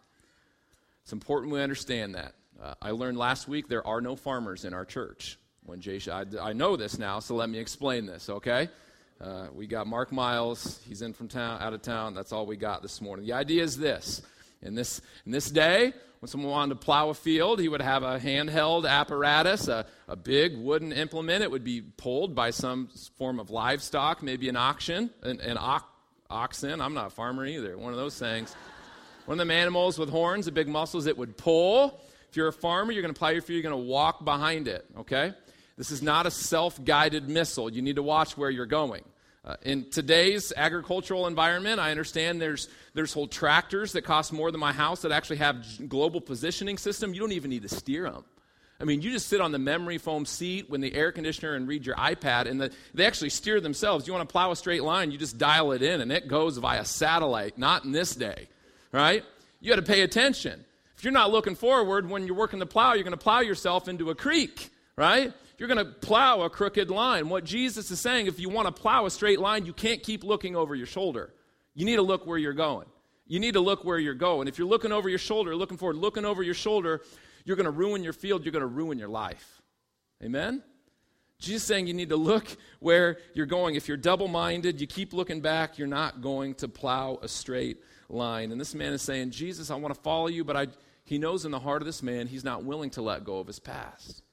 It's 1.03 1.13
important 1.13 1.53
we 1.53 1.61
understand 1.61 2.15
that. 2.15 2.33
Uh, 2.61 2.73
I 2.81 2.91
learned 2.91 3.17
last 3.17 3.47
week 3.47 3.67
there 3.67 3.85
are 3.85 4.01
no 4.01 4.15
farmers 4.15 4.65
in 4.65 4.73
our 4.73 4.85
church. 4.85 5.37
When 5.63 5.81
Jay, 5.81 5.99
I, 6.11 6.25
I 6.41 6.53
know 6.53 6.75
this 6.75 6.97
now, 6.97 7.19
so 7.19 7.35
let 7.35 7.49
me 7.49 7.59
explain 7.59 8.05
this, 8.05 8.29
okay? 8.29 8.69
Uh, 9.19 9.47
we 9.53 9.65
got 9.65 9.87
Mark 9.87 10.11
Miles. 10.11 10.79
He's 10.87 11.01
in 11.01 11.13
from 11.13 11.27
town, 11.27 11.61
out 11.61 11.73
of 11.73 11.81
town. 11.81 12.13
That's 12.13 12.31
all 12.31 12.45
we 12.45 12.55
got 12.55 12.81
this 12.81 13.01
morning. 13.01 13.25
The 13.25 13.33
idea 13.33 13.63
is 13.63 13.77
this: 13.77 14.21
in 14.61 14.75
this 14.75 15.01
in 15.25 15.31
this 15.31 15.49
day, 15.49 15.91
when 16.19 16.29
someone 16.29 16.51
wanted 16.51 16.75
to 16.75 16.85
plow 16.85 17.09
a 17.09 17.13
field, 17.13 17.59
he 17.59 17.67
would 17.67 17.81
have 17.81 18.03
a 18.03 18.19
handheld 18.19 18.87
apparatus, 18.87 19.67
a, 19.67 19.87
a 20.07 20.15
big 20.15 20.55
wooden 20.55 20.91
implement. 20.91 21.43
It 21.43 21.49
would 21.49 21.63
be 21.63 21.81
pulled 21.81 22.35
by 22.35 22.51
some 22.51 22.89
form 23.17 23.39
of 23.39 23.49
livestock, 23.49 24.21
maybe 24.21 24.49
an 24.49 24.55
oxen, 24.55 25.09
an, 25.23 25.41
an 25.41 25.57
oxen. 26.29 26.79
I'm 26.81 26.93
not 26.93 27.07
a 27.07 27.11
farmer 27.11 27.45
either. 27.45 27.77
One 27.77 27.93
of 27.93 27.97
those 27.97 28.19
things. 28.19 28.55
One 29.25 29.35
of 29.35 29.39
them 29.39 29.51
animals 29.51 29.99
with 29.99 30.09
horns, 30.09 30.45
the 30.45 30.53
big 30.53 30.69
muscles, 30.69 31.05
it 31.05 31.17
would 31.17 31.35
pull. 31.37 31.99
If 32.29 32.37
you're 32.37 32.47
a 32.47 32.53
farmer, 32.53 32.93
you're 32.93 33.01
going 33.01 33.13
to 33.13 33.17
plow 33.17 33.29
your 33.29 33.41
field, 33.41 33.61
you're 33.61 33.71
going 33.71 33.83
to 33.83 33.89
walk 33.89 34.23
behind 34.23 34.67
it, 34.69 34.85
okay? 34.99 35.33
This 35.77 35.91
is 35.91 36.01
not 36.01 36.25
a 36.25 36.31
self 36.31 36.83
guided 36.83 37.29
missile. 37.29 37.71
You 37.71 37.81
need 37.81 37.97
to 37.97 38.03
watch 38.03 38.37
where 38.37 38.49
you're 38.49 38.65
going. 38.65 39.03
Uh, 39.45 39.55
in 39.61 39.89
today's 39.89 40.51
agricultural 40.55 41.25
environment, 41.25 41.79
I 41.79 41.91
understand 41.91 42.41
there's, 42.41 42.67
there's 42.93 43.13
whole 43.13 43.27
tractors 43.27 43.93
that 43.93 44.01
cost 44.01 44.33
more 44.33 44.51
than 44.51 44.59
my 44.59 44.73
house 44.73 45.03
that 45.03 45.13
actually 45.13 45.37
have 45.37 45.65
global 45.87 46.19
positioning 46.19 46.77
system. 46.77 47.13
You 47.13 47.21
don't 47.21 47.31
even 47.31 47.49
need 47.49 47.61
to 47.61 47.69
steer 47.69 48.09
them. 48.09 48.25
I 48.79 48.83
mean, 48.83 49.01
you 49.01 49.09
just 49.09 49.29
sit 49.29 49.39
on 49.39 49.53
the 49.53 49.59
memory 49.59 49.99
foam 49.99 50.25
seat 50.25 50.69
when 50.69 50.81
the 50.81 50.93
air 50.93 51.13
conditioner 51.13 51.53
and 51.53 51.65
read 51.67 51.85
your 51.85 51.95
iPad, 51.95 52.47
and 52.47 52.59
the, 52.59 52.71
they 52.93 53.05
actually 53.05 53.29
steer 53.29 53.61
themselves. 53.61 54.05
You 54.05 54.13
want 54.13 54.27
to 54.27 54.31
plow 54.31 54.51
a 54.51 54.55
straight 54.55 54.83
line, 54.83 55.11
you 55.11 55.17
just 55.17 55.37
dial 55.37 55.71
it 55.71 55.81
in, 55.81 56.01
and 56.01 56.11
it 56.11 56.27
goes 56.27 56.57
via 56.57 56.83
satellite, 56.83 57.57
not 57.57 57.85
in 57.85 57.93
this 57.93 58.13
day 58.13 58.47
right? 58.91 59.23
You 59.59 59.69
got 59.69 59.77
to 59.77 59.81
pay 59.81 60.01
attention. 60.01 60.63
If 60.97 61.03
you're 61.03 61.13
not 61.13 61.31
looking 61.31 61.55
forward 61.55 62.09
when 62.09 62.25
you're 62.25 62.35
working 62.35 62.59
the 62.59 62.65
plow, 62.65 62.93
you're 62.93 63.03
going 63.03 63.11
to 63.11 63.17
plow 63.17 63.41
yourself 63.41 63.87
into 63.87 64.09
a 64.09 64.15
creek, 64.15 64.69
right? 64.95 65.33
You're 65.57 65.67
going 65.67 65.83
to 65.83 65.91
plow 65.91 66.41
a 66.41 66.49
crooked 66.49 66.89
line. 66.89 67.29
What 67.29 67.43
Jesus 67.43 67.89
is 67.89 67.99
saying, 67.99 68.27
if 68.27 68.39
you 68.39 68.49
want 68.49 68.67
to 68.67 68.81
plow 68.81 69.05
a 69.05 69.09
straight 69.09 69.39
line, 69.39 69.65
you 69.65 69.73
can't 69.73 70.03
keep 70.03 70.23
looking 70.23 70.55
over 70.55 70.75
your 70.75 70.85
shoulder. 70.85 71.33
You 71.73 71.85
need 71.85 71.95
to 71.95 72.03
look 72.03 72.27
where 72.27 72.37
you're 72.37 72.53
going. 72.53 72.87
You 73.27 73.39
need 73.39 73.53
to 73.53 73.59
look 73.59 73.83
where 73.83 73.97
you're 73.97 74.13
going. 74.13 74.47
If 74.47 74.57
you're 74.57 74.67
looking 74.67 74.91
over 74.91 75.09
your 75.09 75.19
shoulder, 75.19 75.55
looking 75.55 75.77
forward, 75.77 75.97
looking 75.97 76.25
over 76.25 76.43
your 76.43 76.53
shoulder, 76.53 77.01
you're 77.43 77.57
going 77.57 77.65
to 77.65 77.71
ruin 77.71 78.03
your 78.03 78.13
field, 78.13 78.45
you're 78.45 78.51
going 78.51 78.61
to 78.61 78.67
ruin 78.67 78.99
your 78.99 79.09
life. 79.09 79.61
Amen? 80.23 80.63
Jesus 81.39 81.63
saying 81.63 81.87
you 81.87 81.93
need 81.93 82.09
to 82.09 82.15
look 82.15 82.45
where 82.79 83.17
you're 83.33 83.45
going. 83.45 83.75
If 83.75 83.87
you're 83.87 83.97
double 83.97 84.27
minded, 84.27 84.81
you 84.81 84.87
keep 84.87 85.13
looking 85.13 85.41
back, 85.41 85.77
you're 85.77 85.87
not 85.87 86.21
going 86.21 86.55
to 86.55 86.67
plow 86.67 87.19
a 87.21 87.27
straight 87.27 87.77
line. 88.09 88.51
And 88.51 88.59
this 88.59 88.73
man 88.73 88.93
is 88.93 89.01
saying, 89.01 89.31
Jesus, 89.31 89.69
I 89.69 89.75
want 89.75 89.93
to 89.93 90.01
follow 90.01 90.27
you, 90.27 90.43
but 90.43 90.55
I, 90.55 90.67
he 91.03 91.17
knows 91.17 91.45
in 91.45 91.51
the 91.51 91.59
heart 91.59 91.81
of 91.81 91.85
this 91.85 92.01
man, 92.01 92.27
he's 92.27 92.43
not 92.43 92.63
willing 92.63 92.89
to 92.91 93.01
let 93.01 93.23
go 93.23 93.39
of 93.39 93.47
his 93.47 93.59
past. 93.59 94.23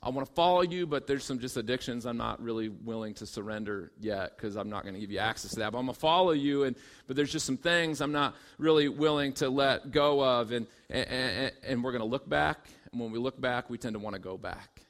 I 0.00 0.10
want 0.10 0.28
to 0.28 0.32
follow 0.34 0.62
you, 0.62 0.86
but 0.86 1.06
there's 1.06 1.24
some 1.24 1.40
just 1.40 1.56
addictions 1.56 2.06
I'm 2.06 2.16
not 2.16 2.40
really 2.40 2.68
willing 2.68 3.14
to 3.14 3.26
surrender 3.26 3.90
yet 3.98 4.36
because 4.36 4.56
I'm 4.56 4.70
not 4.70 4.84
going 4.84 4.94
to 4.94 5.00
give 5.00 5.10
you 5.10 5.18
access 5.18 5.52
to 5.52 5.56
that. 5.60 5.72
But 5.72 5.78
I'm 5.78 5.86
going 5.86 5.94
to 5.94 6.00
follow 6.00 6.30
you, 6.32 6.64
and 6.64 6.76
but 7.06 7.16
there's 7.16 7.32
just 7.32 7.46
some 7.46 7.56
things 7.56 8.00
I'm 8.00 8.12
not 8.12 8.36
really 8.58 8.88
willing 8.88 9.32
to 9.34 9.48
let 9.48 9.90
go 9.90 10.22
of, 10.22 10.52
and 10.52 10.66
and, 10.88 11.52
and, 11.64 11.82
we're 11.82 11.92
going 11.92 12.02
to 12.02 12.08
look 12.08 12.28
back. 12.28 12.68
And 12.92 13.00
when 13.00 13.10
we 13.10 13.18
look 13.18 13.40
back, 13.40 13.68
we 13.68 13.76
tend 13.76 13.94
to 13.94 13.98
want 13.98 14.14
to 14.14 14.20
go 14.20 14.38
back. 14.38 14.82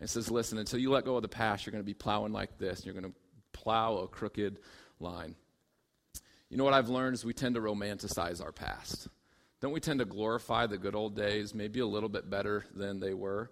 It 0.00 0.10
says, 0.10 0.30
listen, 0.30 0.58
until 0.58 0.78
you 0.78 0.90
let 0.90 1.04
go 1.04 1.16
of 1.16 1.22
the 1.22 1.28
past, 1.28 1.64
you're 1.64 1.72
going 1.72 1.82
to 1.82 1.86
be 1.86 1.94
plowing 1.94 2.32
like 2.32 2.58
this. 2.58 2.80
And 2.80 2.86
you're 2.86 3.00
going 3.00 3.12
to 3.12 3.18
plow 3.52 3.98
a 3.98 4.08
crooked 4.08 4.58
line. 5.00 5.34
You 6.50 6.58
know 6.58 6.64
what 6.64 6.74
I've 6.74 6.88
learned 6.88 7.14
is 7.14 7.24
we 7.24 7.32
tend 7.32 7.54
to 7.54 7.60
romanticize 7.60 8.42
our 8.42 8.52
past. 8.52 9.08
Don't 9.60 9.72
we 9.72 9.80
tend 9.80 10.00
to 10.00 10.04
glorify 10.04 10.66
the 10.66 10.76
good 10.76 10.94
old 10.94 11.16
days, 11.16 11.54
maybe 11.54 11.80
a 11.80 11.86
little 11.86 12.08
bit 12.08 12.28
better 12.28 12.66
than 12.74 13.00
they 13.00 13.14
were? 13.14 13.50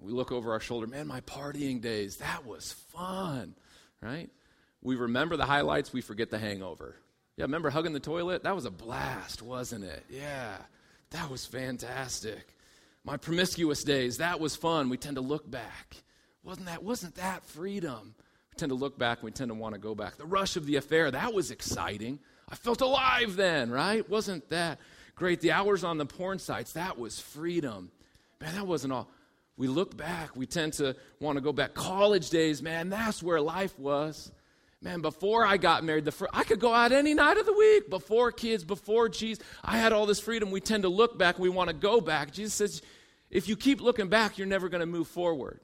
We 0.00 0.12
look 0.12 0.32
over 0.32 0.52
our 0.52 0.60
shoulder, 0.60 0.86
man, 0.86 1.06
my 1.06 1.20
partying 1.22 1.80
days, 1.80 2.16
that 2.16 2.44
was 2.46 2.72
fun, 2.92 3.54
right? 4.00 4.28
We 4.82 4.96
remember 4.96 5.36
the 5.36 5.46
highlights, 5.46 5.92
we 5.92 6.00
forget 6.00 6.30
the 6.30 6.38
hangover. 6.38 6.96
Yeah, 7.36 7.44
remember 7.44 7.70
hugging 7.70 7.92
the 7.92 8.00
toilet? 8.00 8.42
That 8.42 8.54
was 8.54 8.66
a 8.66 8.70
blast, 8.70 9.40
wasn't 9.40 9.84
it? 9.84 10.04
Yeah, 10.10 10.56
that 11.10 11.30
was 11.30 11.46
fantastic. 11.46 12.54
My 13.04 13.16
promiscuous 13.16 13.82
days, 13.84 14.18
that 14.18 14.40
was 14.40 14.54
fun. 14.54 14.88
We 14.90 14.96
tend 14.96 15.16
to 15.16 15.22
look 15.22 15.50
back. 15.50 15.96
Wasn't 16.44 16.66
that, 16.66 16.82
wasn't 16.82 17.14
that 17.16 17.44
freedom? 17.46 18.14
We 18.50 18.56
tend 18.56 18.70
to 18.70 18.76
look 18.76 18.98
back, 18.98 19.22
we 19.22 19.30
tend 19.30 19.50
to 19.50 19.54
want 19.54 19.74
to 19.74 19.80
go 19.80 19.94
back. 19.94 20.16
The 20.16 20.26
rush 20.26 20.56
of 20.56 20.66
the 20.66 20.76
affair, 20.76 21.10
that 21.10 21.32
was 21.32 21.50
exciting. 21.50 22.18
I 22.48 22.54
felt 22.56 22.82
alive 22.82 23.36
then, 23.36 23.70
right? 23.70 24.08
Wasn't 24.10 24.50
that 24.50 24.78
great? 25.14 25.40
The 25.40 25.52
hours 25.52 25.84
on 25.84 25.96
the 25.96 26.04
porn 26.04 26.38
sites, 26.38 26.72
that 26.72 26.98
was 26.98 27.18
freedom. 27.18 27.90
Man, 28.40 28.54
that 28.56 28.66
wasn't 28.66 28.92
all. 28.92 29.08
We 29.56 29.68
look 29.68 29.96
back, 29.96 30.34
we 30.34 30.46
tend 30.46 30.74
to 30.74 30.96
want 31.20 31.36
to 31.36 31.42
go 31.42 31.52
back. 31.52 31.74
College 31.74 32.30
days, 32.30 32.62
man, 32.62 32.88
that's 32.88 33.22
where 33.22 33.40
life 33.40 33.78
was. 33.78 34.32
Man, 34.80 35.00
before 35.00 35.46
I 35.46 35.58
got 35.58 35.84
married, 35.84 36.04
the 36.04 36.12
fir- 36.12 36.28
I 36.32 36.42
could 36.42 36.58
go 36.58 36.74
out 36.74 36.90
any 36.90 37.14
night 37.14 37.36
of 37.36 37.46
the 37.46 37.52
week. 37.52 37.88
Before 37.88 38.32
kids, 38.32 38.64
before 38.64 39.08
Jesus, 39.08 39.44
I 39.62 39.78
had 39.78 39.92
all 39.92 40.06
this 40.06 40.18
freedom. 40.18 40.50
We 40.50 40.60
tend 40.60 40.82
to 40.82 40.88
look 40.88 41.16
back, 41.16 41.38
we 41.38 41.48
want 41.48 41.68
to 41.68 41.74
go 41.74 42.00
back. 42.00 42.32
Jesus 42.32 42.54
says, 42.54 42.82
if 43.30 43.48
you 43.48 43.56
keep 43.56 43.80
looking 43.80 44.08
back, 44.08 44.38
you're 44.38 44.46
never 44.46 44.68
going 44.68 44.80
to 44.80 44.86
move 44.86 45.06
forward, 45.06 45.60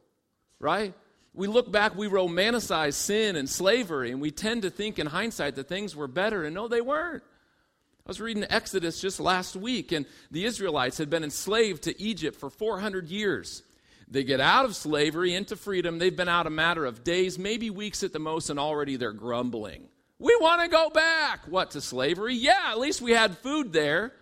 right? 0.61 0.95
We 1.35 1.47
look 1.47 1.71
back, 1.71 1.97
we 1.97 2.09
romanticize 2.09 2.95
sin 2.95 3.37
and 3.37 3.49
slavery, 3.49 4.11
and 4.11 4.21
we 4.21 4.31
tend 4.31 4.63
to 4.63 4.71
think 4.71 4.99
in 4.99 5.07
hindsight 5.07 5.57
that 5.57 5.69
things 5.69 5.95
were 5.95 6.09
better, 6.09 6.45
and 6.45 6.55
no, 6.55 6.69
they 6.69 6.81
weren't. 6.81 7.23
I 8.07 8.09
was 8.09 8.21
reading 8.21 8.47
Exodus 8.49 9.01
just 9.01 9.21
last 9.21 9.55
week, 9.55 9.93
and 9.93 10.07
the 10.31 10.47
Israelites 10.47 10.97
had 10.97 11.11
been 11.11 11.23
enslaved 11.23 11.83
to 11.83 12.01
Egypt 12.01 12.41
for 12.41 12.49
400 12.49 13.09
years. 13.09 13.63
They 14.11 14.25
get 14.25 14.41
out 14.41 14.65
of 14.65 14.75
slavery 14.75 15.35
into 15.35 15.55
freedom. 15.55 15.99
They've 15.99 16.17
been 16.17 16.29
out 16.29 16.47
a 16.47 16.51
matter 16.51 16.87
of 16.87 17.05
days, 17.05 17.39
maybe 17.39 17.69
weeks 17.69 18.03
at 18.03 18.13
the 18.13 18.19
most, 18.19 18.49
and 18.49 18.59
already 18.59 18.97
they're 18.97 19.13
grumbling. 19.13 19.89
We 20.19 20.37
want 20.41 20.63
to 20.63 20.69
go 20.69 20.91
back. 20.91 21.47
What, 21.47 21.73
to 21.73 21.81
slavery? 21.81 22.35
Yeah, 22.35 22.71
at 22.71 22.79
least 22.79 23.03
we 23.03 23.13
had 23.13 23.37
food 23.39 23.73
there. 23.73 24.13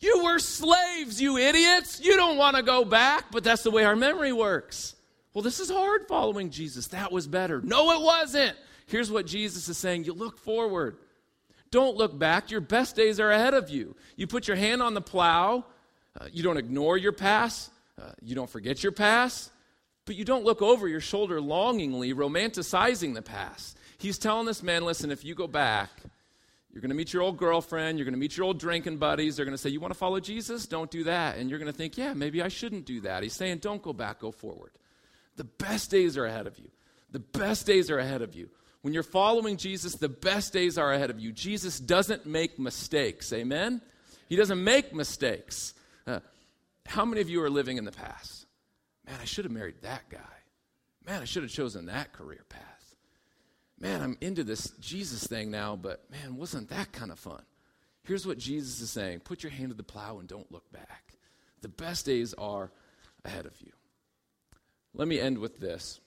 You 0.00 0.24
were 0.24 0.38
slaves, 0.38 1.20
you 1.20 1.38
idiots. 1.38 2.00
You 2.00 2.16
don't 2.16 2.36
want 2.36 2.56
to 2.56 2.62
go 2.62 2.84
back, 2.84 3.32
but 3.32 3.42
that's 3.42 3.62
the 3.62 3.70
way 3.70 3.84
our 3.84 3.96
memory 3.96 4.32
works. 4.32 4.94
Well, 5.32 5.42
this 5.42 5.60
is 5.60 5.70
hard 5.70 6.06
following 6.06 6.50
Jesus. 6.50 6.88
That 6.88 7.10
was 7.10 7.26
better. 7.26 7.60
No, 7.62 7.90
it 7.90 8.02
wasn't. 8.02 8.56
Here's 8.86 9.10
what 9.10 9.26
Jesus 9.26 9.68
is 9.68 9.76
saying 9.76 10.04
you 10.04 10.12
look 10.12 10.38
forward. 10.38 10.98
Don't 11.70 11.96
look 11.96 12.16
back. 12.16 12.50
Your 12.50 12.60
best 12.60 12.94
days 12.94 13.18
are 13.18 13.32
ahead 13.32 13.54
of 13.54 13.68
you. 13.68 13.96
You 14.16 14.28
put 14.28 14.46
your 14.46 14.56
hand 14.56 14.80
on 14.80 14.94
the 14.94 15.00
plow. 15.00 15.64
Uh, 16.18 16.26
you 16.32 16.44
don't 16.44 16.56
ignore 16.56 16.96
your 16.96 17.12
past. 17.12 17.70
Uh, 18.00 18.10
you 18.22 18.34
don't 18.34 18.50
forget 18.50 18.82
your 18.82 18.92
past, 18.92 19.50
but 20.04 20.16
you 20.16 20.24
don't 20.24 20.44
look 20.44 20.62
over 20.62 20.88
your 20.88 21.00
shoulder 21.00 21.40
longingly, 21.40 22.12
romanticizing 22.12 23.14
the 23.14 23.22
past. 23.22 23.78
He's 23.98 24.18
telling 24.18 24.46
this 24.46 24.62
man, 24.62 24.84
listen, 24.84 25.10
if 25.10 25.24
you 25.24 25.34
go 25.34 25.46
back, 25.46 25.90
you're 26.72 26.80
going 26.80 26.90
to 26.90 26.96
meet 26.96 27.12
your 27.12 27.22
old 27.22 27.36
girlfriend, 27.36 27.98
you're 27.98 28.04
going 28.04 28.14
to 28.14 28.18
meet 28.18 28.36
your 28.36 28.46
old 28.46 28.58
drinking 28.58 28.96
buddies. 28.96 29.36
They're 29.36 29.46
going 29.46 29.56
to 29.56 29.62
say, 29.62 29.70
You 29.70 29.78
want 29.78 29.92
to 29.92 29.98
follow 29.98 30.18
Jesus? 30.18 30.66
Don't 30.66 30.90
do 30.90 31.04
that. 31.04 31.38
And 31.38 31.48
you're 31.48 31.60
going 31.60 31.70
to 31.70 31.76
think, 31.76 31.96
Yeah, 31.96 32.14
maybe 32.14 32.42
I 32.42 32.48
shouldn't 32.48 32.84
do 32.84 33.00
that. 33.02 33.22
He's 33.22 33.32
saying, 33.32 33.58
Don't 33.58 33.80
go 33.80 33.92
back, 33.92 34.18
go 34.18 34.32
forward. 34.32 34.72
The 35.36 35.44
best 35.44 35.90
days 35.90 36.18
are 36.18 36.26
ahead 36.26 36.48
of 36.48 36.58
you. 36.58 36.70
The 37.12 37.20
best 37.20 37.64
days 37.64 37.90
are 37.90 37.98
ahead 37.98 38.22
of 38.22 38.34
you. 38.34 38.50
When 38.82 38.92
you're 38.92 39.04
following 39.04 39.56
Jesus, 39.56 39.94
the 39.94 40.08
best 40.08 40.52
days 40.52 40.76
are 40.76 40.92
ahead 40.92 41.10
of 41.10 41.20
you. 41.20 41.32
Jesus 41.32 41.78
doesn't 41.78 42.26
make 42.26 42.58
mistakes. 42.58 43.32
Amen? 43.32 43.80
He 44.28 44.36
doesn't 44.36 44.62
make 44.62 44.92
mistakes. 44.92 45.74
Uh, 46.06 46.20
how 46.86 47.04
many 47.04 47.20
of 47.20 47.28
you 47.28 47.42
are 47.42 47.50
living 47.50 47.76
in 47.76 47.84
the 47.84 47.92
past? 47.92 48.46
Man, 49.06 49.16
I 49.20 49.24
should 49.24 49.44
have 49.44 49.52
married 49.52 49.82
that 49.82 50.08
guy. 50.10 50.18
Man, 51.06 51.20
I 51.20 51.24
should 51.24 51.42
have 51.42 51.52
chosen 51.52 51.86
that 51.86 52.12
career 52.12 52.44
path. 52.48 52.94
Man, 53.78 54.02
I'm 54.02 54.16
into 54.20 54.44
this 54.44 54.70
Jesus 54.80 55.26
thing 55.26 55.50
now, 55.50 55.76
but 55.76 56.10
man, 56.10 56.36
wasn't 56.36 56.70
that 56.70 56.92
kind 56.92 57.10
of 57.10 57.18
fun? 57.18 57.42
Here's 58.04 58.26
what 58.26 58.38
Jesus 58.38 58.80
is 58.80 58.90
saying 58.90 59.20
put 59.20 59.42
your 59.42 59.52
hand 59.52 59.70
to 59.70 59.74
the 59.74 59.82
plow 59.82 60.18
and 60.18 60.28
don't 60.28 60.50
look 60.52 60.70
back. 60.72 61.14
The 61.60 61.68
best 61.68 62.06
days 62.06 62.34
are 62.34 62.70
ahead 63.24 63.46
of 63.46 63.52
you. 63.60 63.72
Let 64.94 65.08
me 65.08 65.18
end 65.18 65.38
with 65.38 65.58
this. 65.58 66.00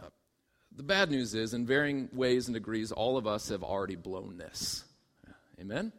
Uh, 0.00 0.08
the 0.76 0.82
bad 0.82 1.10
news 1.10 1.34
is, 1.34 1.54
in 1.54 1.66
varying 1.66 2.08
ways 2.12 2.46
and 2.46 2.54
degrees, 2.54 2.92
all 2.92 3.16
of 3.16 3.26
us 3.26 3.48
have 3.48 3.64
already 3.64 3.96
blown 3.96 4.38
this. 4.38 4.84
Amen? 5.60 5.92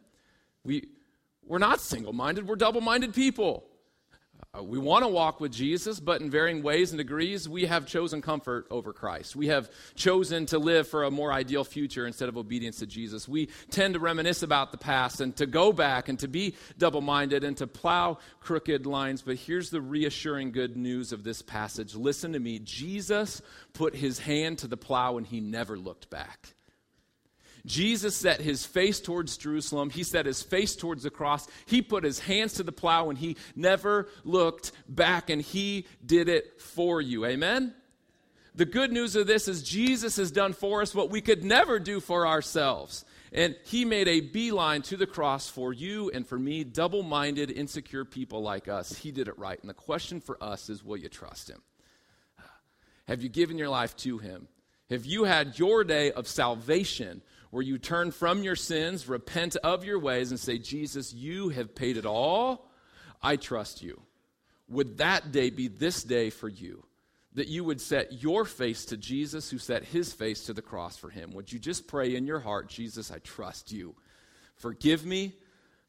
We, 0.64 0.88
we're 1.44 1.58
not 1.58 1.80
single 1.80 2.12
minded, 2.12 2.48
we're 2.48 2.56
double 2.56 2.80
minded 2.80 3.14
people. 3.14 3.64
Uh, 4.54 4.62
we 4.62 4.78
want 4.78 5.02
to 5.02 5.08
walk 5.08 5.40
with 5.40 5.50
Jesus, 5.50 5.98
but 5.98 6.20
in 6.20 6.28
varying 6.28 6.62
ways 6.62 6.90
and 6.90 6.98
degrees, 6.98 7.48
we 7.48 7.64
have 7.64 7.86
chosen 7.86 8.20
comfort 8.20 8.66
over 8.70 8.92
Christ. 8.92 9.34
We 9.34 9.46
have 9.46 9.70
chosen 9.94 10.44
to 10.46 10.58
live 10.58 10.86
for 10.86 11.04
a 11.04 11.10
more 11.10 11.32
ideal 11.32 11.64
future 11.64 12.06
instead 12.06 12.28
of 12.28 12.36
obedience 12.36 12.80
to 12.80 12.86
Jesus. 12.86 13.26
We 13.26 13.48
tend 13.70 13.94
to 13.94 14.00
reminisce 14.00 14.42
about 14.42 14.70
the 14.70 14.76
past 14.76 15.22
and 15.22 15.34
to 15.36 15.46
go 15.46 15.72
back 15.72 16.10
and 16.10 16.18
to 16.18 16.28
be 16.28 16.54
double 16.76 17.00
minded 17.00 17.44
and 17.44 17.56
to 17.56 17.66
plow 17.66 18.18
crooked 18.40 18.84
lines. 18.84 19.22
But 19.22 19.36
here's 19.36 19.70
the 19.70 19.80
reassuring 19.80 20.52
good 20.52 20.76
news 20.76 21.12
of 21.12 21.24
this 21.24 21.40
passage 21.40 21.94
listen 21.94 22.34
to 22.34 22.38
me. 22.38 22.58
Jesus 22.58 23.40
put 23.72 23.94
his 23.96 24.18
hand 24.18 24.58
to 24.58 24.66
the 24.66 24.76
plow 24.76 25.16
and 25.16 25.26
he 25.26 25.40
never 25.40 25.78
looked 25.78 26.10
back. 26.10 26.52
Jesus 27.64 28.16
set 28.16 28.40
his 28.40 28.66
face 28.66 29.00
towards 29.00 29.36
Jerusalem. 29.36 29.90
He 29.90 30.02
set 30.02 30.26
his 30.26 30.42
face 30.42 30.74
towards 30.74 31.04
the 31.04 31.10
cross. 31.10 31.46
He 31.66 31.80
put 31.80 32.04
his 32.04 32.18
hands 32.18 32.54
to 32.54 32.62
the 32.62 32.72
plow 32.72 33.08
and 33.08 33.18
he 33.18 33.36
never 33.54 34.08
looked 34.24 34.72
back 34.88 35.30
and 35.30 35.40
he 35.40 35.86
did 36.04 36.28
it 36.28 36.60
for 36.60 37.00
you. 37.00 37.24
Amen? 37.24 37.74
The 38.54 38.64
good 38.64 38.92
news 38.92 39.16
of 39.16 39.26
this 39.26 39.48
is 39.48 39.62
Jesus 39.62 40.16
has 40.16 40.30
done 40.30 40.52
for 40.52 40.82
us 40.82 40.94
what 40.94 41.10
we 41.10 41.20
could 41.20 41.44
never 41.44 41.78
do 41.78 42.00
for 42.00 42.26
ourselves. 42.26 43.04
And 43.32 43.56
he 43.64 43.86
made 43.86 44.08
a 44.08 44.20
beeline 44.20 44.82
to 44.82 44.96
the 44.96 45.06
cross 45.06 45.48
for 45.48 45.72
you 45.72 46.10
and 46.10 46.26
for 46.26 46.38
me, 46.38 46.64
double 46.64 47.02
minded, 47.02 47.50
insecure 47.50 48.04
people 48.04 48.42
like 48.42 48.68
us. 48.68 48.94
He 48.94 49.10
did 49.10 49.26
it 49.26 49.38
right. 49.38 49.58
And 49.58 49.70
the 49.70 49.74
question 49.74 50.20
for 50.20 50.42
us 50.42 50.68
is 50.68 50.84
will 50.84 50.98
you 50.98 51.08
trust 51.08 51.48
him? 51.48 51.62
Have 53.08 53.22
you 53.22 53.30
given 53.30 53.56
your 53.56 53.70
life 53.70 53.96
to 53.98 54.18
him? 54.18 54.48
Have 54.90 55.06
you 55.06 55.24
had 55.24 55.58
your 55.58 55.84
day 55.84 56.12
of 56.12 56.28
salvation 56.28 57.22
where 57.52 57.62
you 57.62 57.76
turn 57.76 58.10
from 58.10 58.42
your 58.42 58.56
sins, 58.56 59.06
repent 59.06 59.56
of 59.56 59.84
your 59.84 59.98
ways, 59.98 60.30
and 60.30 60.40
say, 60.40 60.56
Jesus, 60.56 61.12
you 61.12 61.50
have 61.50 61.74
paid 61.74 61.98
it 61.98 62.06
all. 62.06 62.70
I 63.22 63.36
trust 63.36 63.82
you. 63.82 64.00
Would 64.68 64.96
that 64.96 65.32
day 65.32 65.50
be 65.50 65.68
this 65.68 66.02
day 66.02 66.30
for 66.30 66.48
you? 66.48 66.82
That 67.34 67.48
you 67.48 67.62
would 67.64 67.82
set 67.82 68.22
your 68.22 68.46
face 68.46 68.86
to 68.86 68.96
Jesus, 68.96 69.50
who 69.50 69.58
set 69.58 69.84
his 69.84 70.14
face 70.14 70.46
to 70.46 70.54
the 70.54 70.62
cross 70.62 70.96
for 70.96 71.10
him. 71.10 71.34
Would 71.34 71.52
you 71.52 71.58
just 71.58 71.86
pray 71.86 72.16
in 72.16 72.26
your 72.26 72.40
heart, 72.40 72.70
Jesus, 72.70 73.12
I 73.12 73.18
trust 73.18 73.70
you. 73.70 73.94
Forgive 74.56 75.04
me 75.04 75.34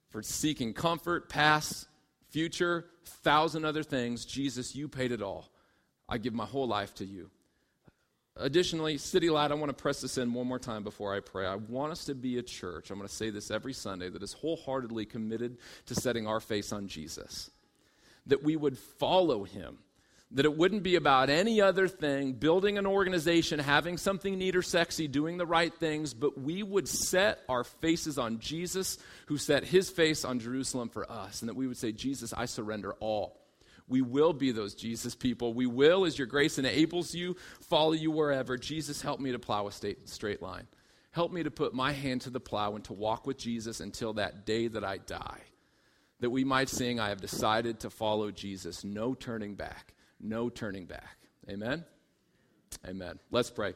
for 0.09 0.22
seeking 0.22 0.74
comfort, 0.74 1.30
past, 1.30 1.88
future, 2.30 2.88
thousand 3.05 3.64
other 3.64 3.84
things. 3.84 4.26
Jesus, 4.26 4.76
you 4.76 4.89
paid 4.89 5.14
it 5.14 5.22
all. 5.22 5.49
I 6.09 6.18
give 6.18 6.34
my 6.34 6.45
whole 6.45 6.68
life 6.68 6.93
to 6.95 7.05
you. 7.05 7.30
Additionally, 8.36 8.98
City 8.98 9.30
Light, 9.30 9.52
I 9.52 9.54
want 9.54 9.70
to 9.70 9.80
press 9.80 10.02
this 10.02 10.18
in 10.18 10.34
one 10.34 10.48
more 10.48 10.58
time 10.58 10.84
before 10.84 11.16
I 11.16 11.20
pray. 11.20 11.46
I 11.46 11.56
want 11.56 11.92
us 11.92 12.06
to 12.06 12.16
be 12.16 12.40
a 12.40 12.44
church, 12.44 12.90
I'm 12.90 12.98
going 12.98 13.08
to 13.08 13.14
say 13.14 13.30
this 13.30 13.52
every 13.52 13.74
Sunday, 13.74 14.10
that 14.10 14.24
is 14.24 14.34
wholeheartedly 14.34 15.06
committed 15.06 15.58
to 15.86 15.96
setting 15.96 16.26
our 16.26 16.40
face 16.40 16.72
on 16.72 16.88
Jesus. 16.88 17.52
That 18.26 18.44
we 18.44 18.56
would 18.56 18.78
follow 18.78 19.44
him. 19.44 19.78
That 20.32 20.46
it 20.46 20.58
wouldn't 20.58 20.82
be 20.82 20.96
about 20.96 21.30
any 21.30 21.62
other 21.62 21.88
thing, 21.88 22.34
building 22.34 22.80
an 22.80 22.88
organization, 22.88 23.60
having 23.60 23.98
something 23.98 24.36
neat 24.36 24.56
or 24.56 24.64
sexy, 24.64 25.08
doing 25.08 25.38
the 25.38 25.46
right 25.46 25.72
things, 25.72 26.16
but 26.16 26.36
we 26.36 26.64
would 26.64 26.88
set 26.88 27.40
our 27.48 27.64
faces 27.64 28.18
on 28.18 28.40
Jesus, 28.40 28.98
who 29.28 29.38
set 29.38 29.64
his 29.64 29.92
face 29.92 30.26
on 30.26 30.40
Jerusalem 30.40 30.90
for 30.90 31.12
us. 31.12 31.44
And 31.44 31.50
that 31.50 31.56
we 31.56 31.68
would 31.68 31.78
say, 31.78 31.92
Jesus, 31.92 32.34
I 32.34 32.46
surrender 32.46 32.94
all. 32.94 33.43
We 33.88 34.02
will 34.02 34.34
be 34.34 34.52
those 34.52 34.76
Jesus 34.76 35.16
people. 35.16 35.54
We 35.54 35.66
will, 35.66 36.06
as 36.06 36.18
your 36.18 36.28
grace 36.28 36.58
enables 36.58 37.14
you, 37.14 37.36
follow 37.62 37.92
you 37.92 38.12
wherever. 38.12 38.58
Jesus, 38.58 39.02
help 39.02 39.20
me 39.20 39.32
to 39.32 39.40
plow 39.40 39.68
a 39.68 39.72
straight 39.72 40.42
line. 40.42 40.68
Help 41.12 41.32
me 41.32 41.44
to 41.44 41.52
put 41.52 41.74
my 41.74 41.92
hand 41.92 42.22
to 42.22 42.30
the 42.30 42.40
plow 42.40 42.76
and 42.76 42.84
to 42.86 42.94
walk 42.94 43.28
with 43.28 43.38
Jesus 43.38 43.80
until 43.82 44.14
that 44.14 44.46
day 44.46 44.68
that 44.68 44.84
I 44.84 44.98
die. 44.98 45.42
That 46.22 46.30
we 46.30 46.44
might 46.44 46.70
sing, 46.70 47.00
I 47.00 47.10
have 47.10 47.22
decided 47.22 47.82
to 47.82 47.90
follow 47.90 48.32
Jesus. 48.32 48.84
No 48.84 49.14
turning 49.14 49.56
back. 49.56 49.94
No 50.20 50.50
turning 50.50 50.86
back. 50.86 51.18
Amen? 51.50 51.84
Amen. 52.88 53.20
Let's 53.30 53.52
pray. 53.52 53.74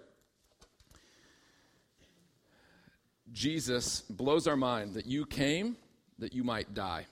Jesus 3.33 4.01
blows 4.01 4.47
our 4.47 4.55
mind 4.55 4.93
that 4.93 5.05
you 5.05 5.25
came 5.25 5.75
that 6.19 6.33
you 6.33 6.43
might 6.43 6.73
die, 6.73 7.05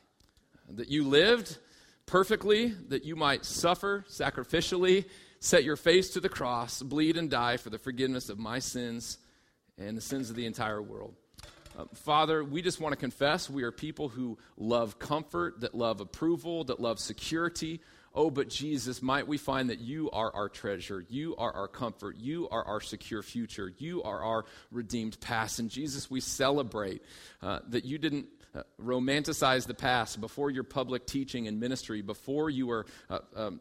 that 0.70 0.90
you 0.90 1.08
lived 1.08 1.58
perfectly 2.06 2.74
that 2.90 3.04
you 3.06 3.16
might 3.16 3.46
suffer 3.46 4.06
sacrificially, 4.10 5.06
set 5.40 5.64
your 5.64 5.76
face 5.76 6.12
to 6.12 6.20
the 6.20 6.30
cross, 6.30 6.82
bleed 6.82 7.18
and 7.18 7.30
die 7.30 7.58
for 7.58 7.70
the 7.70 7.80
forgiveness 7.80 8.30
of 8.30 8.40
my 8.40 8.60
sins 8.60 9.18
and 9.78 9.98
the 9.98 10.02
sins 10.02 10.30
of 10.30 10.36
the 10.36 10.46
entire 10.46 10.82
world. 10.82 11.16
Uh, 11.78 11.86
Father, 11.94 12.44
we 12.44 12.62
just 12.62 12.80
want 12.80 12.94
to 12.94 12.98
confess 12.98 13.50
we 13.50 13.64
are 13.64 13.72
people 13.72 14.08
who 14.08 14.38
love 14.58 14.98
comfort, 14.98 15.60
that 15.62 15.76
love 15.76 16.00
approval, 16.00 16.64
that 16.66 16.80
love 16.80 17.00
security. 17.00 17.82
Oh, 18.14 18.30
but 18.30 18.48
Jesus, 18.48 19.02
might 19.02 19.28
we 19.28 19.38
find 19.38 19.70
that 19.70 19.80
you 19.80 20.10
are 20.12 20.34
our 20.34 20.48
treasure. 20.48 21.06
You 21.10 21.36
are 21.36 21.52
our 21.52 21.68
comfort. 21.68 22.16
You 22.18 22.48
are 22.50 22.64
our 22.64 22.80
secure 22.80 23.22
future. 23.22 23.74
You 23.78 24.04
are 24.04 24.22
our 24.24 24.46
redeemed 24.72 25.20
past. 25.20 25.60
And 25.60 25.70
Jesus, 25.70 26.10
we 26.10 26.22
celebrate 26.22 27.02
uh, 27.42 27.60
that 27.68 27.84
you 27.84 27.98
didn't 27.98 28.28
uh, 28.56 28.64
romanticize 28.82 29.68
the 29.68 29.74
past 29.74 30.22
before 30.22 30.50
your 30.50 30.64
public 30.64 31.06
teaching 31.06 31.48
and 31.48 31.60
ministry, 31.60 32.02
before 32.02 32.50
you 32.50 32.68
were 32.68 32.86
uh, 33.10 33.20
um, 33.36 33.60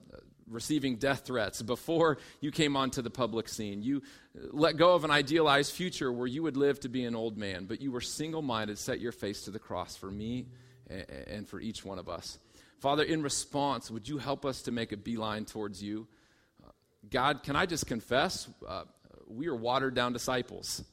receiving 0.48 0.96
death 0.96 1.22
threats 1.24 1.62
before 1.62 2.18
you 2.40 2.50
came 2.50 2.76
onto 2.76 3.02
the 3.02 3.10
public 3.10 3.48
scene. 3.48 3.82
You 3.82 4.02
let 4.52 4.76
go 4.76 4.94
of 4.94 5.04
an 5.04 5.10
idealized 5.10 5.72
future 5.72 6.12
where 6.12 6.26
you 6.26 6.42
would 6.42 6.56
live 6.56 6.80
to 6.80 6.88
be 6.88 7.04
an 7.04 7.14
old 7.14 7.36
man, 7.36 7.64
but 7.64 7.80
you 7.80 7.90
were 7.90 8.00
single 8.00 8.42
minded, 8.42 8.78
set 8.78 9.00
your 9.00 9.12
face 9.12 9.42
to 9.44 9.50
the 9.50 9.58
cross 9.58 9.96
for 9.96 10.10
me 10.10 10.46
and 10.88 11.48
for 11.48 11.60
each 11.60 11.84
one 11.84 11.98
of 11.98 12.08
us. 12.08 12.38
Father, 12.80 13.02
in 13.02 13.22
response, 13.22 13.90
would 13.90 14.06
you 14.06 14.18
help 14.18 14.44
us 14.44 14.62
to 14.62 14.72
make 14.72 14.92
a 14.92 14.96
beeline 14.96 15.46
towards 15.46 15.82
you? 15.82 16.06
God, 17.10 17.42
can 17.42 17.56
I 17.56 17.66
just 17.66 17.86
confess? 17.86 18.48
Uh, 18.66 18.84
we 19.26 19.48
are 19.48 19.56
watered 19.56 19.94
down 19.94 20.12
disciples. 20.12 20.84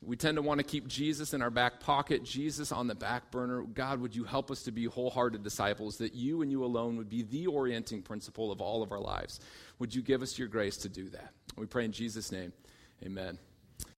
We 0.00 0.16
tend 0.16 0.36
to 0.36 0.42
want 0.42 0.58
to 0.58 0.64
keep 0.64 0.86
Jesus 0.86 1.34
in 1.34 1.42
our 1.42 1.50
back 1.50 1.80
pocket, 1.80 2.22
Jesus 2.22 2.70
on 2.70 2.86
the 2.86 2.94
back 2.94 3.30
burner. 3.30 3.62
God, 3.62 4.00
would 4.00 4.14
you 4.14 4.24
help 4.24 4.50
us 4.50 4.62
to 4.62 4.72
be 4.72 4.84
wholehearted 4.84 5.42
disciples, 5.42 5.96
that 5.98 6.14
you 6.14 6.42
and 6.42 6.50
you 6.50 6.64
alone 6.64 6.96
would 6.96 7.08
be 7.08 7.22
the 7.22 7.46
orienting 7.46 8.02
principle 8.02 8.52
of 8.52 8.60
all 8.60 8.82
of 8.82 8.92
our 8.92 9.00
lives? 9.00 9.40
Would 9.78 9.94
you 9.94 10.02
give 10.02 10.22
us 10.22 10.38
your 10.38 10.48
grace 10.48 10.76
to 10.78 10.88
do 10.88 11.08
that? 11.10 11.32
We 11.56 11.66
pray 11.66 11.84
in 11.84 11.92
Jesus' 11.92 12.30
name. 12.30 12.52
Amen. 13.04 13.38